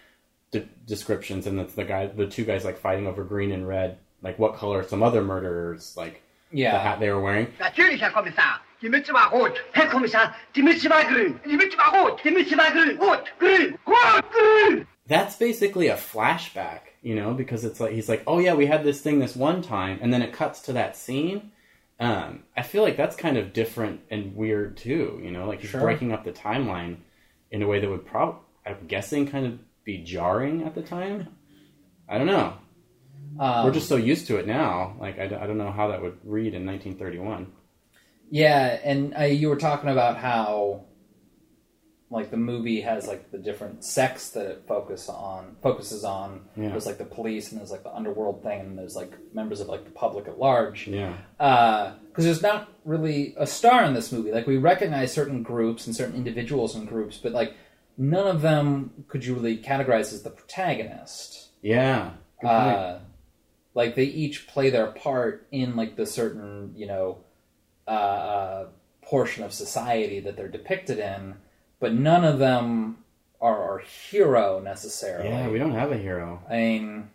de- 0.51 0.69
descriptions 0.87 1.47
and 1.47 1.59
it's 1.61 1.75
the 1.75 1.85
guy 1.85 2.07
the 2.07 2.27
two 2.27 2.45
guys 2.45 2.65
like 2.65 2.79
fighting 2.79 3.07
over 3.07 3.25
green 3.25 3.53
and 3.53 3.67
red 3.69 3.99
like 4.23 4.39
what 4.39 4.55
color 4.57 4.83
some 4.83 5.03
other 5.03 5.23
murderers 5.23 5.95
like 5.97 6.23
yeah. 6.51 6.73
the 6.73 6.77
Yeah. 6.77 6.83
hat 6.83 7.01
they 7.01 7.11
were 7.11 7.21
wearing 7.21 7.49
Natürlich, 7.59 8.01
Herr 8.01 8.11
Kommissar. 8.11 8.61
Die 8.83 8.89
Mütze 8.91 9.13
war 9.15 9.31
rot. 9.33 9.57
Herr 9.73 9.87
Kommissar, 9.89 10.35
die 10.55 10.63
Mütze 10.63 10.91
war 10.91 11.05
grün. 11.05 11.41
Die 11.45 11.57
Mütze 11.57 11.77
war 11.79 11.95
rot. 12.05 12.21
Die 12.23 12.31
Mütze 12.31 12.57
war 12.57 12.71
grün. 12.71 12.99
Rot, 12.99 13.25
grün, 13.41 13.79
rot, 13.87 14.25
grün. 14.31 14.87
that's 15.09 15.37
basically 15.37 15.89
a 15.89 15.97
flashback 15.97 16.81
you 17.03 17.15
know 17.15 17.33
because 17.35 17.65
it's 17.65 17.79
like 17.81 17.93
he's 17.93 18.09
like 18.09 18.23
oh 18.27 18.39
yeah 18.39 18.55
we 18.55 18.67
had 18.67 18.85
this 18.85 19.01
thing 19.03 19.19
this 19.21 19.37
one 19.37 19.61
time 19.63 19.99
and 20.03 20.13
then 20.13 20.23
it 20.23 20.33
cuts 20.33 20.61
to 20.63 20.73
that 20.73 20.97
scene 20.97 21.51
um, 22.01 22.43
i 22.57 22.63
feel 22.63 22.83
like 22.83 22.97
that's 22.97 23.17
kind 23.17 23.37
of 23.37 23.53
different 23.53 24.01
and 24.11 24.35
weird 24.37 24.77
too 24.77 25.21
you 25.23 25.31
know 25.31 25.47
like 25.47 25.61
he's 25.61 25.71
Sure. 25.71 25.81
breaking 25.81 26.13
up 26.13 26.25
the 26.25 26.33
timeline 26.33 26.97
in 27.51 27.63
a 27.63 27.67
way 27.67 27.81
that 27.81 27.89
would 27.89 28.05
probably 28.07 28.41
i'm 28.67 28.87
guessing 28.89 29.27
kind 29.27 29.47
of 29.47 29.59
be 29.85 29.99
jarring 29.99 30.63
at 30.63 30.75
the 30.75 30.81
time. 30.81 31.29
I 32.09 32.17
don't 32.17 32.27
know. 32.27 32.55
Um, 33.39 33.67
we're 33.67 33.73
just 33.73 33.87
so 33.87 33.97
used 33.97 34.27
to 34.29 34.39
it 34.39 34.47
now. 34.47 34.97
Like 34.99 35.19
I, 35.19 35.27
don't- 35.27 35.43
I 35.43 35.47
don't 35.47 35.59
know 35.59 35.71
how 35.71 35.89
that 35.89 36.01
would 36.01 36.17
read 36.25 36.55
in 36.55 36.65
1931 36.65 37.53
Yeah, 38.31 38.79
and 38.83 39.15
uh, 39.15 39.25
you 39.25 39.51
were 39.51 39.57
talking 39.57 39.91
about 39.91 40.17
how, 40.17 40.85
like, 42.15 42.31
the 42.31 42.37
movie 42.37 42.81
has 42.81 43.07
like 43.07 43.31
the 43.31 43.39
different 43.39 43.85
sects 43.85 44.31
that 44.31 44.47
it 44.47 44.65
focus 44.67 45.09
on 45.09 45.57
focuses 45.63 46.05
on. 46.05 46.43
Yeah. 46.57 46.71
There's 46.71 46.87
like 46.87 46.99
the 46.99 47.05
police, 47.05 47.51
and 47.51 47.61
there's 47.61 47.71
like 47.71 47.83
the 47.83 47.93
underworld 47.95 48.43
thing, 48.43 48.61
and 48.61 48.79
there's 48.79 48.97
like 48.97 49.13
members 49.35 49.61
of 49.61 49.69
like 49.69 49.85
the 49.85 49.91
public 49.91 50.27
at 50.29 50.39
large. 50.39 50.87
yeah 50.89 51.17
Because 51.37 52.25
there's 52.25 52.43
not 52.43 52.73
really 52.85 53.35
a 53.37 53.47
star 53.47 53.85
in 53.85 53.93
this 53.95 54.13
movie. 54.13 54.33
Like, 54.33 54.47
we 54.47 54.57
recognize 54.57 55.13
certain 55.13 55.43
groups 55.43 55.87
and 55.87 55.95
certain 55.95 56.15
individuals 56.17 56.75
and 56.75 56.89
groups, 56.89 57.19
but 57.19 57.33
like 57.33 57.55
none 57.99 58.27
of 58.27 58.41
them 58.43 59.05
could 59.09 59.25
you 59.25 59.35
really 59.35 59.59
categorize 59.59 60.13
as 60.13 60.23
the 60.23 60.31
protagonist. 60.31 61.49
yeah. 61.63 62.13
Uh, 62.43 62.99
like 63.75 63.95
they 63.95 64.05
each 64.05 64.47
play 64.47 64.71
their 64.71 64.89
part 64.89 65.47
in 65.51 65.77
like 65.77 65.97
the 65.97 66.07
certain 66.07 66.73
you 66.77 66.87
know 66.87 67.19
uh, 67.87 67.91
uh, 67.91 68.67
portion 69.03 69.45
of 69.45 69.53
society 69.53 70.21
that 70.21 70.37
they're 70.37 70.49
depicted 70.49 70.99
in, 70.99 71.35
but 71.85 71.93
none 71.93 72.25
of 72.25 72.39
them 72.39 72.97
are 73.41 73.59
our 73.69 73.79
hero 74.11 74.59
necessarily. 74.73 75.29
yeah 75.29 75.49
we 75.49 75.59
don't 75.59 75.73
have 75.83 75.93
a 75.93 75.99
hero 75.99 76.41
I 76.49 76.57
mean, 76.57 77.11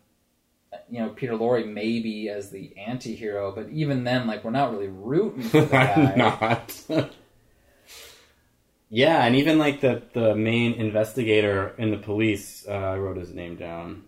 you 0.92 1.00
know, 1.00 1.10
Peter 1.10 1.34
Lorre 1.34 1.66
maybe 1.68 2.30
as 2.30 2.52
the 2.52 2.66
anti-hero, 2.78 3.52
but 3.58 3.70
even 3.70 4.04
then, 4.04 4.28
like 4.28 4.44
we're 4.44 4.52
not 4.62 4.72
really 4.72 4.88
rooting 4.88 5.42
for 5.42 5.62
the 5.62 5.66
guy. 5.78 6.14
Not. 6.16 6.66
yeah, 8.90 9.24
and 9.26 9.36
even 9.36 9.58
like 9.58 9.82
the 9.82 10.04
the 10.14 10.36
main 10.36 10.74
investigator 10.74 11.74
in 11.78 11.90
the 11.92 11.98
police, 11.98 12.66
uh, 12.68 12.72
I 12.74 12.98
wrote 12.98 13.18
his 13.18 13.34
name 13.34 13.56
down. 13.56 14.04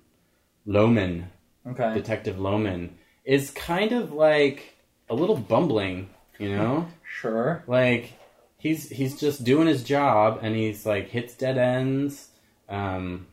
Lohmann, 0.68 1.26
Okay. 1.68 1.94
Detective 1.96 2.36
Lohmann, 2.38 2.90
is 3.26 3.50
kind 3.52 3.92
of 3.92 4.12
like 4.14 4.76
a 5.10 5.16
little 5.16 5.38
bumbling, 5.38 6.10
you 6.38 6.50
know? 6.56 6.88
Sure. 7.04 7.64
like 7.68 8.14
he's 8.62 8.90
he's 8.90 9.20
just 9.20 9.44
doing 9.44 9.68
his 9.68 9.84
job 9.84 10.40
and 10.42 10.56
he's 10.56 10.86
like 10.86 11.10
hits 11.10 11.34
dead 11.34 11.58
ends. 11.58 12.30
Um 12.70 13.28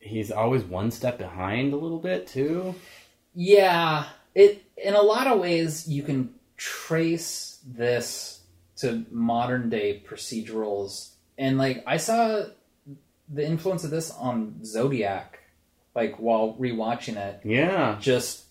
he's 0.00 0.30
always 0.30 0.64
one 0.64 0.90
step 0.90 1.18
behind 1.18 1.72
a 1.72 1.76
little 1.76 1.98
bit 1.98 2.26
too. 2.26 2.74
Yeah, 3.34 4.06
it 4.34 4.64
in 4.76 4.94
a 4.94 5.02
lot 5.02 5.26
of 5.26 5.38
ways 5.40 5.86
you 5.86 6.02
can 6.02 6.34
trace 6.56 7.58
this 7.66 8.40
to 8.76 9.04
modern 9.10 9.68
day 9.68 10.02
procedurals, 10.08 11.10
and 11.36 11.58
like 11.58 11.84
I 11.86 11.98
saw 11.98 12.44
the 13.32 13.46
influence 13.46 13.84
of 13.84 13.90
this 13.90 14.10
on 14.10 14.64
Zodiac, 14.64 15.38
like 15.94 16.16
while 16.16 16.54
rewatching 16.58 17.16
it, 17.16 17.40
Yeah. 17.44 17.98
just 18.00 18.44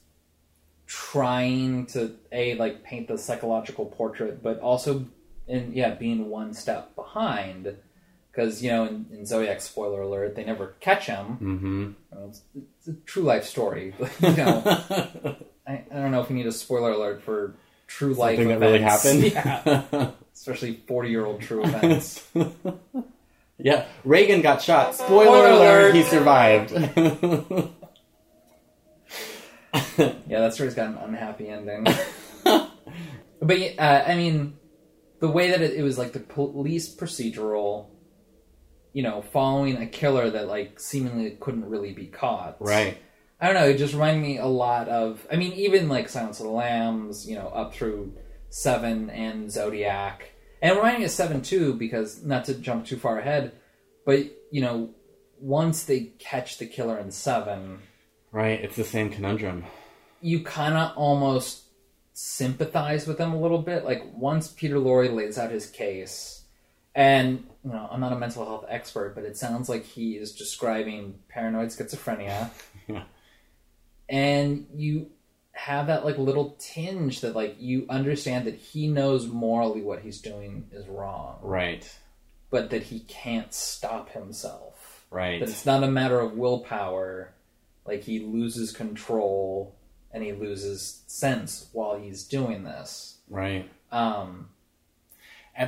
trying 0.86 1.86
to 1.88 2.16
a 2.32 2.56
like 2.56 2.84
paint 2.84 3.08
the 3.08 3.18
psychological 3.18 3.86
portrait, 3.88 4.42
but 4.42 4.60
also 4.60 5.06
in 5.50 5.74
yeah 5.74 5.96
being 5.96 6.30
one 6.30 6.54
step 6.54 6.96
behind. 6.96 7.76
Because 8.32 8.64
you 8.64 8.70
know, 8.70 8.86
in, 8.86 9.06
in 9.12 9.26
Zodiac, 9.26 9.60
spoiler 9.60 10.02
alert, 10.02 10.36
they 10.36 10.46
never 10.46 10.76
catch 10.80 11.08
him. 11.08 11.38
Mhm. 11.42 11.96
Well, 12.16 12.30
It's, 12.30 12.42
it's 12.56 12.88
a 12.88 12.94
true 13.06 13.24
life 13.24 13.44
story. 13.44 13.94
you 14.22 14.36
know, 14.36 14.62
I, 15.68 15.84
I 15.92 15.96
don't 15.96 16.12
know 16.12 16.22
if 16.22 16.30
we 16.30 16.36
need 16.36 16.46
a 16.46 16.52
spoiler 16.52 16.92
alert 16.92 17.24
for 17.24 17.56
true 17.88 18.14
life 18.14 18.38
Something 18.38 18.60
that 18.60 18.66
really 18.66 18.82
happened. 18.82 19.24
Yeah, 19.34 20.12
especially 20.34 20.76
forty-year-old 20.88 21.42
true 21.42 21.64
events. 21.64 22.24
yeah, 23.58 23.86
Reagan 24.06 24.42
got 24.42 24.62
shot. 24.62 24.96
Spoiler, 24.96 25.26
Spoiler 25.26 25.48
alert, 25.50 25.96
he 25.96 26.04
survived. 26.04 26.72
yeah, 29.98 30.40
that 30.40 30.54
story's 30.54 30.76
got 30.76 30.90
an 30.90 30.98
unhappy 30.98 31.48
ending. 31.50 31.86
but 32.44 33.60
uh, 33.78 34.04
I 34.08 34.16
mean, 34.16 34.54
the 35.20 35.30
way 35.30 35.52
that 35.52 35.62
it, 35.62 35.74
it 35.74 35.84
was 35.84 35.98
like 35.98 36.14
the 36.14 36.20
police 36.20 36.94
procedural, 36.96 37.88
you 38.94 39.04
know, 39.04 39.22
following 39.22 39.78
a 39.78 39.86
killer 39.88 40.30
that 40.30 40.48
like 40.48 40.80
seemingly 40.80 41.32
couldn't 41.40 41.70
really 41.70 41.94
be 41.94 42.08
caught. 42.08 42.58
right. 42.60 42.98
I 43.42 43.46
don't 43.46 43.56
know. 43.56 43.70
It 43.70 43.78
just 43.78 43.94
reminded 43.94 44.22
me 44.22 44.38
a 44.38 44.48
lot 44.48 44.90
of. 44.90 45.26
I 45.32 45.38
mean, 45.38 45.54
even 45.54 45.88
like 45.88 46.10
Silence 46.10 46.42
of 46.42 46.46
the 46.48 46.52
Lambs, 46.52 47.26
you 47.26 47.36
know, 47.36 47.48
up 47.48 47.74
through 47.74 48.14
Seven 48.50 49.10
and 49.10 49.50
Zodiac, 49.50 50.32
and 50.62 50.76
reminding 50.76 51.00
me 51.02 51.06
of 51.06 51.12
Seven 51.12 51.42
too, 51.42 51.74
because 51.74 52.22
not 52.22 52.44
to 52.46 52.54
jump 52.56 52.86
too 52.86 52.98
far 52.98 53.18
ahead, 53.18 53.54
but 54.06 54.26
you 54.52 54.60
know, 54.60 54.90
once 55.40 55.84
they 55.86 56.12
catch 56.20 56.58
the 56.58 56.66
killer 56.66 56.98
in 57.00 57.12
Seven, 57.12 57.80
Right, 58.34 58.60
it's 58.62 58.76
the 58.76 58.84
same 58.84 59.10
conundrum. 59.10 59.64
you 60.20 60.44
kind 60.44 60.76
of 60.76 60.98
almost 60.98 61.64
sympathize 62.22 63.08
with 63.08 63.18
them 63.18 63.32
a 63.32 63.40
little 63.40 63.62
bit. 63.62 63.86
Like 63.86 64.04
once 64.14 64.50
Peter 64.50 64.76
Lorre 64.76 65.14
lays 65.14 65.38
out 65.38 65.52
his 65.52 65.68
case, 65.68 66.44
and 66.94 67.46
you 67.64 67.72
know, 67.72 67.88
I'm 67.90 68.02
not 68.02 68.12
a 68.12 68.18
mental 68.18 68.44
health 68.46 68.66
expert, 68.68 69.16
but 69.16 69.24
it 69.24 69.38
sounds 69.38 69.70
like 69.70 69.86
he 69.86 70.18
is 70.18 70.34
describing 70.34 71.16
paranoid 71.30 71.70
schizophrenia. 71.70 72.50
And 74.10 74.66
you 74.74 75.12
have 75.52 75.86
that 75.88 76.04
like 76.04 76.18
little 76.18 76.56
tinge 76.60 77.22
that 77.22 77.36
like 77.36 77.58
you 77.60 77.86
understand 77.90 78.48
that 78.48 78.56
he 78.56 78.88
knows 78.88 79.28
morally 79.28 79.82
what 79.82 80.02
he's 80.02 80.20
doing 80.20 80.68
is 80.72 80.88
wrong, 80.88 81.38
Right. 81.44 81.88
but 82.50 82.72
that 82.72 82.84
he 82.84 83.02
can't 83.02 83.54
stop 83.54 84.10
himself. 84.10 85.06
Right. 85.12 85.40
That 85.40 85.50
it's 85.50 85.66
not 85.66 85.84
a 85.84 85.88
matter 85.88 86.20
of 86.20 86.34
willpower. 86.34 87.34
Like 87.86 88.02
he 88.02 88.20
loses 88.20 88.72
control 88.72 89.76
and 90.14 90.24
he 90.24 90.32
loses 90.34 91.04
sense 91.08 91.70
while 91.74 91.98
he's 92.00 92.24
doing 92.24 92.64
this. 92.64 93.18
Right. 93.30 93.70
Um, 93.92 94.50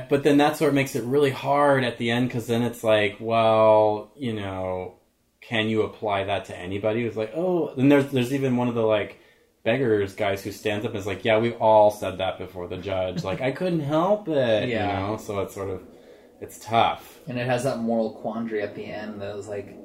But 0.08 0.22
then 0.24 0.38
that's 0.38 0.60
it 0.62 0.72
makes 0.74 0.94
it 0.96 1.04
really 1.04 1.30
hard 1.30 1.84
at 1.84 1.98
the 1.98 2.10
end 2.10 2.28
because 2.28 2.46
then 2.46 2.62
it's 2.62 2.82
like, 2.82 3.16
well, 3.20 4.10
you 4.16 4.32
know, 4.32 4.94
can 5.40 5.68
you 5.68 5.82
apply 5.82 6.24
that 6.24 6.46
to 6.46 6.56
anybody? 6.56 7.04
It's 7.04 7.16
like, 7.16 7.32
oh, 7.34 7.74
then 7.74 7.88
there's 7.88 8.06
there's 8.10 8.32
even 8.32 8.56
one 8.56 8.68
of 8.68 8.74
the 8.74 8.82
like 8.86 9.18
beggars 9.64 10.14
guys 10.14 10.42
who 10.42 10.50
stands 10.50 10.84
up 10.84 10.92
and 10.92 10.98
is 10.98 11.06
like, 11.06 11.24
yeah, 11.24 11.38
we've 11.38 11.60
all 11.60 11.90
said 11.90 12.18
that 12.18 12.38
before 12.38 12.66
the 12.68 12.78
judge. 12.78 13.22
like 13.30 13.40
I 13.40 13.52
couldn't 13.52 13.80
help 13.80 14.28
it, 14.28 14.68
Yeah. 14.68 15.02
you 15.02 15.06
know. 15.12 15.16
So 15.18 15.40
it's 15.40 15.54
sort 15.54 15.68
of 15.70 15.82
it's 16.40 16.58
tough. 16.58 17.20
and 17.28 17.38
it 17.38 17.46
has 17.46 17.62
that 17.64 17.78
moral 17.78 18.14
quandary 18.14 18.62
at 18.62 18.74
the 18.74 18.84
end 18.84 19.20
that 19.20 19.36
is 19.36 19.46
like, 19.46 19.76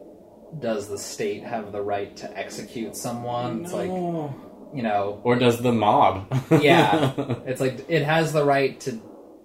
does 0.60 0.88
the 0.88 0.98
state 0.98 1.44
have 1.44 1.72
the 1.72 1.82
right 1.82 2.16
to 2.18 2.38
execute 2.38 2.96
someone? 2.96 3.64
It's 3.66 3.74
like, 3.74 3.90
No. 3.90 4.34
You 4.74 4.84
know, 4.84 5.22
or 5.24 5.36
does 5.36 5.62
the 5.62 5.72
mob? 5.72 6.28
yeah, 6.62 7.14
it's 7.46 7.62
like 7.62 7.86
it 7.90 8.04
has 8.04 8.34
the 8.34 8.44
right 8.44 8.80
to, 8.82 8.92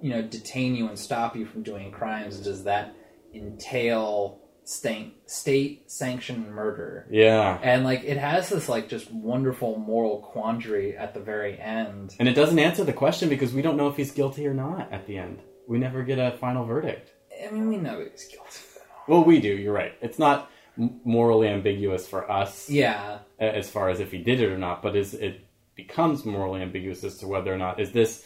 you 0.00 0.10
know, 0.10 0.22
detain 0.22 0.74
you 0.74 0.88
and 0.88 0.98
stop 0.98 1.36
you 1.36 1.46
from 1.46 1.62
doing 1.62 1.90
crimes. 1.90 2.38
Does 2.38 2.64
that 2.64 2.94
entail 3.34 4.40
state 4.64 5.14
state 5.28 5.90
sanctioned 5.90 6.48
murder? 6.54 7.06
yeah. 7.10 7.58
And 7.62 7.82
like 7.84 8.04
it 8.04 8.16
has 8.16 8.48
this 8.48 8.68
like 8.68 8.88
just 8.88 9.10
wonderful 9.10 9.76
moral 9.78 10.18
quandary 10.20 10.96
at 10.96 11.14
the 11.14 11.20
very 11.20 11.58
end. 11.58 12.14
And 12.18 12.28
it 12.28 12.34
doesn't 12.34 12.58
answer 12.58 12.84
the 12.84 12.92
question 12.92 13.28
because 13.28 13.52
we 13.52 13.62
don't 13.62 13.76
know 13.76 13.88
if 13.88 13.96
he's 13.96 14.12
guilty 14.12 14.46
or 14.46 14.54
not 14.54 14.92
at 14.92 15.06
the 15.06 15.18
end. 15.18 15.40
We 15.66 15.78
never 15.78 16.02
get 16.02 16.18
a 16.18 16.36
final 16.38 16.64
verdict. 16.64 17.10
I 17.44 17.50
mean, 17.50 17.68
we 17.68 17.76
know 17.76 18.00
he's 18.00 18.26
guilty. 18.26 18.60
Well, 19.08 19.24
we 19.24 19.40
do. 19.40 19.48
You're 19.48 19.72
right. 19.72 19.94
It's 20.00 20.18
not. 20.18 20.50
Morally 20.76 21.48
ambiguous 21.48 22.06
for 22.08 22.30
us 22.30 22.68
Yeah, 22.70 23.18
as 23.38 23.68
far 23.70 23.88
as 23.90 24.00
if 24.00 24.10
he 24.10 24.18
did 24.18 24.40
it 24.40 24.50
or 24.50 24.58
not, 24.58 24.82
but 24.82 24.96
is 24.96 25.14
it 25.14 25.40
becomes 25.74 26.24
morally 26.24 26.62
ambiguous 26.62 27.02
as 27.04 27.18
to 27.18 27.26
whether 27.26 27.52
or 27.52 27.58
not 27.58 27.80
is 27.80 27.92
this 27.92 28.24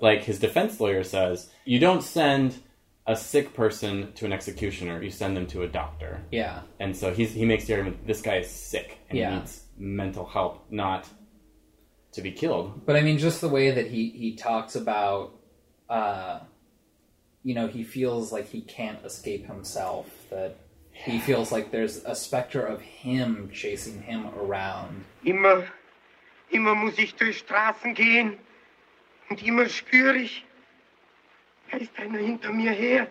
like 0.00 0.24
his 0.24 0.38
defense 0.38 0.80
lawyer 0.80 1.04
says 1.04 1.50
you 1.64 1.78
don't 1.78 2.02
send 2.02 2.58
a 3.06 3.16
sick 3.16 3.54
person 3.54 4.12
to 4.14 4.26
an 4.26 4.32
executioner, 4.32 5.02
you 5.02 5.10
send 5.10 5.34
them 5.36 5.46
to 5.46 5.62
a 5.62 5.68
doctor. 5.68 6.20
yeah, 6.30 6.60
And 6.78 6.94
so 6.94 7.10
he's, 7.10 7.32
he 7.32 7.46
makes 7.46 7.64
the 7.64 7.72
argument 7.74 8.06
this 8.06 8.20
guy 8.20 8.36
is 8.36 8.50
sick 8.50 8.98
and 9.08 9.18
Yeah. 9.18 9.34
needs 9.38 9.64
mental 9.78 10.26
help, 10.26 10.66
not 10.70 11.08
to 12.12 12.20
be 12.20 12.32
killed. 12.32 12.84
but 12.84 12.96
I 12.96 13.00
mean, 13.00 13.16
just 13.16 13.40
the 13.40 13.48
way 13.48 13.70
that 13.70 13.86
he 13.86 14.10
he 14.10 14.36
talks 14.36 14.76
about, 14.76 15.32
uh, 15.88 16.40
you 17.42 17.54
know, 17.54 17.66
he 17.66 17.82
feels 17.82 18.30
like 18.32 18.48
he 18.48 18.60
can't 18.60 19.02
escape 19.04 19.46
himself. 19.46 20.06
That 20.30 20.56
he 21.04 21.18
feels 21.18 21.52
like 21.52 21.70
there's 21.70 22.04
a 22.04 22.14
specter 22.14 22.64
of 22.64 22.80
him 22.80 23.50
chasing 23.52 24.02
him 24.02 24.26
around. 24.38 25.04
Immer, 25.24 25.66
immer 26.50 26.74
muss 26.74 26.98
ich 26.98 27.14
durch 27.14 27.38
Straßen 27.38 27.94
gehen 27.94 28.38
und 29.28 29.42
immer 29.42 29.68
spüre 29.68 30.16
ich, 30.16 30.44
da 31.70 31.78
ist 31.78 31.98
einer 31.98 32.18
hinter 32.18 32.52
mir 32.52 32.72
her. 32.72 33.08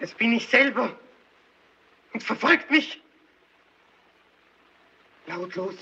Das 0.00 0.14
bin 0.14 0.32
ich 0.32 0.48
selber 0.48 0.98
und 2.12 2.22
verfolgt 2.22 2.70
mich. 2.70 3.00
Lautlos. 5.26 5.76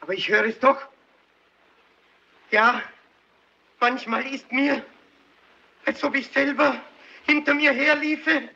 Aber 0.00 0.14
ich 0.14 0.28
höre 0.28 0.46
es 0.46 0.58
doch. 0.58 0.80
Ja, 2.50 2.82
manchmal 3.78 4.26
ist 4.26 4.50
mir, 4.50 4.84
als 5.84 6.02
ob 6.02 6.14
ich 6.14 6.28
selber 6.28 6.80
hinter 7.26 7.54
mir 7.54 7.72
herliefe. 7.72 8.48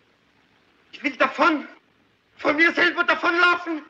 Ich 0.95 1.03
will 1.03 1.17
davon, 1.17 1.67
von 2.37 2.55
mir 2.55 2.73
selber 2.73 3.03
davonlaufen. 3.03 3.83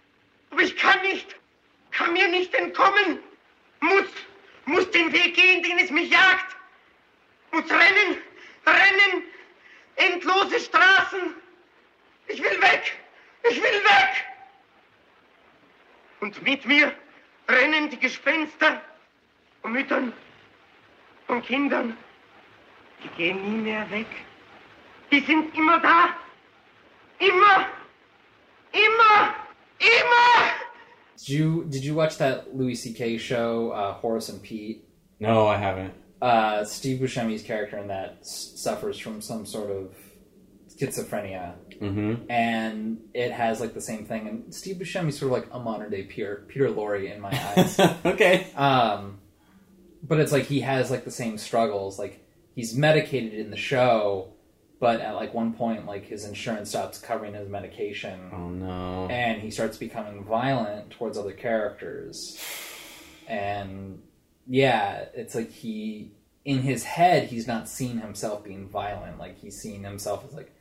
Aber 0.51 0.62
ich 0.62 0.75
kann 0.75 1.01
nicht, 1.03 1.37
kann 1.90 2.14
mir 2.14 2.29
nicht 2.29 2.55
entkommen. 2.55 3.19
Muss, 3.81 4.07
muss 4.64 4.90
den 4.90 5.12
Weg 5.12 5.35
gehen, 5.35 5.62
den 5.62 5.79
es 5.81 5.90
mich 5.90 6.11
jagt. 6.11 6.57
Muss 7.53 7.71
rennen, 7.71 8.17
rennen, 8.67 9.23
endlose 9.97 10.59
Straßen. 10.61 11.35
Ich 12.29 12.43
will 12.43 12.62
weg, 12.62 12.99
ich 13.51 13.57
will 13.62 13.85
weg. 13.85 14.25
Und 16.21 16.43
mit 16.43 16.64
mir 16.64 16.90
rennen 17.51 17.90
die 17.90 17.99
Gespenster 17.99 18.81
von 19.61 19.73
Müttern, 19.73 20.11
von 21.27 21.43
Kindern. 21.43 21.99
Die 23.03 23.09
gehen 23.09 23.43
nie 23.43 23.62
mehr 23.71 23.90
weg. 23.90 24.07
Die 25.11 25.21
sind 25.21 25.55
immer 25.55 25.79
da. 25.81 26.17
Immer, 27.20 27.66
immer, 28.72 29.35
immer. 29.81 30.53
Did 31.18 31.29
you 31.29 31.64
did 31.68 31.85
you 31.85 31.94
watch 31.94 32.18
that 32.18 32.55
Louis 32.57 32.74
C.K. 32.74 33.18
show, 33.18 33.70
uh, 33.70 33.92
Horace 33.94 34.29
and 34.29 34.42
Pete? 34.42 34.85
No, 35.20 35.46
I 35.46 35.57
haven't. 35.57 35.94
Uh, 36.20 36.64
Steve 36.64 37.00
Buscemi's 37.00 37.42
character 37.42 37.79
in 37.79 37.88
that 37.88 38.18
s- 38.20 38.53
suffers 38.57 38.98
from 38.98 39.20
some 39.20 39.46
sort 39.46 39.70
of 39.70 39.94
schizophrenia, 40.68 41.55
Mm-hmm. 41.81 42.31
and 42.31 42.98
it 43.14 43.33
has 43.33 43.61
like 43.61 43.74
the 43.74 43.81
same 43.81 44.05
thing. 44.07 44.29
And 44.29 44.55
Steve 44.55 44.77
Buscemi's 44.77 45.18
sort 45.18 45.33
of 45.33 45.38
like 45.38 45.48
a 45.53 45.59
modern 45.59 45.90
day 45.90 46.03
Peter 46.05 46.44
Peter 46.48 46.68
Lorre 46.68 47.12
in 47.12 47.20
my 47.20 47.31
eyes. 47.57 47.79
okay. 48.05 48.46
um, 48.57 49.18
but 50.03 50.20
it's 50.20 50.33
like 50.33 50.44
he 50.44 50.61
has 50.61 50.90
like 50.90 51.05
the 51.05 51.11
same 51.11 51.38
struggles. 51.38 51.98
Like 51.98 52.24
he's 52.55 52.77
medicated 52.77 53.35
in 53.35 53.50
the 53.50 53.57
show, 53.57 54.29
but 54.85 55.01
at 55.01 55.14
like 55.14 55.33
one 55.33 55.55
point, 55.55 55.87
like 55.87 56.05
his 56.05 56.27
insurance 56.27 56.68
stops 56.68 56.99
covering 56.99 57.33
his 57.33 57.49
medication. 57.49 58.20
Oh 58.35 58.51
no. 58.51 59.09
and 59.11 59.40
he 59.40 59.51
starts 59.51 59.79
becoming 59.79 60.23
violent 60.25 60.90
towards 60.90 61.16
other 61.16 61.33
characters 61.33 62.38
and 63.27 64.03
yeah 64.47 65.07
it's 65.14 65.35
like 65.35 65.51
he 65.51 66.11
in 66.44 66.61
his 66.61 66.85
head 66.85 67.29
he's 67.29 67.47
not 67.47 67.68
seeing 67.68 67.99
himself 68.01 68.44
being 68.44 68.68
violent 68.68 69.18
like 69.18 69.38
he's 69.38 69.59
seeing 69.59 69.83
himself 69.83 70.25
as 70.29 70.35
like 70.35 70.53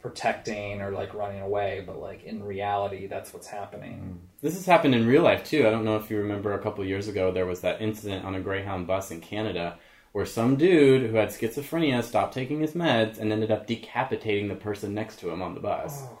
protecting 0.00 0.80
or 0.80 0.90
like 0.90 1.12
running 1.12 1.42
away 1.42 1.82
but 1.86 1.98
like 1.98 2.22
in 2.24 2.42
reality 2.42 3.06
that's 3.06 3.34
what's 3.34 3.48
happening 3.48 3.98
hmm. 3.98 4.12
This 4.42 4.54
has 4.54 4.66
happened 4.66 4.94
in 4.94 5.06
real 5.06 5.22
life 5.22 5.44
too. 5.44 5.66
I 5.66 5.70
don't 5.70 5.84
know 5.84 5.96
if 5.96 6.10
you 6.10 6.18
remember 6.18 6.52
a 6.52 6.58
couple 6.60 6.84
years 6.84 7.08
ago 7.08 7.32
there 7.32 7.46
was 7.46 7.62
that 7.62 7.80
incident 7.80 8.24
on 8.24 8.34
a 8.34 8.40
Greyhound 8.40 8.86
bus 8.86 9.10
in 9.10 9.20
Canada 9.20 9.78
where 10.12 10.26
some 10.26 10.56
dude 10.56 11.10
who 11.10 11.16
had 11.16 11.28
schizophrenia 11.28 12.02
stopped 12.02 12.34
taking 12.34 12.60
his 12.60 12.72
meds 12.72 13.18
and 13.18 13.32
ended 13.32 13.50
up 13.50 13.66
decapitating 13.66 14.48
the 14.48 14.54
person 14.54 14.94
next 14.94 15.20
to 15.20 15.30
him 15.30 15.42
on 15.42 15.54
the 15.54 15.60
bus. 15.60 16.02
oh 16.04 16.18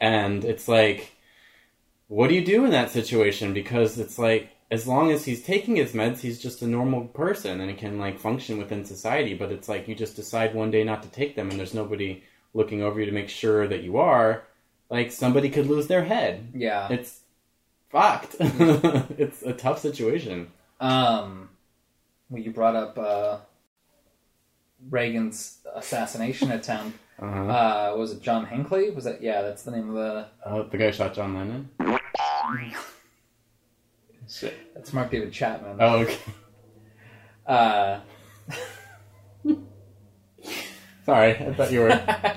And 0.00 0.44
it's 0.44 0.68
like, 0.68 1.12
what 2.08 2.28
do 2.28 2.34
you 2.34 2.44
do 2.44 2.64
in 2.64 2.70
that 2.70 2.90
situation? 2.90 3.52
Because 3.54 3.98
it's 3.98 4.18
like, 4.18 4.50
as 4.70 4.86
long 4.86 5.10
as 5.10 5.24
he's 5.24 5.42
taking 5.42 5.76
his 5.76 5.92
meds, 5.92 6.20
he's 6.20 6.40
just 6.40 6.62
a 6.62 6.66
normal 6.66 7.04
person 7.08 7.60
and 7.60 7.70
he 7.70 7.76
can 7.76 7.98
like 7.98 8.18
function 8.18 8.58
within 8.58 8.84
society. 8.84 9.34
But 9.34 9.52
it's 9.52 9.68
like 9.68 9.88
you 9.88 9.94
just 9.94 10.16
decide 10.16 10.54
one 10.54 10.70
day 10.70 10.84
not 10.84 11.02
to 11.02 11.08
take 11.10 11.36
them, 11.36 11.50
and 11.50 11.58
there's 11.58 11.74
nobody 11.74 12.22
looking 12.54 12.82
over 12.82 13.00
you 13.00 13.06
to 13.06 13.12
make 13.12 13.28
sure 13.28 13.66
that 13.68 13.82
you 13.82 13.98
are. 13.98 14.44
Like 14.90 15.12
somebody 15.12 15.50
could 15.50 15.66
lose 15.66 15.86
their 15.86 16.04
head. 16.04 16.48
yeah 16.54 16.88
It's 16.90 17.20
fucked. 17.90 18.36
it's 18.40 19.42
a 19.42 19.52
tough 19.52 19.80
situation. 19.80 20.50
um 20.80 21.48
well 22.30 22.42
you 22.42 22.50
brought 22.50 22.74
up 22.76 22.98
uh 22.98 23.38
reagan's 24.90 25.58
assassination 25.74 26.50
attempt 26.52 26.98
Uh-huh. 27.18 27.44
uh 27.46 27.94
was 27.96 28.12
it 28.12 28.20
john 28.22 28.46
hinckley 28.46 28.90
was 28.90 29.04
that 29.04 29.22
yeah 29.22 29.42
that's 29.42 29.62
the 29.62 29.70
name 29.70 29.88
of 29.90 29.94
the 29.94 30.26
oh, 30.46 30.62
the 30.64 30.76
guy 30.78 30.90
shot 30.90 31.14
John 31.14 31.34
Lennon. 31.34 31.68
Shit. 34.28 34.74
that's 34.74 34.92
mark 34.92 35.10
david 35.10 35.32
chapman 35.32 35.76
Oh, 35.80 35.98
okay. 35.98 36.18
uh 37.46 38.00
Sorry, 41.04 41.32
I 41.36 41.52
thought 41.52 41.70
you 41.70 41.80
were. 41.80 42.34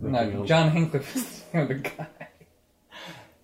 No, 0.00 0.44
John 0.46 0.70
Hinckley 0.70 1.00
was 1.00 1.42
the 1.50 1.58
name 1.58 1.62
of 1.62 1.68
the 1.68 1.74
guy. 1.88 2.06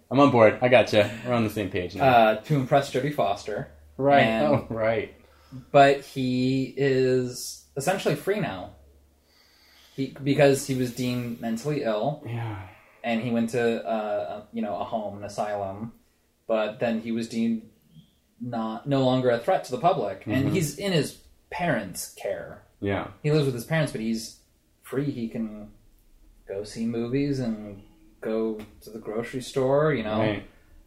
I'm 0.09 0.21
on 0.21 0.31
board. 0.31 0.55
I 0.63 0.69
got 0.69 0.87
gotcha. 0.87 1.11
You. 1.25 1.29
We're 1.29 1.35
on 1.35 1.43
the 1.43 1.51
same 1.51 1.69
page 1.69 1.97
now. 1.97 2.05
Uh, 2.05 2.37
to 2.43 2.55
impress 2.55 2.93
Jodie 2.93 3.13
Foster. 3.13 3.73
Right. 3.97 4.23
and- 4.23 4.47
Oh, 4.47 4.67
right. 4.71 5.15
But 5.71 6.01
he 6.01 6.75
is 6.77 7.65
essentially 7.77 8.17
free 8.17 8.41
now. 8.41 8.71
He, 9.95 10.17
because 10.23 10.67
he 10.67 10.75
was 10.75 10.93
deemed 10.95 11.41
mentally 11.41 11.83
ill, 11.85 12.25
Yeah. 12.27 12.59
and 13.05 13.21
he 13.23 13.31
went 13.31 13.51
to 13.51 13.87
uh, 13.87 14.43
you 14.53 14.63
know 14.63 14.77
a 14.77 14.85
home, 14.85 15.19
an 15.19 15.25
asylum. 15.25 15.93
But 16.49 16.81
then 16.81 17.01
he 17.01 17.13
was 17.13 17.29
deemed 17.29 17.63
not 18.41 18.89
no 18.89 19.05
longer 19.05 19.31
a 19.31 19.39
threat 19.39 19.63
to 19.67 19.71
the 19.71 19.79
public, 19.79 20.25
and 20.27 20.49
Mhm. 20.49 20.53
he's 20.55 20.77
in 20.79 20.91
his 20.93 21.19
parents' 21.51 22.13
care. 22.15 22.65
Yeah. 22.81 23.09
He 23.23 23.31
lives 23.31 23.47
with 23.47 23.55
his 23.55 23.65
parents, 23.65 23.93
but 23.93 24.01
he's 24.01 24.41
free. 24.83 25.11
He 25.11 25.29
can 25.29 25.71
go 26.49 26.65
see 26.65 26.85
movies 26.85 27.39
and 27.39 27.81
go 28.21 28.59
to 28.83 28.91
the 28.91 28.99
grocery 28.99 29.41
store. 29.41 29.95
You 29.95 30.03
know, 30.03 30.19
Right. 30.19 30.43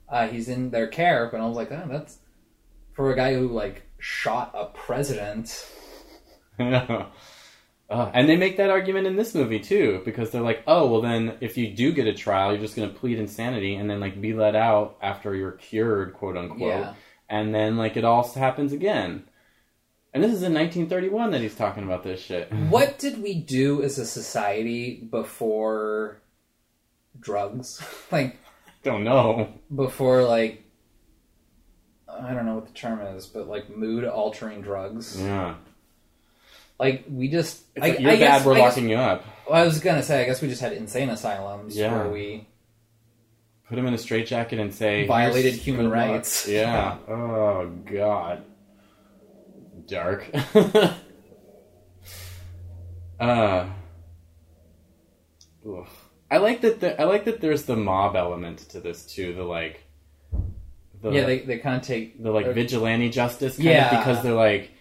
uh, 0.10 0.28
he's 0.28 0.50
in 0.50 0.72
their 0.72 0.88
care. 0.88 1.30
But 1.32 1.40
I 1.40 1.46
was 1.48 1.56
like, 1.56 1.72
oh, 1.72 1.88
that's 1.90 2.20
for 2.98 3.14
a 3.14 3.16
guy 3.16 3.34
who 3.36 3.48
like 3.48 3.84
shot 4.00 4.52
a 4.54 4.66
president. 4.66 5.66
Uh, 7.90 8.12
and 8.14 8.28
they 8.28 8.36
make 8.36 8.58
that 8.58 8.70
argument 8.70 9.08
in 9.08 9.16
this 9.16 9.34
movie 9.34 9.62
too, 9.62 10.02
because 10.04 10.30
they're 10.30 10.42
like, 10.42 10.62
"Oh, 10.68 10.92
well, 10.92 11.00
then 11.02 11.38
if 11.40 11.58
you 11.58 11.74
do 11.74 11.94
get 11.94 12.06
a 12.06 12.14
trial, 12.14 12.52
you're 12.52 12.60
just 12.60 12.76
going 12.76 12.90
to 12.90 13.00
plead 13.00 13.18
insanity 13.18 13.76
and 13.76 13.90
then 13.90 14.02
like 14.02 14.20
be 14.20 14.34
let 14.34 14.58
out 14.58 14.98
after 15.02 15.34
you're 15.34 15.54
cured, 15.54 16.14
quote 16.14 16.36
unquote, 16.36 16.60
Yeah. 16.68 16.94
and 17.30 17.56
then 17.56 17.78
like 17.78 17.96
it 17.96 18.04
all 18.04 18.28
happens 18.28 18.74
again." 18.74 19.24
And 20.14 20.22
this 20.22 20.34
is 20.34 20.44
in 20.44 20.54
1931 20.54 21.32
that 21.32 21.40
he's 21.40 21.56
talking 21.56 21.84
about 21.86 22.04
this 22.04 22.20
shit. 22.22 22.52
What 22.70 23.00
did 23.00 23.24
we 23.24 23.36
do 23.36 23.82
as 23.82 23.98
a 23.98 24.06
society 24.06 25.08
before 25.10 26.22
drugs? 27.18 27.82
like 28.12 28.36
Don't 28.84 29.06
know. 29.06 29.54
before 29.74 30.24
like 30.26 30.62
I 32.22 32.34
don't 32.34 32.46
know 32.46 32.56
what 32.56 32.68
the 32.68 32.74
term 32.74 33.02
is, 33.02 33.26
but 33.28 33.48
like 33.48 33.70
mood 33.76 34.04
altering 34.06 34.62
drugs. 34.62 35.20
Yeah. 35.22 35.56
Like 36.80 37.06
we 37.10 37.28
just 37.30 37.64
It's 37.76 37.86
I, 37.86 37.90
like, 37.90 38.00
you're 38.00 38.12
I 38.12 38.16
guess, 38.18 38.40
bad. 38.40 38.46
We're 38.46 38.54
I 38.54 38.58
guess- 38.58 38.76
locking 38.76 38.90
you 38.90 38.98
up. 38.98 39.24
well, 39.50 39.62
I 39.62 39.66
was 39.66 39.80
gonna 39.80 40.04
say 40.04 40.22
I 40.22 40.26
guess 40.26 40.42
we 40.42 40.48
just 40.48 40.62
had 40.62 40.74
insane 40.74 41.10
asylums 41.10 41.76
Yeah. 41.78 41.94
where 41.98 42.10
we 42.10 42.48
Put 43.68 43.78
him 43.78 43.86
in 43.86 43.94
a 43.94 43.98
straitjacket 43.98 44.60
and 44.60 44.74
say 44.74 45.06
Violated 45.06 45.54
human 45.56 45.86
luck." 45.86 45.94
rights. 45.96 46.48
Yeah. 46.52 46.98
oh 47.10 47.70
God. 47.86 48.44
Dark. 49.88 50.30
uh. 53.20 53.66
oof. 55.66 55.88
I 56.30 56.38
like 56.38 56.62
that. 56.62 56.80
The, 56.82 57.02
I 57.02 57.06
like 57.06 57.26
that. 57.26 57.42
There's 57.42 57.64
the 57.64 57.76
mob 57.76 58.16
element 58.16 58.60
to 58.70 58.80
this 58.80 59.06
too. 59.06 59.34
The 59.34 59.44
like. 59.44 59.84
The, 61.02 61.12
yeah 61.12 61.26
they, 61.26 61.40
they 61.40 61.58
kind 61.60 61.76
of 61.76 61.82
take 61.84 62.22
the 62.22 62.32
like 62.32 62.48
vigilante 62.54 63.10
justice 63.10 63.58
kind 63.58 63.70
Yeah. 63.70 63.86
of 63.92 64.00
because 64.06 64.24
they're 64.24 64.34
like 64.34 64.72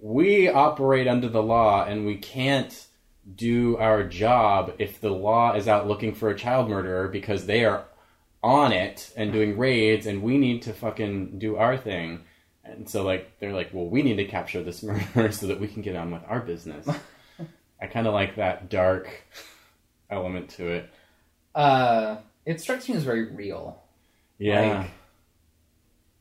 we 0.00 0.48
operate 0.48 1.06
under 1.06 1.28
the 1.28 1.42
law 1.42 1.84
and 1.84 2.06
we 2.06 2.16
can't 2.16 2.86
do 3.36 3.76
our 3.76 4.02
job 4.02 4.72
if 4.78 5.00
the 5.00 5.10
law 5.10 5.54
is 5.54 5.68
out 5.68 5.86
looking 5.86 6.14
for 6.14 6.30
a 6.30 6.36
child 6.38 6.68
murderer 6.70 7.06
because 7.08 7.46
they 7.46 7.64
are 7.64 7.84
on 8.42 8.72
it 8.72 9.12
and 9.16 9.32
doing 9.32 9.58
raids 9.58 10.06
and 10.06 10.22
we 10.22 10.38
need 10.38 10.62
to 10.62 10.72
fucking 10.72 11.38
do 11.38 11.56
our 11.56 11.76
thing. 11.76 12.20
And 12.64 12.88
so 12.88 13.02
like 13.04 13.38
they're 13.38 13.52
like, 13.52 13.70
well, 13.74 13.86
we 13.86 14.02
need 14.02 14.16
to 14.16 14.24
capture 14.24 14.62
this 14.62 14.82
murderer 14.82 15.30
so 15.30 15.46
that 15.48 15.60
we 15.60 15.68
can 15.68 15.82
get 15.82 15.94
on 15.96 16.10
with 16.10 16.22
our 16.26 16.40
business. 16.40 16.88
I 17.80 17.86
kind 17.86 18.06
of 18.06 18.14
like 18.14 18.36
that 18.36 18.70
dark 18.70 19.08
element 20.10 20.48
to 20.50 20.68
it. 20.68 20.90
Uh, 21.54 22.16
it 22.46 22.60
strikes 22.60 22.88
me 22.88 22.94
as 22.96 23.02
very 23.04 23.30
real. 23.32 23.82
Yeah. 24.38 24.78
Like, 24.80 24.90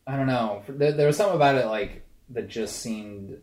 I 0.10 0.16
don't 0.18 0.26
know. 0.26 0.64
There, 0.68 0.92
there 0.92 1.06
was 1.08 1.18
something 1.18 1.36
about 1.36 1.56
it 1.56 1.68
like 1.68 2.02
that 2.30 2.48
just 2.48 2.78
seemed 2.78 3.38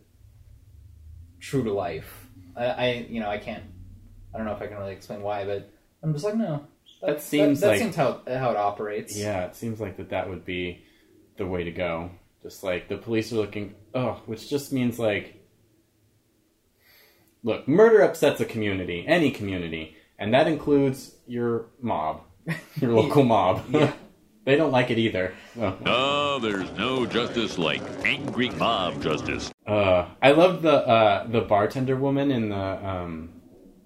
true 1.39 1.63
to 1.63 1.71
life. 1.71 2.27
I, 2.57 2.65
I, 2.65 3.07
you 3.09 3.21
know, 3.21 3.29
I 3.29 3.37
can't. 3.37 3.63
I 4.33 4.37
don't 4.37 4.45
know 4.45 4.53
if 4.53 4.61
I 4.61 4.67
can 4.67 4.77
really 4.77 4.91
explain 4.91 5.21
why, 5.21 5.45
but 5.45 5.71
I'm 6.03 6.11
just 6.11 6.25
like, 6.25 6.35
no. 6.35 6.67
That 7.01 7.21
seems 7.21 7.61
that, 7.61 7.67
like- 7.67 7.79
seems 7.79 7.95
how 7.95 8.21
how 8.27 8.51
it 8.51 8.57
operates. 8.57 9.15
Yeah, 9.15 9.45
it 9.45 9.55
seems 9.55 9.79
like 9.79 9.95
that 9.97 10.09
that 10.09 10.29
would 10.29 10.43
be 10.43 10.83
the 11.37 11.45
way 11.45 11.63
to 11.63 11.71
go. 11.71 12.11
Just 12.43 12.63
like 12.63 12.89
the 12.89 12.97
police 12.97 13.31
are 13.31 13.35
looking, 13.37 13.73
oh, 13.95 14.21
which 14.25 14.49
just 14.49 14.73
means 14.73 14.99
like, 14.99 15.41
look, 17.43 17.65
murder 17.67 18.01
upsets 18.01 18.41
a 18.41 18.45
community, 18.45 19.05
any 19.07 19.31
community, 19.31 19.95
and 20.19 20.33
that 20.33 20.47
includes 20.47 21.15
your 21.27 21.67
mob, 21.81 22.23
your 22.81 22.91
local 23.01 23.23
mob. 23.23 23.63
Yeah. 23.69 23.93
They 24.47 24.55
don't 24.55 24.71
like 24.71 24.89
it 24.91 24.97
either. 24.97 25.33
Oh. 25.59 25.75
No, 25.81 26.39
there's 26.39 26.71
no 26.71 27.05
justice 27.05 27.57
like 27.57 27.81
angry 28.05 28.49
mob 28.51 29.03
justice. 29.03 29.51
Uh, 29.67 30.05
I 30.23 30.31
love 30.31 30.61
the 30.61 30.87
uh, 30.87 31.27
the 31.27 31.41
bartender 31.41 31.97
woman 31.97 32.31
in 32.31 32.49
the. 32.49 32.55
Um, 32.55 33.33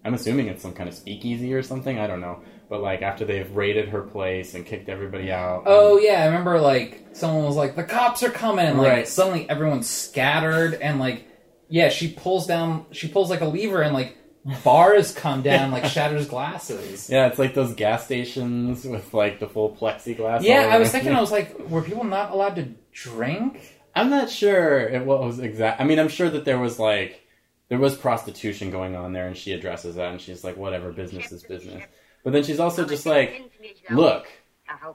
I'm 0.05 0.13
assuming 0.13 0.47
it's 0.47 0.61
some 0.61 0.73
kind 0.73 0.87
of 0.87 0.93
speakeasy 0.93 1.51
or 1.55 1.63
something. 1.63 1.97
I 1.97 2.05
don't 2.05 2.21
know, 2.21 2.41
but 2.69 2.79
like 2.81 3.01
after 3.01 3.25
they've 3.25 3.49
raided 3.55 3.89
her 3.89 4.03
place 4.03 4.53
and 4.53 4.63
kicked 4.63 4.87
everybody 4.87 5.31
out. 5.31 5.63
Oh 5.65 5.97
yeah, 5.97 6.21
I 6.21 6.25
remember 6.27 6.61
like 6.61 7.07
someone 7.13 7.43
was 7.43 7.55
like, 7.55 7.75
"The 7.75 7.83
cops 7.83 8.21
are 8.21 8.29
coming!" 8.29 8.67
And, 8.67 8.77
like 8.77 8.87
Right. 8.91 9.07
suddenly 9.07 9.49
everyone's 9.49 9.89
scattered, 9.89 10.75
and 10.75 10.99
like, 10.99 11.27
yeah, 11.69 11.89
she 11.89 12.07
pulls 12.13 12.45
down, 12.45 12.85
she 12.91 13.07
pulls 13.07 13.31
like 13.31 13.41
a 13.41 13.45
lever, 13.47 13.81
and 13.81 13.95
like 13.95 14.15
bars 14.63 15.13
come 15.13 15.41
down, 15.41 15.71
like 15.71 15.85
shatters 15.85 16.27
glasses. 16.27 17.09
Yeah, 17.09 17.27
it's 17.27 17.39
like 17.39 17.53
those 17.53 17.73
gas 17.73 18.05
stations 18.05 18.85
with 18.85 19.13
like 19.13 19.39
the 19.39 19.47
full 19.47 19.75
plexiglass. 19.75 20.41
Yeah, 20.41 20.69
I 20.71 20.79
was 20.79 20.91
thinking, 20.91 21.13
I 21.13 21.21
was 21.21 21.31
like, 21.31 21.57
were 21.69 21.81
people 21.81 22.03
not 22.03 22.31
allowed 22.31 22.55
to 22.55 22.69
drink? 22.91 23.77
I'm 23.95 24.09
not 24.09 24.29
sure 24.29 24.87
if 24.87 25.03
what 25.03 25.21
was 25.21 25.39
exact. 25.39 25.81
I 25.81 25.83
mean, 25.83 25.99
I'm 25.99 26.07
sure 26.07 26.29
that 26.29 26.45
there 26.45 26.59
was 26.59 26.79
like 26.79 27.25
there 27.69 27.79
was 27.79 27.95
prostitution 27.95 28.71
going 28.71 28.95
on 28.95 29.13
there, 29.13 29.27
and 29.27 29.37
she 29.37 29.53
addresses 29.53 29.95
that, 29.95 30.11
and 30.11 30.21
she's 30.21 30.43
like, 30.43 30.57
whatever, 30.57 30.91
business 30.91 31.31
is 31.31 31.43
business. 31.43 31.83
But 32.23 32.33
then 32.33 32.43
she's 32.43 32.59
also 32.59 32.85
just 32.85 33.05
like, 33.05 33.51
look, 33.89 34.27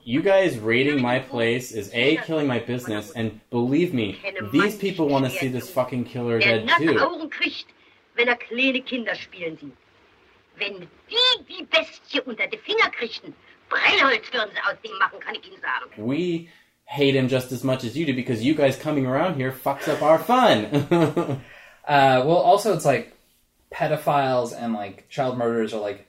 you 0.04 0.22
guys 0.22 0.58
raiding 0.58 1.00
my 1.02 1.18
place 1.18 1.72
is 1.72 1.90
a 1.92 2.16
killing 2.18 2.46
my 2.46 2.58
business, 2.58 3.10
and 3.12 3.40
believe 3.50 3.92
me, 3.92 4.18
these 4.52 4.76
people 4.76 5.08
want 5.08 5.24
to 5.24 5.30
see 5.30 5.48
this 5.48 5.70
fucking 5.70 6.04
killer 6.04 6.38
dead 6.38 6.68
too. 6.78 6.98
Augen 8.16 8.18
wenn 8.18 8.28
er 8.28 8.36
kleine 8.36 8.82
Kinder 8.82 9.14
spielen 9.14 9.56
sieht. 9.58 9.76
Wenn 10.56 10.80
die 11.10 11.44
die 11.48 11.64
Bestie 11.64 12.20
unter 12.22 12.46
die 12.46 12.58
Finger 12.58 12.90
kriegten, 12.90 13.34
Brennholz 13.68 14.32
würden 14.32 14.50
sie 14.54 14.60
aus 14.60 14.80
dem 14.84 14.98
machen, 14.98 15.20
kann 15.20 15.34
ich 15.34 15.46
Ihnen 15.46 15.60
sagen. 15.60 15.90
We 15.96 16.48
hate 16.86 17.14
him 17.18 17.28
just 17.28 17.52
as 17.52 17.62
much 17.62 17.84
as 17.84 17.94
you 17.96 18.06
do 18.06 18.14
because 18.14 18.42
you 18.42 18.54
guys 18.54 18.78
coming 18.78 19.06
around 19.06 19.36
here 19.36 19.52
fucks 19.52 19.88
up 19.88 20.02
our 20.02 20.18
fun. 20.18 21.40
Uh, 21.88 22.20
well, 22.26 22.38
also 22.38 22.72
it's 22.74 22.84
like 22.84 23.16
pedophiles 23.72 24.52
and 24.52 24.72
like 24.74 25.08
child 25.08 25.38
murderers 25.38 25.72
are 25.72 25.80
like 25.80 26.04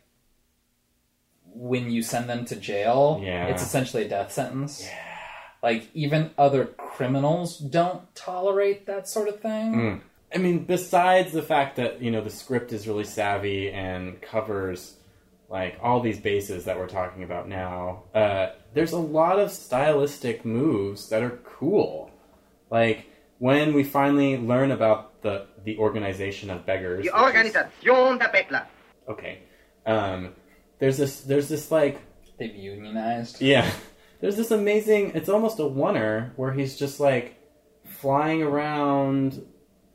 when 1.54 1.92
you 1.92 2.02
send 2.02 2.28
them 2.28 2.46
to 2.46 2.56
jail, 2.56 3.20
Yeah. 3.24 3.46
it's 3.46 3.62
essentially 3.62 4.04
a 4.04 4.10
death 4.10 4.32
sentence. 4.32 4.82
Yeah. 4.84 4.98
Like 5.62 5.88
even 5.94 6.32
other 6.36 6.66
criminals 6.66 7.60
don't 7.60 8.02
tolerate 8.16 8.88
that 8.88 9.08
sort 9.08 9.28
of 9.28 9.40
thing. 9.40 9.76
Mm. 9.76 10.02
I 10.34 10.38
mean, 10.40 10.66
besides 10.66 11.32
the 11.32 11.42
fact 11.42 11.78
that 11.78 12.02
you 12.02 12.12
know 12.12 12.22
the 12.22 12.30
script 12.30 12.74
is 12.74 12.88
really 12.88 13.04
savvy 13.06 13.72
and 13.72 14.22
covers 14.22 14.96
like 15.50 15.80
all 15.82 16.02
these 16.02 16.20
bases 16.20 16.66
that 16.66 16.78
we're 16.78 16.88
talking 16.90 17.24
about 17.24 17.48
now, 17.48 18.04
uh, 18.14 18.48
there's 18.74 18.92
a 18.92 19.00
lot 19.00 19.40
of 19.40 19.52
stylistic 19.52 20.44
moves 20.44 21.10
that 21.10 21.24
are 21.24 21.40
cool. 21.46 22.12
Like 22.70 23.06
when 23.40 23.74
we 23.74 23.84
finally 23.84 24.38
learn 24.38 24.72
about 24.72 25.22
the 25.22 25.48
the 25.64 25.78
organization 25.78 26.50
of 26.50 26.66
beggars. 26.66 27.06
Die 27.06 27.12
which 27.12 27.46
is- 27.46 27.56
Organisation 27.56 28.18
der 28.20 28.68
okay, 29.10 29.40
um, 29.86 30.34
there's 30.80 30.98
this 30.98 31.22
there's 31.22 31.48
this 31.50 31.72
like 31.72 32.02
They've 32.38 32.56
unionized. 32.56 33.42
yeah. 33.42 33.70
There's 34.20 34.36
this 34.36 34.52
amazing. 34.52 35.12
It's 35.16 35.30
almost 35.30 35.60
a 35.60 35.64
oneer 35.64 36.32
where 36.36 36.52
he's 36.52 36.78
just 36.78 37.00
like 37.00 37.38
flying 37.86 38.42
around 38.44 39.44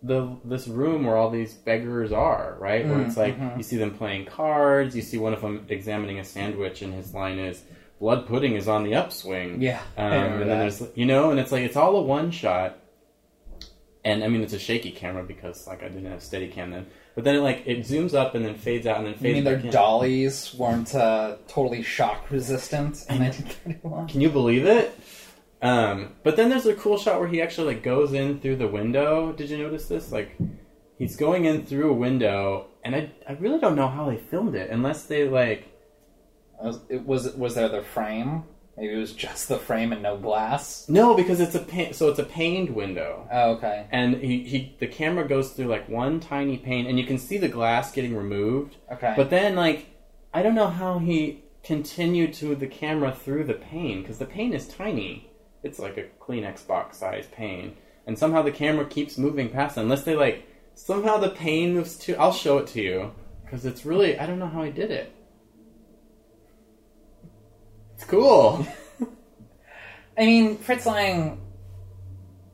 the 0.03 0.37
this 0.45 0.67
room 0.67 1.05
where 1.05 1.17
all 1.17 1.31
these 1.31 1.55
beggars 1.55 2.13
are, 2.13 2.57
right? 2.59 2.87
Where 2.87 3.01
it's 3.03 3.17
like 3.17 3.37
you 3.57 3.63
see 3.63 3.77
them 3.77 3.93
playing 3.97 4.27
cards. 4.27 4.97
You 4.97 5.03
see 5.03 5.19
one 5.19 5.33
of 5.33 5.41
them 5.41 5.65
examining 5.69 6.19
a 6.19 6.25
sandwich, 6.25 6.83
and 6.83 6.93
his 6.93 7.15
line 7.15 7.39
is 7.39 7.63
"Blood 8.01 8.27
pudding 8.27 8.55
is 8.57 8.69
on 8.69 8.85
the 8.85 8.95
upswing." 8.95 9.63
Yeah, 9.63 9.81
um, 9.97 10.13
and 10.13 10.41
then 10.41 10.49
that. 10.49 10.59
there's 10.59 10.83
you 10.95 11.07
know, 11.07 11.31
and 11.31 11.39
it's 11.39 11.53
like 11.53 11.63
it's 11.63 11.77
all 11.77 11.97
a 11.97 12.03
one 12.03 12.31
shot. 12.31 12.79
And 14.05 14.25
I 14.25 14.29
mean, 14.29 14.43
it's 14.43 14.53
a 14.53 14.59
shaky 14.59 14.91
camera 14.91 15.23
because 15.23 15.69
like 15.69 15.85
I 15.85 15.89
didn't 15.89 16.11
have 16.11 16.23
steady 16.23 16.49
cam 16.49 16.71
then. 16.73 16.87
But 17.15 17.23
then 17.23 17.37
it 17.37 17.41
like 17.41 17.63
it 17.67 17.81
zooms 17.81 18.15
up 18.15 18.35
and 18.35 18.45
then 18.45 18.57
fades 18.57 18.87
out 18.87 18.97
and 18.97 19.07
then 19.07 19.15
fades 19.15 19.25
You 19.27 19.35
mean 19.35 19.45
their 19.45 19.59
in. 19.59 19.71
dollies 19.71 20.53
weren't 20.55 20.93
uh, 20.95 21.37
totally 21.47 21.83
shock 21.85 22.29
resistant 22.31 23.05
in 23.09 23.21
1931? 23.21 24.09
Can 24.09 24.21
you 24.21 24.31
believe 24.31 24.67
it? 24.67 24.99
Um, 25.63 26.15
but 26.25 26.37
then 26.37 26.49
there's 26.51 26.67
a 26.67 26.75
cool 26.75 26.99
shot 26.99 27.21
where 27.21 27.29
he 27.29 27.41
actually 27.41 27.75
like 27.75 27.83
goes 27.85 28.13
in 28.13 28.41
through 28.41 28.57
the 28.57 28.69
window. 28.69 29.33
Did 29.33 29.49
you 29.49 29.59
notice 29.59 29.87
this? 29.89 30.11
Like 30.13 30.37
he's 30.99 31.17
going 31.17 31.45
in 31.45 31.65
through 31.65 31.91
a 31.91 31.95
window, 31.95 32.67
and 32.85 32.95
I 32.97 33.11
I 33.29 33.35
really 33.35 33.61
don't 33.61 33.77
know 33.77 33.89
how 33.89 34.11
they 34.11 34.17
filmed 34.17 34.55
it 34.57 34.71
unless 34.71 35.05
they 35.05 35.29
like 35.29 35.69
Was, 36.61 36.81
it 36.89 37.07
was 37.07 37.35
was 37.35 37.55
there 37.55 37.69
the 37.69 37.83
frame? 37.83 38.45
Maybe 38.77 38.95
it 38.95 38.99
was 38.99 39.13
just 39.27 39.49
the 39.49 39.59
frame 39.59 39.93
and 39.93 40.03
no 40.03 40.17
glass. 40.17 40.89
no 40.89 41.15
because 41.15 41.39
it's 41.41 41.55
a 41.55 41.61
pa- 41.61 41.93
so 41.93 42.09
it's 42.09 42.19
a 42.19 42.25
paned 42.25 42.71
window. 42.71 43.29
Oh, 43.31 43.51
okay. 43.53 43.87
And 43.93 44.17
he, 44.17 44.43
he 44.43 44.77
the 44.81 44.89
camera 44.89 45.29
goes 45.29 45.53
through 45.53 45.67
like 45.67 45.89
one 45.89 46.19
tiny 46.19 46.59
pane, 46.59 46.87
and 46.87 46.99
you 46.99 47.07
can 47.07 47.19
see 47.19 47.39
the 47.39 47.49
glass 47.49 47.93
getting 47.93 48.17
removed. 48.17 48.77
Okay. 48.91 49.15
But 49.17 49.31
then 49.31 49.55
like 49.55 49.87
I 50.35 50.43
don't 50.43 50.55
know 50.57 50.69
how 50.69 50.99
he 50.99 51.45
continued 51.63 52.33
to 52.35 52.57
the 52.57 52.67
camera 52.67 53.13
through 53.13 53.45
the 53.45 53.55
pane 53.55 54.01
because 54.03 54.19
the 54.19 54.25
pane 54.27 54.53
is 54.53 54.67
tiny. 54.67 55.29
It's 55.63 55.79
like 55.79 55.97
a 55.99 56.05
Kleenex 56.21 56.67
box 56.67 56.99
size 56.99 57.27
pain, 57.33 57.77
and 58.07 58.19
somehow 58.19 58.43
the 58.43 58.51
camera 58.51 58.85
keeps 58.87 59.17
moving 59.19 59.49
past 59.49 59.77
it, 59.77 59.81
unless 59.81 60.03
they 60.05 60.17
like 60.17 60.47
somehow 60.75 61.19
the 61.19 61.31
pain 61.31 61.75
moves 61.75 61.97
to. 61.99 62.15
I'll 62.17 62.33
show 62.33 62.59
it 62.59 62.67
to 62.69 62.83
you 62.83 63.13
because 63.45 63.65
it's 63.65 63.85
really 63.85 64.19
I 64.19 64.27
don't 64.27 64.39
know 64.39 64.49
how 64.49 64.63
he 64.65 64.71
did 64.73 64.91
it. 64.91 65.13
It's 67.95 68.05
cool. 68.05 68.67
I 70.19 70.27
mean, 70.27 70.59
Fritz 70.59 70.87
Lang. 70.87 71.39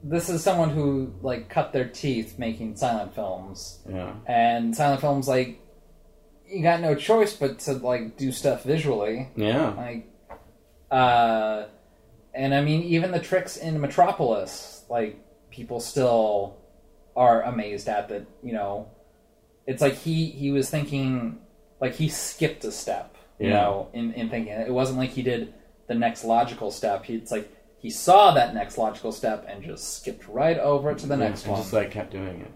This 0.04 0.28
is 0.28 0.44
someone 0.44 0.70
who 0.70 1.12
like 1.22 1.48
cut 1.48 1.72
their 1.72 1.88
teeth 1.88 2.38
making 2.38 2.76
silent 2.76 3.14
films, 3.14 3.80
yeah. 3.90 4.12
and 4.26 4.74
silent 4.76 5.00
films 5.00 5.26
like 5.26 5.60
you 6.48 6.62
got 6.62 6.80
no 6.80 6.94
choice 6.94 7.34
but 7.34 7.58
to 7.60 7.72
like 7.74 8.16
do 8.16 8.30
stuff 8.32 8.62
visually, 8.62 9.28
Yeah. 9.36 9.70
like, 9.70 10.08
uh, 10.90 11.64
and 12.38 12.54
I 12.54 12.62
mean 12.62 12.82
even 12.84 13.10
the 13.10 13.20
tricks 13.20 13.56
in 13.56 13.80
Metropolis, 13.80 14.84
like 14.88 15.18
people 15.50 15.80
still 15.80 16.56
are 17.16 17.42
amazed 17.42 17.88
at 17.88 18.08
that. 18.08 18.26
You 18.42 18.52
know, 18.54 18.88
it's 19.66 19.82
like 19.82 19.94
he 19.94 20.26
he 20.26 20.50
was 20.52 20.70
thinking 20.70 21.40
like 21.80 21.94
he 21.94 22.08
skipped 22.08 22.64
a 22.64 22.72
step. 22.72 23.16
You 23.38 23.48
Yeah. 23.48 23.54
know, 23.54 23.88
in 23.92 24.12
in 24.14 24.30
thinking 24.30 24.52
it 24.52 24.72
wasn't 24.72 24.98
like 24.98 25.10
he 25.10 25.22
did 25.22 25.52
the 25.88 25.94
next 25.94 26.24
logical 26.24 26.70
step. 26.70 27.04
He, 27.04 27.14
it's 27.16 27.30
like 27.32 27.50
he 27.78 27.90
saw 27.90 28.32
that 28.34 28.54
next 28.54 28.78
logical 28.78 29.12
step 29.12 29.46
and 29.48 29.62
just 29.62 29.98
skipped 29.98 30.26
right 30.28 30.58
over 30.58 30.94
to 30.94 31.06
the 31.06 31.16
next 31.16 31.42
and 31.44 31.52
one. 31.52 31.60
just 31.62 31.72
like 31.72 31.90
kept 31.90 32.12
doing 32.12 32.40
it. 32.40 32.52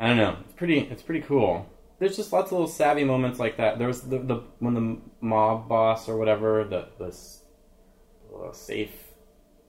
I 0.00 0.08
don't 0.08 0.16
know. 0.16 0.36
It's 0.44 0.54
pretty. 0.54 0.78
It's 0.80 1.02
pretty 1.02 1.22
cool. 1.22 1.66
There's 1.98 2.16
just 2.16 2.32
lots 2.32 2.48
of 2.48 2.52
little 2.52 2.68
savvy 2.68 3.02
moments 3.04 3.40
like 3.40 3.56
that. 3.56 3.78
There 3.78 3.88
was 3.88 4.02
the, 4.02 4.18
the 4.18 4.42
when 4.60 4.74
the 4.74 4.98
mob 5.20 5.68
boss 5.68 6.08
or 6.08 6.16
whatever 6.16 6.64
the 6.64 6.88
the 6.98 7.12
uh, 8.42 8.52
safe 8.52 8.92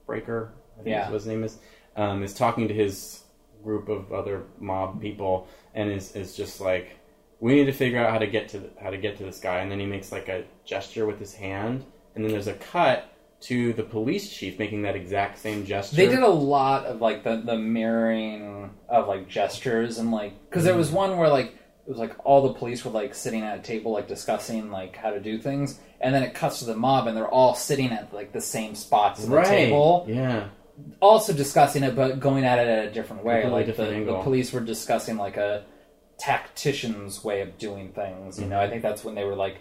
breaker. 0.06 0.52
I 0.78 0.82
think 0.82 0.94
Yeah. 0.94 1.04
is 1.04 1.08
what 1.08 1.14
his 1.14 1.26
name 1.26 1.44
is. 1.44 1.58
Um, 1.96 2.22
is 2.22 2.34
talking 2.34 2.68
to 2.68 2.74
his 2.74 3.22
group 3.62 3.88
of 3.88 4.12
other 4.12 4.44
mob 4.58 5.00
people 5.02 5.46
and 5.74 5.90
is 5.90 6.16
is 6.16 6.34
just 6.34 6.60
like 6.60 6.96
we 7.40 7.54
need 7.54 7.66
to 7.66 7.72
figure 7.72 7.98
out 7.98 8.10
how 8.10 8.18
to 8.18 8.26
get 8.26 8.48
to 8.50 8.58
the, 8.60 8.70
how 8.82 8.90
to 8.90 8.98
get 8.98 9.16
to 9.18 9.24
this 9.24 9.40
guy. 9.40 9.60
And 9.60 9.70
then 9.70 9.80
he 9.80 9.86
makes 9.86 10.12
like 10.12 10.28
a 10.28 10.44
gesture 10.64 11.06
with 11.06 11.18
his 11.18 11.34
hand, 11.34 11.84
and 12.14 12.24
then 12.24 12.32
there's 12.32 12.46
a 12.46 12.54
cut 12.54 13.12
to 13.42 13.72
the 13.72 13.82
police 13.82 14.30
chief 14.30 14.58
making 14.58 14.82
that 14.82 14.94
exact 14.96 15.38
same 15.38 15.64
gesture. 15.64 15.96
They 15.96 16.08
did 16.08 16.22
a 16.22 16.28
lot 16.28 16.84
of 16.84 17.00
like 17.00 17.24
the 17.24 17.36
the 17.44 17.56
mirroring 17.56 18.70
of 18.88 19.08
like 19.08 19.28
gestures 19.28 19.98
and 19.98 20.10
like 20.10 20.32
because 20.48 20.64
there 20.64 20.76
was 20.76 20.90
one 20.90 21.16
where 21.16 21.28
like 21.28 21.54
it 21.86 21.90
was 21.90 21.98
like 21.98 22.14
all 22.24 22.42
the 22.48 22.54
police 22.54 22.84
were 22.84 22.90
like 22.90 23.14
sitting 23.14 23.42
at 23.42 23.58
a 23.58 23.62
table 23.62 23.92
like 23.92 24.06
discussing 24.08 24.70
like 24.70 24.96
how 24.96 25.10
to 25.10 25.20
do 25.20 25.38
things, 25.38 25.80
and 26.00 26.14
then 26.14 26.22
it 26.22 26.34
cuts 26.34 26.60
to 26.60 26.64
the 26.66 26.76
mob 26.76 27.06
and 27.06 27.16
they're 27.16 27.28
all 27.28 27.54
sitting 27.54 27.90
at 27.90 28.12
like 28.14 28.32
the 28.32 28.40
same 28.40 28.74
spots 28.74 29.24
at 29.24 29.30
the 29.30 29.42
table, 29.42 30.04
Yeah. 30.08 30.48
also 31.00 31.32
discussing 31.32 31.82
it 31.82 31.96
but 31.96 32.20
going 32.20 32.44
at 32.44 32.58
it 32.58 32.68
at 32.68 32.84
a 32.88 32.90
different 32.92 33.24
way. 33.24 33.42
Completely 33.42 33.58
like 33.58 33.66
different 33.66 34.06
the, 34.06 34.12
the 34.12 34.18
police 34.22 34.52
were 34.52 34.60
discussing 34.60 35.16
like 35.16 35.36
a 35.36 35.64
tactician's 36.18 37.24
way 37.24 37.40
of 37.40 37.58
doing 37.58 37.92
things. 37.92 38.38
You 38.38 38.46
know, 38.46 38.56
Mm-hmm. 38.56 38.66
I 38.66 38.70
think 38.70 38.82
that's 38.82 39.02
when 39.04 39.14
they 39.14 39.24
were 39.24 39.34
like 39.36 39.56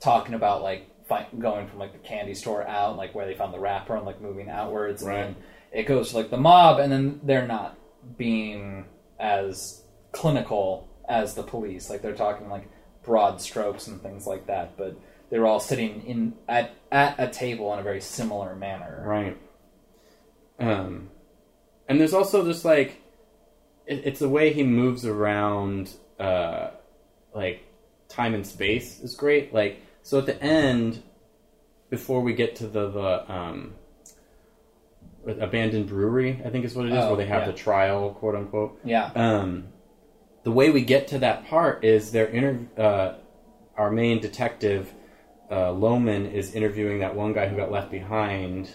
talking 0.00 0.34
about 0.34 0.62
like 0.62 0.86
fi- 1.08 1.26
going 1.38 1.66
from 1.68 1.78
like 1.78 1.92
the 1.92 1.98
candy 1.98 2.34
store 2.34 2.66
out, 2.66 2.96
like 2.96 3.14
where 3.14 3.26
they 3.26 3.34
found 3.34 3.52
the 3.52 3.58
wrapper 3.58 3.96
and 3.96 4.06
like 4.06 4.20
moving 4.20 4.48
outwards. 4.48 5.02
And 5.02 5.10
Right. 5.10 5.22
then 5.24 5.36
it 5.72 5.82
goes 5.84 6.10
to 6.10 6.16
like 6.16 6.30
the 6.30 6.36
mob, 6.38 6.78
and 6.78 6.90
then 6.90 7.20
they're 7.24 7.46
not 7.46 7.76
being 8.16 8.86
as 9.18 9.82
clinical 10.12 10.87
as 11.08 11.34
the 11.34 11.42
police. 11.42 11.90
Like 11.90 12.02
they're 12.02 12.14
talking 12.14 12.48
like 12.48 12.68
broad 13.02 13.40
strokes 13.40 13.86
and 13.86 14.00
things 14.02 14.26
like 14.26 14.46
that, 14.46 14.76
but 14.76 14.96
they're 15.30 15.46
all 15.46 15.60
sitting 15.60 16.02
in 16.06 16.34
at 16.48 16.74
at 16.92 17.16
a 17.18 17.28
table 17.28 17.72
in 17.72 17.78
a 17.78 17.82
very 17.82 18.00
similar 18.00 18.54
manner. 18.54 19.02
Right. 19.06 19.36
Um, 20.58 21.10
and 21.88 22.00
there's 22.00 22.14
also 22.14 22.44
just 22.44 22.64
like 22.64 23.00
it, 23.86 24.02
it's 24.04 24.20
the 24.20 24.28
way 24.28 24.52
he 24.52 24.62
moves 24.62 25.06
around, 25.06 25.94
uh, 26.18 26.70
like 27.34 27.64
time 28.08 28.34
and 28.34 28.46
space 28.46 29.00
is 29.00 29.14
great. 29.14 29.52
Like 29.54 29.80
so 30.02 30.18
at 30.18 30.26
the 30.26 30.42
end, 30.42 31.02
before 31.90 32.20
we 32.20 32.32
get 32.34 32.56
to 32.56 32.66
the 32.66 32.90
the 32.90 33.32
um, 33.32 33.74
abandoned 35.26 35.86
brewery, 35.88 36.40
I 36.44 36.50
think 36.50 36.64
is 36.64 36.74
what 36.74 36.86
it 36.86 36.92
is, 36.92 36.98
Oh, 36.98 37.08
where 37.08 37.16
they 37.16 37.26
have 37.26 37.42
yeah. 37.42 37.52
the 37.52 37.56
trial, 37.56 38.10
quote 38.10 38.34
unquote. 38.34 38.80
Yeah. 38.84 39.10
Um, 39.14 39.68
the 40.48 40.54
way 40.54 40.70
we 40.70 40.80
get 40.80 41.08
to 41.08 41.18
that 41.18 41.46
part 41.46 41.84
is 41.84 42.10
they're 42.10 42.24
inter- 42.24 42.66
uh, 42.82 43.12
our 43.76 43.90
main 43.90 44.18
detective 44.18 44.94
uh, 45.50 45.72
Lohmann 45.72 46.32
is 46.32 46.54
interviewing 46.54 47.00
that 47.00 47.14
one 47.14 47.34
guy 47.34 47.46
who 47.48 47.54
got 47.54 47.70
left 47.70 47.90
behind, 47.90 48.74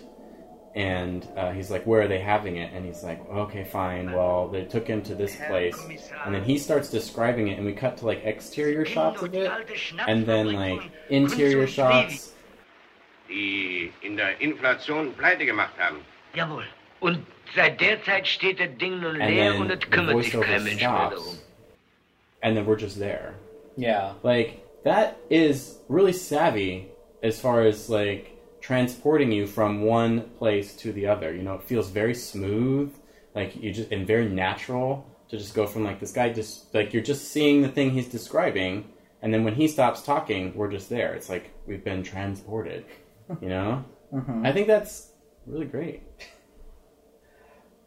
and 0.76 1.28
uh, 1.36 1.52
he's 1.52 1.72
like, 1.72 1.84
"Where 1.88 2.04
are 2.04 2.08
they 2.08 2.20
having 2.20 2.58
it?" 2.58 2.72
And 2.76 2.86
he's 2.86 3.04
like, 3.04 3.28
"Okay, 3.28 3.64
fine. 3.64 4.12
Well, 4.12 4.50
they 4.50 4.66
took 4.66 4.86
him 4.88 5.02
to 5.04 5.16
this 5.16 5.36
place." 5.48 5.80
And 6.24 6.36
then 6.36 6.44
he 6.44 6.60
starts 6.60 6.90
describing 6.90 7.48
it, 7.48 7.58
and 7.58 7.66
we 7.66 7.74
cut 7.74 7.98
to 7.98 8.06
like 8.06 8.24
exterior 8.24 8.86
shots 8.86 9.24
of 9.24 9.34
it, 9.34 9.52
and 10.08 10.28
then 10.28 10.54
like 10.54 10.92
interior 11.10 11.66
shots. 11.66 12.34
die 13.28 13.90
in 14.02 14.16
der 14.16 14.40
Inflation 14.40 15.14
pleite 15.14 15.44
gemacht 15.44 15.74
haben. 15.80 16.06
Jawohl. 16.36 16.66
Und 17.00 17.26
seit 17.56 17.82
der 17.82 18.04
Zeit 18.04 18.28
steht 18.28 18.60
das 18.60 18.78
Ding 18.80 19.00
nun 19.02 19.20
And 19.20 19.32
leer 19.32 19.54
then 19.54 19.62
und 19.62 19.72
es 19.72 19.80
the 19.82 19.90
kümmert 19.90 20.24
sich 20.24 20.34
voiceover 20.34 20.46
kein 20.46 20.64
Mensch 20.64 20.82
mehr 20.82 21.10
darum. 21.10 21.38
And 22.44 22.56
then 22.56 22.66
we're 22.66 22.76
just 22.76 23.00
there. 23.00 23.36
Yeah. 23.78 24.14
Like 24.22 24.64
that 24.84 25.18
is 25.30 25.80
really 25.88 26.14
savvy 26.14 26.92
as 27.24 27.40
far 27.40 27.62
as 27.62 27.90
like 27.90 28.38
transporting 28.62 29.32
you 29.32 29.48
from 29.48 29.82
one 29.82 30.30
place 30.38 30.76
to 30.78 30.92
the 30.92 31.08
other. 31.08 31.34
You 31.34 31.42
know, 31.42 31.56
it 31.56 31.64
feels 31.64 31.90
very 31.90 32.14
smooth, 32.14 32.94
like 33.34 33.56
you 33.56 33.74
just 33.74 33.92
and 33.92 34.06
very 34.06 34.30
natural 34.30 35.10
to 35.30 35.38
just 35.38 35.56
go 35.56 35.66
from 35.66 35.84
like 35.84 36.00
this 36.00 36.12
guy 36.12 36.32
just 36.32 36.74
like 36.76 36.94
you're 36.94 37.02
just 37.02 37.30
seeing 37.30 37.62
the 37.62 37.70
thing 37.70 37.92
he's 37.92 38.10
describing, 38.10 38.90
and 39.22 39.34
then 39.34 39.44
when 39.44 39.56
he 39.56 39.68
stops 39.68 40.02
talking, 40.04 40.54
we're 40.56 40.72
just 40.72 40.90
there. 40.90 41.14
It's 41.14 41.30
like 41.30 41.52
we've 41.66 41.84
been 41.84 42.04
transported. 42.04 42.86
You 43.42 43.50
know, 43.50 43.86
mm-hmm. 44.14 44.46
I 44.46 44.52
think 44.52 44.68
that's 44.68 45.12
really 45.48 45.66
great 45.66 46.04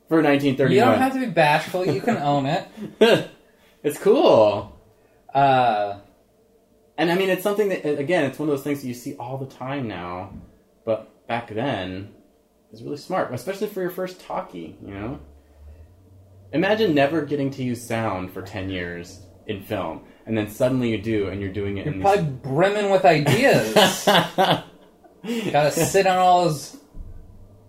for 0.08 0.22
1931. 0.22 0.72
You 0.72 0.80
don't 0.80 0.98
have 0.98 1.12
to 1.12 1.20
be 1.20 1.32
bashful. 1.32 1.86
You 1.86 2.00
can 2.00 2.16
own 2.16 2.46
it. 2.46 3.30
it's 3.86 3.98
cool. 3.98 4.76
Uh, 5.34 5.98
And 6.98 7.10
I 7.12 7.14
mean, 7.14 7.28
it's 7.30 7.42
something 7.42 7.68
that 7.68 7.86
again, 7.98 8.24
it's 8.24 8.38
one 8.38 8.48
of 8.48 8.54
those 8.54 8.64
things 8.64 8.80
that 8.80 8.88
you 8.88 8.94
see 8.94 9.14
all 9.16 9.36
the 9.38 9.46
time 9.46 9.86
now, 9.86 10.32
but 10.84 11.26
back 11.26 11.52
then, 11.52 12.12
it's 12.72 12.80
really 12.82 12.96
smart, 12.96 13.32
especially 13.34 13.68
for 13.68 13.80
your 13.82 13.90
first 13.90 14.20
talkie. 14.20 14.76
You 14.82 14.94
know, 14.94 15.18
imagine 16.52 16.94
never 16.94 17.22
getting 17.22 17.50
to 17.52 17.62
use 17.62 17.86
sound 17.86 18.32
for 18.32 18.40
ten 18.42 18.70
years 18.70 19.20
in 19.46 19.62
film, 19.62 20.00
and 20.26 20.36
then 20.36 20.48
suddenly 20.48 20.90
you 20.90 20.98
do, 21.00 21.28
and 21.28 21.40
you're 21.40 21.52
doing 21.52 21.76
it. 21.78 21.84
you're 21.86 22.00
probably 22.00 22.24
brimming 22.24 22.90
with 22.90 23.04
ideas. 23.04 23.74
Gotta 24.06 25.70
sit 25.70 26.06
on 26.06 26.16
all 26.16 26.44
those 26.46 26.76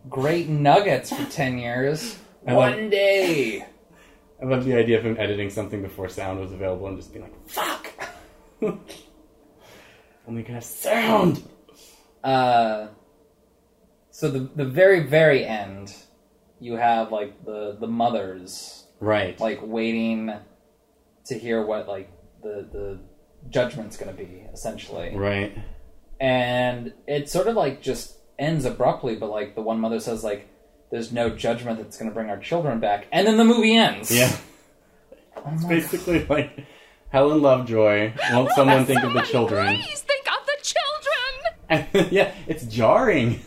great 0.10 0.48
nuggets 0.48 1.10
for 1.12 1.26
10 1.30 1.58
years. 1.58 2.18
One 2.42 2.90
day. 2.90 3.66
I 4.42 4.46
love 4.46 4.66
the 4.66 4.76
idea 4.76 4.98
of 5.00 5.06
him 5.06 5.16
editing 5.20 5.50
something 5.50 5.82
before 5.82 6.10
sound 6.10 6.40
was 6.40 6.52
available 6.52 6.88
and 6.88 6.98
just 6.98 7.12
being 7.12 7.24
like, 7.26 7.50
"Fuck." 7.50 7.88
Only 10.28 10.44
gonna 10.44 10.56
have 10.56 10.64
sound. 10.64 11.44
Uh, 12.24 12.88
so 14.12 14.30
the 14.30 14.50
the 14.56 14.66
very 14.66 15.02
very 15.08 15.46
end, 15.46 15.96
you 16.60 16.74
have 16.74 17.12
like 17.12 17.46
the 17.46 17.78
the 17.80 17.88
mothers 17.88 18.86
Right. 19.00 19.40
like 19.40 19.60
waiting 19.62 20.34
to 21.26 21.38
hear 21.38 21.64
what 21.66 21.88
like 21.88 22.12
the 22.42 22.68
the 22.72 23.00
judgment's 23.50 23.96
gonna 23.98 24.14
be 24.14 24.44
essentially, 24.54 25.16
right. 25.16 25.56
and 26.20 26.94
it 27.08 27.30
sort 27.30 27.48
of 27.48 27.56
like 27.56 27.82
just 27.82 28.18
ends 28.40 28.66
abruptly. 28.66 29.16
But 29.16 29.30
like 29.30 29.56
the 29.56 29.62
one 29.62 29.80
mother 29.80 30.00
says 30.00 30.24
like, 30.24 30.48
"There's 30.92 31.12
no 31.12 31.30
judgment 31.30 31.80
that's 31.80 31.98
gonna 31.98 32.12
bring 32.12 32.30
our 32.30 32.38
children 32.40 32.80
back," 32.80 33.08
and 33.12 33.28
then 33.28 33.38
the 33.38 33.46
movie 33.46 33.76
ends. 33.76 34.12
Yeah. 34.16 34.36
Oh 35.36 35.44
It's 35.54 35.64
my 35.64 35.70
basically 35.70 36.26
like 36.26 36.66
Helen 37.10 37.42
Lovejoy. 37.42 38.14
Won't 38.32 38.52
someone 38.52 38.86
think 38.86 39.04
of 39.04 39.14
the 39.14 39.22
children? 39.22 39.76
Please 39.78 40.02
think 40.02 40.26
of 40.28 40.46
the 40.46 40.58
children. 40.64 41.88
And, 41.96 42.12
yeah, 42.12 42.32
it's 42.48 42.66
jarring. 42.66 43.42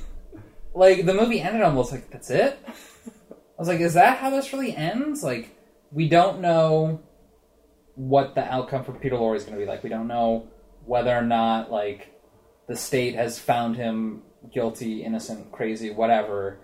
like 0.74 1.05
the 1.05 1.14
movie 1.14 1.41
ended 1.41 1.62
almost 1.62 1.91
like 1.93 2.09
that's 2.11 2.30
it 2.30 2.59
i 2.68 3.32
was 3.59 3.66
like 3.68 3.80
is 3.80 3.95
that 3.95 4.18
how 4.18 4.30
this 4.30 4.53
really 4.53 4.74
ends 4.76 5.22
like 5.24 5.51
we 5.91 6.09
don't 6.09 6.41
know 6.41 7.01
what 7.97 8.34
the 8.36 8.45
outcome 8.55 8.84
for 8.84 8.93
peter 8.93 9.16
lorre 9.16 9.34
is 9.36 9.43
going 9.43 9.59
to 9.59 9.62
be 9.62 9.68
like 9.68 9.82
we 9.82 9.91
don't 9.91 10.07
know 10.07 10.47
whether 10.86 11.11
or 11.14 11.22
not 11.22 11.70
like 11.72 12.14
the 12.68 12.76
state 12.76 13.14
has 13.16 13.36
found 13.38 13.76
him 13.76 14.22
guilty 14.55 15.03
innocent 15.03 15.51
crazy 15.51 15.91
whatever 15.91 16.59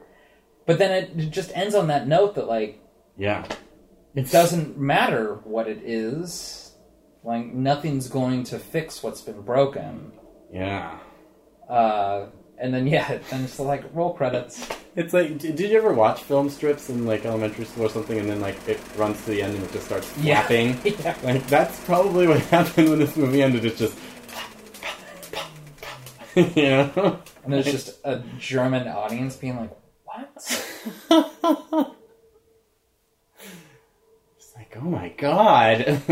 but 0.67 0.79
then 0.79 0.91
it 1.19 1.31
just 1.31 1.51
ends 1.57 1.75
on 1.75 1.87
that 1.89 2.07
note 2.09 2.35
that 2.35 2.47
like 2.49 2.79
Yeah. 3.17 3.47
it 4.15 4.31
doesn't 4.31 4.79
matter 4.79 5.41
what 5.45 5.69
it 5.69 5.79
is 5.85 6.73
like 7.25 7.47
nothing's 7.53 8.09
going 8.09 8.45
to 8.45 8.59
fix 8.59 9.03
what's 9.03 9.21
been 9.21 9.43
broken 9.43 10.13
Yeah. 10.53 10.99
uh 11.69 12.27
and 12.59 12.73
then 12.75 12.87
yeah 12.95 13.19
and 13.33 13.45
it's 13.45 13.59
like 13.59 13.85
roll 13.95 14.13
credits 14.15 14.69
It's 14.97 15.13
like, 15.13 15.37
did 15.39 15.61
you 15.61 15.77
ever 15.77 15.93
watch 15.93 16.23
film 16.23 16.49
strips 16.49 16.89
in 16.89 17.05
like 17.05 17.27
elementary 17.27 17.67
school 17.67 17.85
or 17.85 17.91
something, 17.91 18.19
and 18.19 18.31
then 18.31 18.41
like 18.41 18.57
it 18.67 18.81
runs 18.97 19.23
to 19.25 19.31
the 19.33 19.43
end 19.43 19.55
and 19.55 19.63
it 19.65 19.71
just 19.73 19.85
starts 19.85 20.09
Yeah. 20.17 20.41
flapping? 20.41 20.79
Yeah. 21.05 21.15
Like 21.23 21.47
that's 21.49 21.79
probably 21.85 22.27
what 22.27 22.41
happened 22.57 22.89
when 22.89 22.99
this 23.01 23.15
movie 23.15 23.43
ended. 23.43 23.67
It's 23.67 23.79
just, 23.79 23.95
you 26.35 26.63
know. 26.71 27.19
And 27.45 27.53
there's 27.53 27.67
just 27.67 27.99
a 28.05 28.23
German 28.39 28.89
audience 28.89 29.37
being 29.37 29.57
like, 29.57 29.71
"What?" 30.17 31.93
It's 34.37 34.55
like, 34.57 34.77
oh 34.77 34.85
my 34.89 35.11
god. 35.11 36.03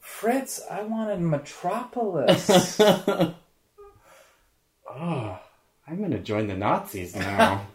Fritz, 0.00 0.60
I 0.70 0.82
wanted 0.82 1.20
Metropolis. 1.22 2.78
oh, 2.80 3.38
I'm 5.86 6.00
gonna 6.00 6.18
join 6.18 6.46
the 6.46 6.56
Nazis 6.56 7.14
now. 7.14 7.66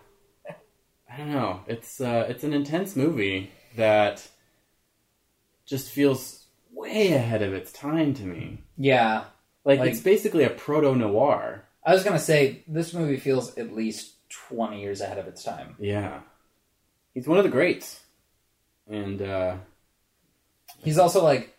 I 1.12 1.18
don't 1.18 1.32
know. 1.32 1.62
It's 1.68 2.02
uh, 2.02 2.26
it's 2.28 2.44
an 2.44 2.54
intense 2.54 2.96
movie 2.96 3.52
that 3.76 4.28
just 5.66 5.90
feels 5.90 6.46
way 6.72 7.14
ahead 7.14 7.42
of 7.44 7.54
its 7.54 7.72
time 7.72 8.14
to 8.16 8.24
me. 8.24 8.60
yeah, 8.78 9.26
Like, 9.64 9.80
Like- 9.80 9.92
it's 9.92 10.02
basically 10.02 10.44
a 10.44 10.50
proto 10.50 10.96
noir. 10.96 11.64
I 11.86 11.94
was 11.94 12.04
gonna 12.04 12.18
say 12.20 12.64
this 12.68 12.94
movie 12.94 13.18
feels 13.18 13.58
at 13.58 13.74
least 13.74 14.13
twenty 14.50 14.82
years 14.82 15.02
ahead 15.02 15.18
of 15.18 15.28
its 15.28 15.44
time. 15.44 15.76
Yeah, 15.80 16.22
he's 17.14 17.28
one 17.28 17.38
of 17.38 17.44
the 17.44 17.50
greats, 17.52 18.02
and 18.90 19.22
uh, 19.22 19.56
He's 20.84 20.98
also 20.98 21.24
like 21.24 21.56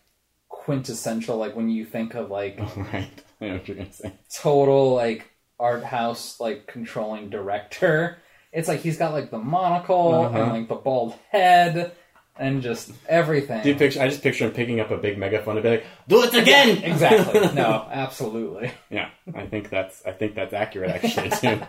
quintessential. 0.49 1.37
Like 1.37 1.55
when 1.55 1.69
you 1.69 1.85
think 1.85 2.13
of 2.15 2.29
like 2.29 2.59
right, 2.77 3.09
I 3.41 3.45
know 3.47 3.53
what 3.53 3.67
you're 3.67 3.77
gonna 3.77 3.91
say. 3.93 4.13
total 4.33 4.93
like 4.95 5.29
art 5.59 5.83
house 5.83 6.39
like 6.39 6.67
controlling 6.67 7.29
director, 7.29 8.17
it's 8.51 8.67
like 8.67 8.81
he's 8.81 8.97
got 8.97 9.13
like 9.13 9.31
the 9.31 9.39
monocle 9.39 10.13
Uh-huh. 10.25 10.37
and 10.41 10.51
like 10.51 10.67
the 10.67 10.75
bald 10.75 11.15
head 11.31 11.93
and 12.37 12.61
just 12.61 12.91
everything. 13.07 13.63
Do 13.63 13.69
you 13.69 13.75
picture? 13.75 14.01
I 14.01 14.09
just 14.09 14.21
picture 14.21 14.45
him 14.45 14.51
picking 14.51 14.79
up 14.81 14.91
a 14.91 14.97
big 14.97 15.17
megaphone 15.17 15.55
and 15.55 15.63
be 15.63 15.69
like, 15.69 15.85
"Do 16.07 16.21
it 16.23 16.33
again!" 16.33 16.83
exactly. 16.83 17.39
No, 17.55 17.87
absolutely. 17.89 18.71
Yeah, 18.89 19.09
I 19.33 19.45
think 19.45 19.69
that's 19.69 20.05
I 20.05 20.11
think 20.11 20.35
that's 20.35 20.53
accurate 20.53 20.89
actually 20.91 21.29
too. 21.29 21.61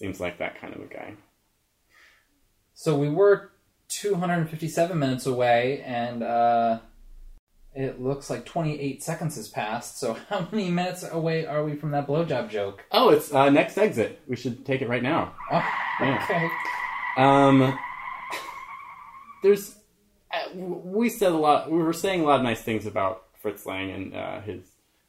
Seems 0.00 0.18
like 0.18 0.38
that 0.38 0.58
kind 0.58 0.74
of 0.74 0.80
a 0.80 0.86
guy. 0.86 1.12
So 2.72 2.96
we 2.98 3.10
were 3.10 3.50
257 3.88 4.98
minutes 4.98 5.26
away, 5.26 5.82
and 5.84 6.22
uh, 6.22 6.78
It 7.74 8.00
looks 8.00 8.30
like 8.30 8.46
28 8.46 9.02
seconds 9.02 9.36
has 9.36 9.48
passed, 9.48 9.98
so 10.00 10.14
how 10.30 10.48
many 10.50 10.70
minutes 10.70 11.04
away 11.04 11.44
are 11.44 11.62
we 11.62 11.76
from 11.76 11.90
that 11.90 12.06
blowjob 12.08 12.48
joke? 12.48 12.82
Oh, 12.90 13.10
it's 13.10 13.30
uh, 13.30 13.50
next 13.50 13.76
exit. 13.76 14.22
We 14.26 14.36
should 14.36 14.64
take 14.64 14.80
it 14.80 14.88
right 14.88 15.02
now. 15.02 15.34
Oh, 15.52 15.62
Yeah. 16.00 16.24
okay. 16.24 16.48
Um, 17.22 17.78
there's 19.42 19.76
uh, 20.32 20.54
we 20.54 21.10
said 21.10 21.32
a 21.32 21.36
lot. 21.36 21.70
We 21.70 21.76
were 21.78 21.92
saying 21.92 22.22
a 22.22 22.24
lot 22.24 22.36
of 22.38 22.42
nice 22.44 22.62
things 22.62 22.86
about 22.86 23.24
Fritz 23.42 23.66
Lang 23.66 23.90
and 23.90 24.14
uh, 24.16 24.40
his 24.40 24.62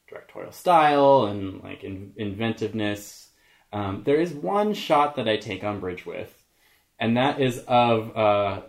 directorial 0.10 0.52
style 0.52 1.26
and 1.28 1.64
like 1.64 1.84
in, 1.86 2.12
inventiveness. 2.18 3.30
Um, 3.74 4.03
there 4.05 4.19
is 4.19 4.34
one 4.34 4.74
shot 4.74 5.15
that 5.15 5.28
I 5.30 5.38
take 5.38 5.63
umbrage 5.63 6.05
with, 6.05 6.43
and 6.99 7.15
that 7.17 7.39
is 7.41 7.59
of 7.67 8.15
uh, 8.17 8.61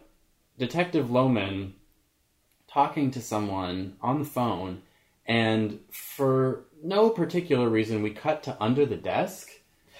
Detective 0.58 1.06
Lohmann 1.08 1.72
talking 2.68 3.10
to 3.12 3.20
someone 3.20 3.96
on 4.00 4.18
the 4.20 4.24
phone, 4.24 4.82
and 5.26 5.80
for 5.90 6.64
no 6.82 7.10
particular 7.10 7.68
reason, 7.68 8.02
we 8.02 8.10
cut 8.10 8.42
to 8.44 8.56
under 8.60 8.86
the 8.86 8.96
desk. 8.96 9.48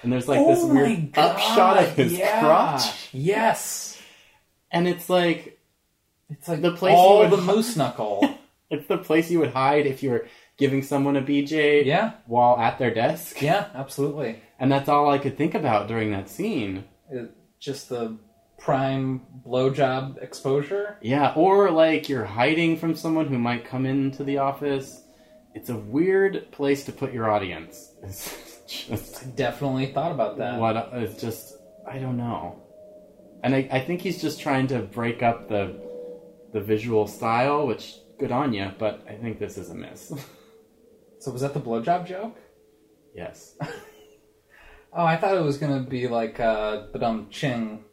And 0.03 0.13
there's 0.13 0.27
like 0.29 0.45
this 0.47 0.59
oh 0.61 0.69
my 0.69 0.83
weird 0.83 1.13
god! 1.13 1.31
upshot 1.37 1.79
of 1.83 1.95
his 1.95 2.13
yeah. 2.15 2.41
crotch. 2.41 3.09
Yes, 3.13 4.01
And 4.73 4.89
it's 4.89 5.09
like 5.09 5.61
it's 6.29 6.49
like 6.49 6.61
The 6.63 6.73
place 6.73 6.95
all 6.97 7.23
you 7.25 7.31
would- 7.31 7.39
the 7.39 7.43
moose 7.43 7.77
knuckle. 7.77 8.29
it's 8.71 8.89
the 8.89 8.99
place 8.99 9.31
you 9.31 9.39
would 9.41 9.53
hide 9.53 9.87
if 9.87 10.03
you 10.03 10.11
were 10.11 10.27
giving 10.57 10.83
someone 10.83 11.17
a 11.17 11.23
BJ 11.23 11.85
yeah, 11.85 12.15
while 12.27 12.59
at 12.59 12.79
their 12.79 12.93
desk. 12.93 13.41
yeah, 13.43 13.69
absolutely. 13.75 14.41
And 14.63 14.71
that's 14.71 14.89
all 14.89 15.11
I 15.11 15.19
could 15.19 15.37
think 15.37 15.57
about 15.57 15.89
during 15.89 16.13
that 16.13 16.29
scene. 16.31 16.85
It, 17.11 17.33
just 17.59 17.89
the 17.89 18.17
prime 18.61 19.23
blowjob 19.45 20.23
exposure. 20.23 20.99
Yeah, 21.03 21.33
or 21.35 21.69
like 21.73 22.09
you're 22.09 22.25
hiding 22.25 22.77
from 22.77 22.95
someone 22.95 23.27
who 23.27 23.39
might 23.41 23.65
come 23.65 23.87
into 23.87 24.23
the 24.23 24.39
office. 24.39 25.03
It's 25.55 25.69
a 25.69 25.77
weird 25.77 26.53
place 26.53 26.85
to 26.85 26.93
put 26.93 27.13
your 27.13 27.29
audience. 27.31 27.93
It's 28.73 28.87
just 28.89 29.37
Definitely 29.37 29.87
thought 29.93 30.13
about 30.13 30.39
that. 30.39 30.59
what 30.59 30.77
it's 30.93 31.21
just 31.21 31.57
I 31.87 31.99
don't 31.99 32.17
know. 32.17 32.63
And 33.43 33.55
I, 33.55 33.69
I 33.71 33.81
think 33.81 34.01
he's 34.01 34.23
just 34.23 34.41
trying 34.41 34.69
to 34.69 34.79
break 34.79 35.23
up 35.23 35.49
the 35.49 35.77
the 36.53 36.61
visual 36.61 37.09
style, 37.09 37.67
which 37.67 37.97
good 38.21 38.31
on 38.31 38.53
you, 38.55 38.71
but 38.79 39.05
I 39.09 39.15
think 39.15 39.41
this 39.41 39.59
is 39.59 39.71
a 39.71 39.75
miss. 39.75 40.13
So 41.19 41.31
was 41.33 41.43
that 41.43 41.53
the 41.55 41.61
blowjob 41.61 42.07
joke? 42.07 42.37
yes. 43.15 43.57
Oh, 44.95 45.05
I 45.05 45.17
thought 45.17 45.37
it 45.37 45.43
was 45.43 45.57
gonna 45.59 45.81
be 45.81 46.07
like 46.09 46.39
uh, 46.41 46.87
Badum 46.93 47.31
Ching. 47.31 47.85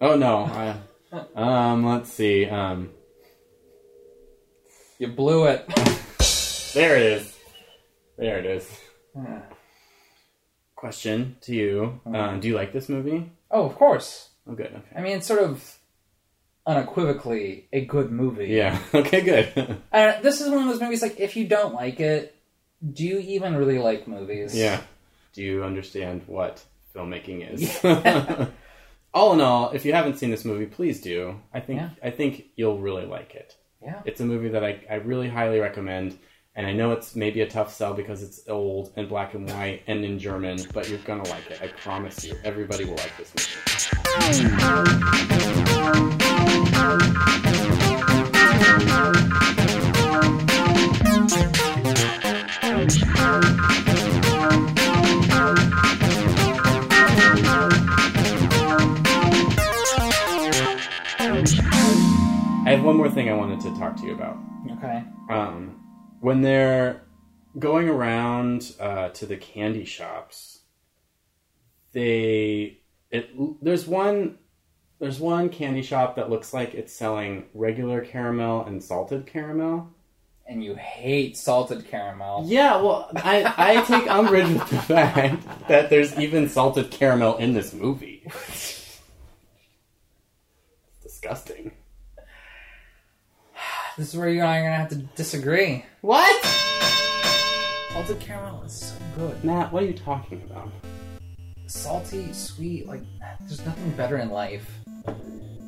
Oh 0.00 0.16
no. 0.16 0.44
I, 0.44 0.74
um, 1.34 1.86
let's 1.86 2.12
see. 2.12 2.46
Um, 2.46 2.90
You 4.98 5.08
blew 5.08 5.46
it. 5.46 5.66
there 6.74 6.96
it 6.96 7.02
is. 7.02 7.36
There 8.16 8.38
it 8.38 8.46
is. 8.46 8.80
Yeah. 9.14 9.42
Question 10.74 11.36
to 11.42 11.54
you: 11.54 12.00
uh, 12.12 12.36
Do 12.36 12.48
you 12.48 12.54
like 12.54 12.72
this 12.72 12.88
movie? 12.88 13.30
oh, 13.50 13.64
of 13.66 13.74
course. 13.76 14.28
Oh, 14.48 14.54
good. 14.54 14.66
Okay. 14.66 14.96
I 14.96 15.00
mean, 15.00 15.16
it's 15.18 15.26
sort 15.26 15.40
of 15.40 15.78
unequivocally 16.66 17.68
a 17.72 17.84
good 17.84 18.10
movie. 18.10 18.46
Yeah. 18.48 18.78
Okay. 18.94 19.20
Good. 19.22 19.78
Uh, 19.92 20.20
this 20.20 20.40
is 20.40 20.50
one 20.50 20.62
of 20.62 20.68
those 20.68 20.80
movies. 20.80 21.02
Like, 21.02 21.18
if 21.20 21.36
you 21.36 21.46
don't 21.46 21.74
like 21.74 22.00
it, 22.00 22.34
do 22.92 23.04
you 23.04 23.18
even 23.18 23.56
really 23.56 23.78
like 23.78 24.06
movies? 24.08 24.54
yeah. 24.56 24.80
Do 25.32 25.42
you 25.42 25.64
understand 25.64 26.22
what 26.26 26.62
filmmaking 26.94 27.52
is? 27.52 27.84
all 29.14 29.32
in 29.32 29.40
all, 29.40 29.70
if 29.70 29.84
you 29.84 29.92
haven't 29.92 30.18
seen 30.18 30.30
this 30.30 30.44
movie, 30.44 30.66
please 30.66 31.00
do. 31.00 31.40
I 31.52 31.60
think 31.60 31.80
Yeah. 31.80 31.90
I 32.02 32.10
think 32.10 32.46
you'll 32.56 32.78
really 32.78 33.06
like 33.06 33.34
it. 33.34 33.56
Yeah. 33.82 34.00
It's 34.04 34.20
a 34.20 34.24
movie 34.24 34.48
that 34.48 34.64
I, 34.64 34.84
I 34.90 34.94
really 34.96 35.28
highly 35.28 35.60
recommend. 35.60 36.18
And 36.56 36.66
I 36.66 36.72
know 36.72 36.90
it's 36.90 37.14
maybe 37.14 37.42
a 37.42 37.48
tough 37.48 37.72
sell 37.72 37.94
because 37.94 38.20
it's 38.20 38.48
old 38.48 38.92
and 38.96 39.08
black 39.08 39.34
and 39.34 39.48
white 39.48 39.84
and 39.86 40.04
in 40.04 40.18
German, 40.18 40.58
but 40.74 40.88
you're 40.88 40.98
gonna 41.00 41.28
like 41.28 41.48
it. 41.52 41.60
I 41.62 41.68
promise 41.68 42.24
you. 42.24 42.34
Everybody 42.42 42.84
will 42.84 42.96
like 42.96 43.16
this 43.16 43.32
movie. 43.32 44.58
I 62.68 62.72
have 62.72 62.84
one 62.84 62.96
more 62.96 63.10
thing 63.10 63.30
I 63.30 63.34
wanted 63.34 63.60
to 63.60 63.74
talk 63.78 63.96
to 63.96 64.06
you 64.06 64.12
about. 64.12 64.36
Okay. 64.72 65.02
um, 65.30 65.80
when 66.20 66.42
they're 66.42 67.02
going 67.58 67.88
around 67.88 68.74
uh, 68.78 69.08
to 69.10 69.24
the 69.24 69.36
candy 69.38 69.86
shops, 69.86 70.60
they 71.92 72.80
it 73.10 73.30
there's 73.62 73.86
one 73.86 74.36
there's 74.98 75.18
one 75.18 75.48
candy 75.48 75.80
shop 75.80 76.16
that 76.16 76.28
looks 76.28 76.52
like 76.52 76.74
it's 76.74 76.92
selling 76.92 77.46
regular 77.54 78.02
caramel 78.02 78.64
and 78.64 78.82
salted 78.84 79.26
caramel. 79.26 79.94
And 80.46 80.62
you 80.62 80.74
hate 80.74 81.36
salted 81.38 81.88
caramel. 81.88 82.44
Yeah, 82.46 82.76
well, 82.82 83.10
I 83.16 83.54
I 83.56 83.82
take 83.84 84.10
umbrage 84.10 84.48
with 84.48 84.68
the 84.68 84.82
fact 84.82 85.68
that 85.68 85.88
there's 85.88 86.18
even 86.18 86.50
salted 86.50 86.90
caramel 86.90 87.38
in 87.38 87.54
this 87.54 87.72
movie. 87.72 88.30
It's 90.90 91.02
disgusting. 91.02 91.72
This 93.98 94.14
is 94.14 94.16
where 94.16 94.28
you 94.28 94.38
and 94.42 94.48
I 94.48 94.58
are 94.58 94.62
gonna 94.62 94.76
have 94.76 94.88
to 94.90 94.96
disagree. 95.16 95.84
What? 96.02 96.44
Salted 97.92 98.20
caramel 98.20 98.62
is 98.62 98.72
so 98.72 98.94
good. 99.16 99.42
Matt, 99.42 99.72
what 99.72 99.82
are 99.82 99.86
you 99.86 99.92
talking 99.92 100.40
about? 100.48 100.70
Salty, 101.66 102.32
sweet, 102.32 102.86
like 102.86 103.02
there's 103.40 103.66
nothing 103.66 103.90
better 103.90 104.18
in 104.18 104.30
life 104.30 104.70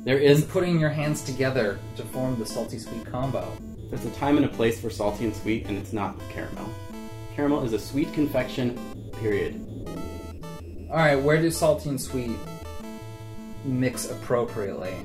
There 0.05 0.17
is 0.17 0.39
than 0.39 0.49
putting 0.49 0.79
your 0.79 0.89
hands 0.89 1.23
together 1.23 1.77
to 1.97 2.03
form 2.03 2.39
the 2.39 2.45
salty 2.45 2.79
sweet 2.79 3.05
combo. 3.05 3.45
There's 3.89 4.05
a 4.05 4.11
time 4.11 4.37
and 4.37 4.45
a 4.45 4.49
place 4.49 4.79
for 4.79 4.89
salty 4.89 5.25
and 5.25 5.35
sweet, 5.35 5.65
and 5.65 5.77
it's 5.77 5.91
not 5.91 6.15
with 6.15 6.29
caramel. 6.29 6.69
Caramel 7.35 7.65
is 7.65 7.73
a 7.73 7.79
sweet 7.79 8.13
confection, 8.13 8.79
period. 9.19 9.59
All 10.89 10.95
right, 10.95 11.17
where 11.17 11.41
do 11.41 11.51
salty 11.51 11.89
and 11.89 11.99
sweet 11.99 12.37
mix 13.65 14.09
appropriately? 14.09 14.95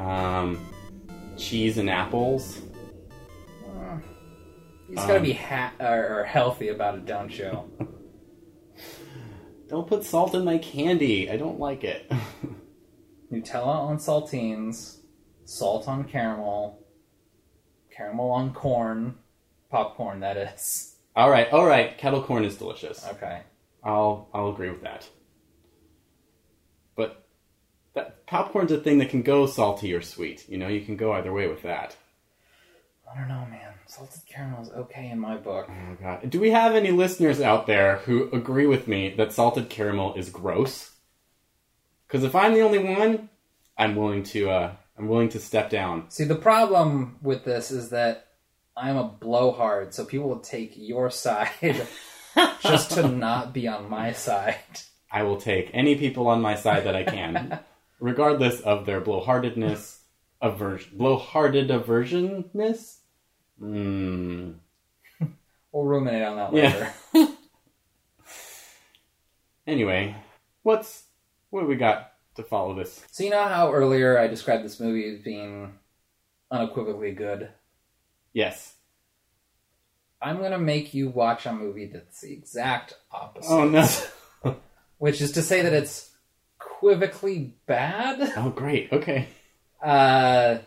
Um, 0.00 0.58
cheese 1.36 1.76
and 1.78 1.90
apples. 1.90 2.60
You 4.88 4.96
just 4.96 5.06
gotta 5.06 5.18
Um, 5.20 5.24
be 5.24 5.32
ha- 5.34 5.72
or, 5.78 6.20
or 6.20 6.24
healthy 6.24 6.68
about 6.68 6.96
it, 6.96 7.06
don't 7.06 7.36
you? 7.36 7.70
Don't 9.68 9.86
put 9.86 10.02
salt 10.04 10.34
in 10.34 10.44
my 10.44 10.58
candy. 10.58 11.30
I 11.30 11.36
don't 11.36 11.60
like 11.60 11.84
it. 11.84 12.10
Nutella 13.32 13.66
on 13.66 13.98
saltines, 13.98 14.96
salt 15.44 15.86
on 15.86 16.02
caramel, 16.02 16.84
caramel 17.94 18.32
on 18.32 18.52
corn, 18.52 19.14
popcorn. 19.70 20.18
That 20.20 20.36
is 20.36 20.96
all 21.14 21.30
right, 21.30 21.48
all 21.52 21.64
right. 21.66 21.96
Kettle 21.96 22.20
corn 22.20 22.44
is 22.44 22.56
delicious. 22.56 23.06
okay. 23.12 23.42
I'll 23.84 24.28
I'll 24.34 24.48
agree 24.48 24.70
with 24.70 24.82
that. 24.82 25.08
But 26.96 27.28
that 27.94 28.19
popcorn's 28.30 28.70
a 28.70 28.78
thing 28.78 28.98
that 28.98 29.10
can 29.10 29.22
go 29.22 29.44
salty 29.46 29.92
or 29.92 30.00
sweet. 30.00 30.48
You 30.48 30.56
know, 30.56 30.68
you 30.68 30.80
can 30.82 30.96
go 30.96 31.12
either 31.12 31.32
way 31.32 31.48
with 31.48 31.62
that. 31.62 31.96
I 33.12 33.18
don't 33.18 33.28
know, 33.28 33.44
man. 33.50 33.74
Salted 33.86 34.22
caramel 34.24 34.62
is 34.62 34.70
okay 34.70 35.10
in 35.10 35.18
my 35.18 35.36
book. 35.36 35.68
Oh 35.68 35.96
god. 36.00 36.30
Do 36.30 36.38
we 36.38 36.52
have 36.52 36.76
any 36.76 36.92
listeners 36.92 37.40
out 37.40 37.66
there 37.66 37.96
who 37.96 38.30
agree 38.30 38.66
with 38.66 38.86
me 38.86 39.12
that 39.16 39.32
salted 39.32 39.68
caramel 39.68 40.14
is 40.14 40.30
gross? 40.30 40.92
Cuz 42.08 42.22
if 42.22 42.36
I'm 42.36 42.54
the 42.54 42.62
only 42.62 42.78
one, 42.78 43.28
I'm 43.76 43.96
willing 43.96 44.22
to 44.34 44.50
uh 44.50 44.72
I'm 44.96 45.08
willing 45.08 45.30
to 45.30 45.40
step 45.40 45.68
down. 45.70 46.08
See, 46.10 46.24
the 46.24 46.36
problem 46.36 47.18
with 47.20 47.44
this 47.44 47.72
is 47.72 47.90
that 47.90 48.28
I'm 48.76 48.96
a 48.96 49.04
blowhard, 49.04 49.92
so 49.92 50.04
people 50.04 50.28
will 50.28 50.38
take 50.38 50.74
your 50.76 51.10
side 51.24 51.86
just 52.60 52.92
to 52.92 53.08
not 53.26 53.52
be 53.52 53.66
on 53.66 53.90
my 53.90 54.12
side. 54.12 54.82
I 55.10 55.24
will 55.24 55.38
take 55.38 55.70
any 55.74 55.96
people 55.96 56.28
on 56.28 56.40
my 56.40 56.54
side 56.54 56.84
that 56.84 56.94
I 56.94 57.02
can, 57.02 57.58
regardless 58.00 58.60
of 58.60 58.86
their 58.86 59.00
blowhardedness, 59.00 59.98
aversion, 60.42 60.98
blowharded 60.98 61.68
aversionness. 61.68 62.96
Mm. 63.60 64.54
We'll 65.72 65.84
ruminate 65.84 66.22
on 66.22 66.36
that 66.36 66.52
later. 66.52 66.92
Yeah. 67.14 67.26
Anyway, 69.70 70.16
what's 70.62 71.04
what 71.50 71.60
do 71.60 71.66
we 71.68 71.76
got 71.76 72.14
to 72.34 72.42
follow 72.42 72.74
this? 72.74 73.04
So 73.12 73.22
you 73.22 73.30
know 73.30 73.44
how 73.44 73.72
earlier 73.72 74.18
I 74.18 74.26
described 74.26 74.64
this 74.64 74.80
movie 74.80 75.08
as 75.14 75.20
being 75.20 75.74
unequivocally 76.50 77.12
good? 77.12 77.50
Yes. 78.32 78.74
I'm 80.20 80.42
gonna 80.42 80.58
make 80.58 80.92
you 80.92 81.08
watch 81.08 81.46
a 81.46 81.52
movie 81.52 81.86
that's 81.86 82.22
the 82.22 82.32
exact 82.32 82.94
opposite. 83.12 83.48
Oh 83.48 83.68
no. 83.68 84.56
Which 84.98 85.20
is 85.20 85.30
to 85.32 85.42
say 85.42 85.62
that 85.62 85.72
it's 85.72 86.09
equivocally 86.84 87.54
bad. 87.66 88.32
oh 88.36 88.50
great. 88.50 88.88
Okay. 88.92 89.28
Uh, 89.82 90.58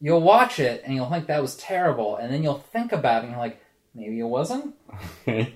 you'll 0.00 0.20
watch 0.20 0.60
it 0.60 0.82
and 0.84 0.94
you'll 0.94 1.10
think 1.10 1.26
that 1.26 1.42
was 1.42 1.56
terrible, 1.56 2.16
and 2.16 2.32
then 2.32 2.42
you'll 2.42 2.58
think 2.72 2.92
about 2.92 3.18
it 3.22 3.26
and 3.26 3.32
you're 3.32 3.40
like, 3.40 3.60
maybe 3.94 4.20
it 4.20 4.24
wasn't. 4.24 4.74
Okay. 5.22 5.54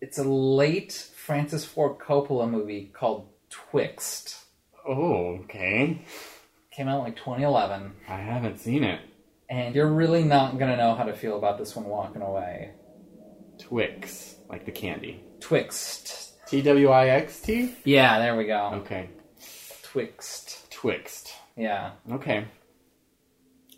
It's 0.00 0.18
a 0.18 0.24
late 0.24 0.92
Francis 1.16 1.64
Ford 1.64 1.98
Coppola 1.98 2.50
movie 2.50 2.90
called 2.92 3.28
Twixt. 3.48 4.36
Oh, 4.86 5.38
okay. 5.44 6.04
Came 6.72 6.88
out 6.88 6.98
in 6.98 7.04
like 7.04 7.16
2011, 7.16 7.92
I 8.08 8.16
haven't 8.16 8.58
seen 8.58 8.84
it. 8.84 9.00
and 9.48 9.74
you're 9.74 9.90
really 9.90 10.24
not 10.24 10.58
gonna 10.58 10.76
know 10.76 10.94
how 10.94 11.04
to 11.04 11.14
feel 11.14 11.38
about 11.38 11.56
this 11.58 11.74
one 11.74 11.86
walking 11.86 12.20
away. 12.20 12.72
Twix, 13.58 14.34
like 14.50 14.66
the 14.66 14.72
candy. 14.72 15.22
Twixt. 15.40 16.33
T 16.54 16.62
W 16.62 16.88
I 16.90 17.08
X 17.08 17.40
T? 17.40 17.74
Yeah, 17.82 18.20
there 18.20 18.36
we 18.36 18.44
go. 18.44 18.70
Okay. 18.74 19.10
Twixt. 19.82 20.70
Twixt. 20.70 21.32
Yeah. 21.56 21.90
Okay. 22.12 22.44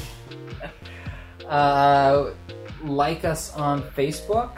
Uh, 1.48 2.32
like 2.82 3.26
us 3.26 3.52
on 3.54 3.82
Facebook 3.90 4.56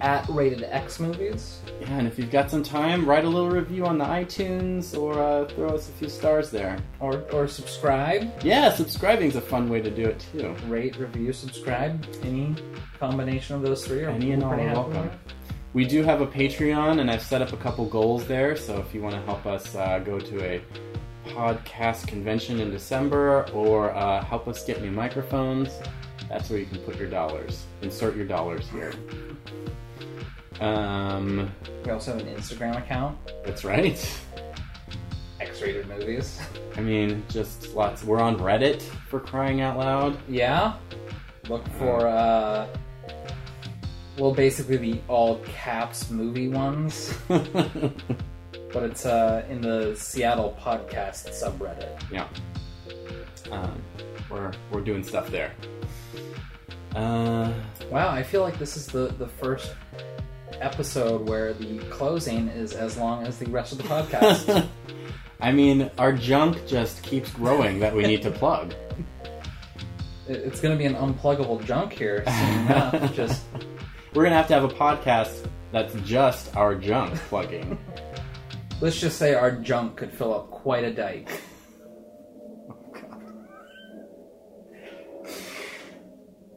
at 0.00 0.28
Rated 0.28 0.64
X 0.64 0.98
Movies. 0.98 1.60
Yeah, 1.80 1.98
and 1.98 2.06
if 2.06 2.18
you've 2.18 2.30
got 2.30 2.50
some 2.50 2.62
time, 2.62 3.06
write 3.06 3.24
a 3.24 3.28
little 3.28 3.50
review 3.50 3.86
on 3.86 3.98
the 3.98 4.04
iTunes 4.04 4.98
or 4.98 5.18
uh, 5.18 5.46
throw 5.48 5.68
us 5.68 5.88
a 5.88 5.92
few 5.92 6.08
stars 6.08 6.50
there. 6.50 6.76
Or, 7.00 7.20
or 7.32 7.48
subscribe. 7.48 8.30
Yeah, 8.42 8.72
subscribing's 8.72 9.36
a 9.36 9.40
fun 9.40 9.68
way 9.68 9.80
to 9.80 9.90
do 9.90 10.04
it 10.04 10.26
too. 10.32 10.54
Rate, 10.66 10.96
review, 10.96 11.32
subscribe. 11.32 12.04
Any 12.22 12.54
combination 12.98 13.56
of 13.56 13.62
those 13.62 13.86
three 13.86 14.02
are 14.02 14.10
Any 14.10 14.32
and 14.32 14.42
all 14.42 14.52
are 14.52 14.56
welcome. 14.56 15.10
We 15.74 15.84
do 15.84 16.02
have 16.04 16.20
a 16.20 16.26
Patreon, 16.26 17.00
and 17.00 17.10
I've 17.10 17.20
set 17.22 17.42
up 17.42 17.52
a 17.52 17.56
couple 17.56 17.84
goals 17.86 18.24
there. 18.26 18.54
So 18.56 18.78
if 18.78 18.94
you 18.94 19.02
want 19.02 19.16
to 19.16 19.20
help 19.22 19.44
us 19.44 19.74
uh, 19.74 19.98
go 19.98 20.20
to 20.20 20.42
a 20.44 20.62
podcast 21.26 22.06
convention 22.06 22.60
in 22.60 22.70
December 22.70 23.44
or 23.52 23.92
uh, 23.94 24.22
help 24.24 24.46
us 24.46 24.64
get 24.64 24.80
new 24.80 24.92
microphones, 24.92 25.70
that's 26.28 26.48
where 26.48 26.60
you 26.60 26.66
can 26.66 26.78
put 26.78 26.96
your 26.96 27.08
dollars. 27.08 27.64
Insert 27.82 28.14
your 28.14 28.24
dollars 28.26 28.68
here. 28.70 28.92
Um, 30.60 31.50
We 31.84 31.90
also 31.90 32.12
have 32.12 32.20
an 32.24 32.32
Instagram 32.34 32.78
account, 32.78 33.18
that's 33.44 33.64
right. 33.64 34.20
X-Rated 35.40 35.88
Movies. 35.88 36.40
I 36.76 36.80
mean, 36.80 37.24
just 37.28 37.74
lots. 37.74 38.04
We're 38.04 38.20
on 38.20 38.38
Reddit 38.38 38.80
for 39.08 39.18
crying 39.18 39.60
out 39.60 39.76
loud. 39.76 40.16
Yeah. 40.28 40.74
Look 41.48 41.66
for 41.78 42.06
uh 42.06 42.66
well 44.18 44.32
basically 44.32 44.76
the 44.76 45.00
all 45.08 45.38
caps 45.44 46.10
movie 46.10 46.48
ones. 46.48 47.14
but 47.28 48.82
it's 48.82 49.06
uh 49.06 49.44
in 49.48 49.60
the 49.60 49.94
Seattle 49.96 50.56
podcast 50.60 51.28
subreddit. 51.30 52.00
yeah. 52.10 52.26
Um, 53.50 53.80
we're 54.30 54.52
we're 54.72 54.80
doing 54.80 55.02
stuff 55.04 55.30
there. 55.30 55.52
Uh, 56.94 57.52
Wow, 57.90 58.08
I 58.10 58.22
feel 58.22 58.40
like 58.42 58.58
this 58.58 58.76
is 58.76 58.86
the 58.86 59.08
the 59.18 59.28
first 59.28 59.74
episode 60.60 61.28
where 61.28 61.52
the 61.52 61.78
closing 61.90 62.48
is 62.48 62.72
as 62.72 62.96
long 62.96 63.26
as 63.26 63.38
the 63.38 63.46
rest 63.50 63.72
of 63.72 63.78
the 63.78 63.84
podcast. 63.84 64.66
I 65.40 65.52
mean, 65.52 65.90
our 65.98 66.12
junk 66.12 66.66
just 66.66 67.02
keeps 67.02 67.30
growing 67.30 67.80
that 67.80 67.94
we 67.94 68.04
need 68.04 68.22
to 68.22 68.30
plug. 68.30 68.74
It's 70.26 70.58
going 70.58 70.72
to 70.72 70.78
be 70.78 70.86
an 70.86 70.94
unpluggable 70.94 71.62
junk 71.66 71.92
here 71.92 72.24
soon 72.26 72.60
enough. 72.66 73.14
Just 73.14 73.42
We're 74.14 74.22
gonna 74.22 74.36
have 74.36 74.46
to 74.48 74.54
have 74.54 74.64
a 74.64 74.68
podcast 74.68 75.48
that's 75.72 75.92
just 76.02 76.54
our 76.56 76.76
junk 76.76 77.16
plugging. 77.28 77.76
let's 78.80 79.00
just 79.00 79.18
say 79.18 79.34
our 79.34 79.50
junk 79.50 79.96
could 79.96 80.12
fill 80.12 80.32
up 80.32 80.50
quite 80.52 80.84
a 80.84 80.92
dike. 80.92 81.28
Oh, 82.70 82.76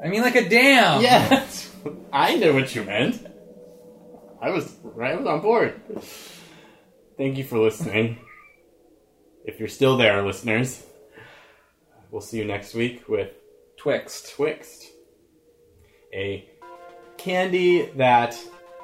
I 0.04 0.10
mean, 0.10 0.22
like 0.22 0.36
a 0.36 0.48
dam. 0.48 1.02
yes, 1.02 1.74
I 2.14 2.36
knew 2.36 2.54
what 2.54 2.76
you 2.76 2.84
meant. 2.84 3.26
I 4.40 4.52
was 4.52 4.72
right. 4.84 5.14
I 5.14 5.16
was 5.16 5.26
on 5.26 5.42
board. 5.42 5.82
Thank 7.18 7.38
you 7.38 7.44
for 7.44 7.58
listening. 7.58 8.20
If 9.46 9.60
you're 9.60 9.68
still 9.68 9.98
there, 9.98 10.24
listeners, 10.24 10.86
we'll 12.12 12.22
see 12.22 12.38
you 12.38 12.46
next 12.46 12.76
week 12.76 13.10
with 13.10 13.32
Twixt. 13.78 14.36
Twixt, 14.36 14.86
a 16.14 16.48
candy 17.18 17.90
that 17.96 18.38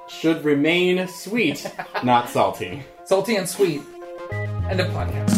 should 0.07 0.43
remain 0.43 1.07
sweet, 1.07 1.71
not 2.03 2.29
salty. 2.29 2.83
Salty 3.05 3.35
and 3.35 3.47
sweet. 3.47 3.81
End 4.69 4.79
of 4.79 4.87
podcast. 4.87 5.32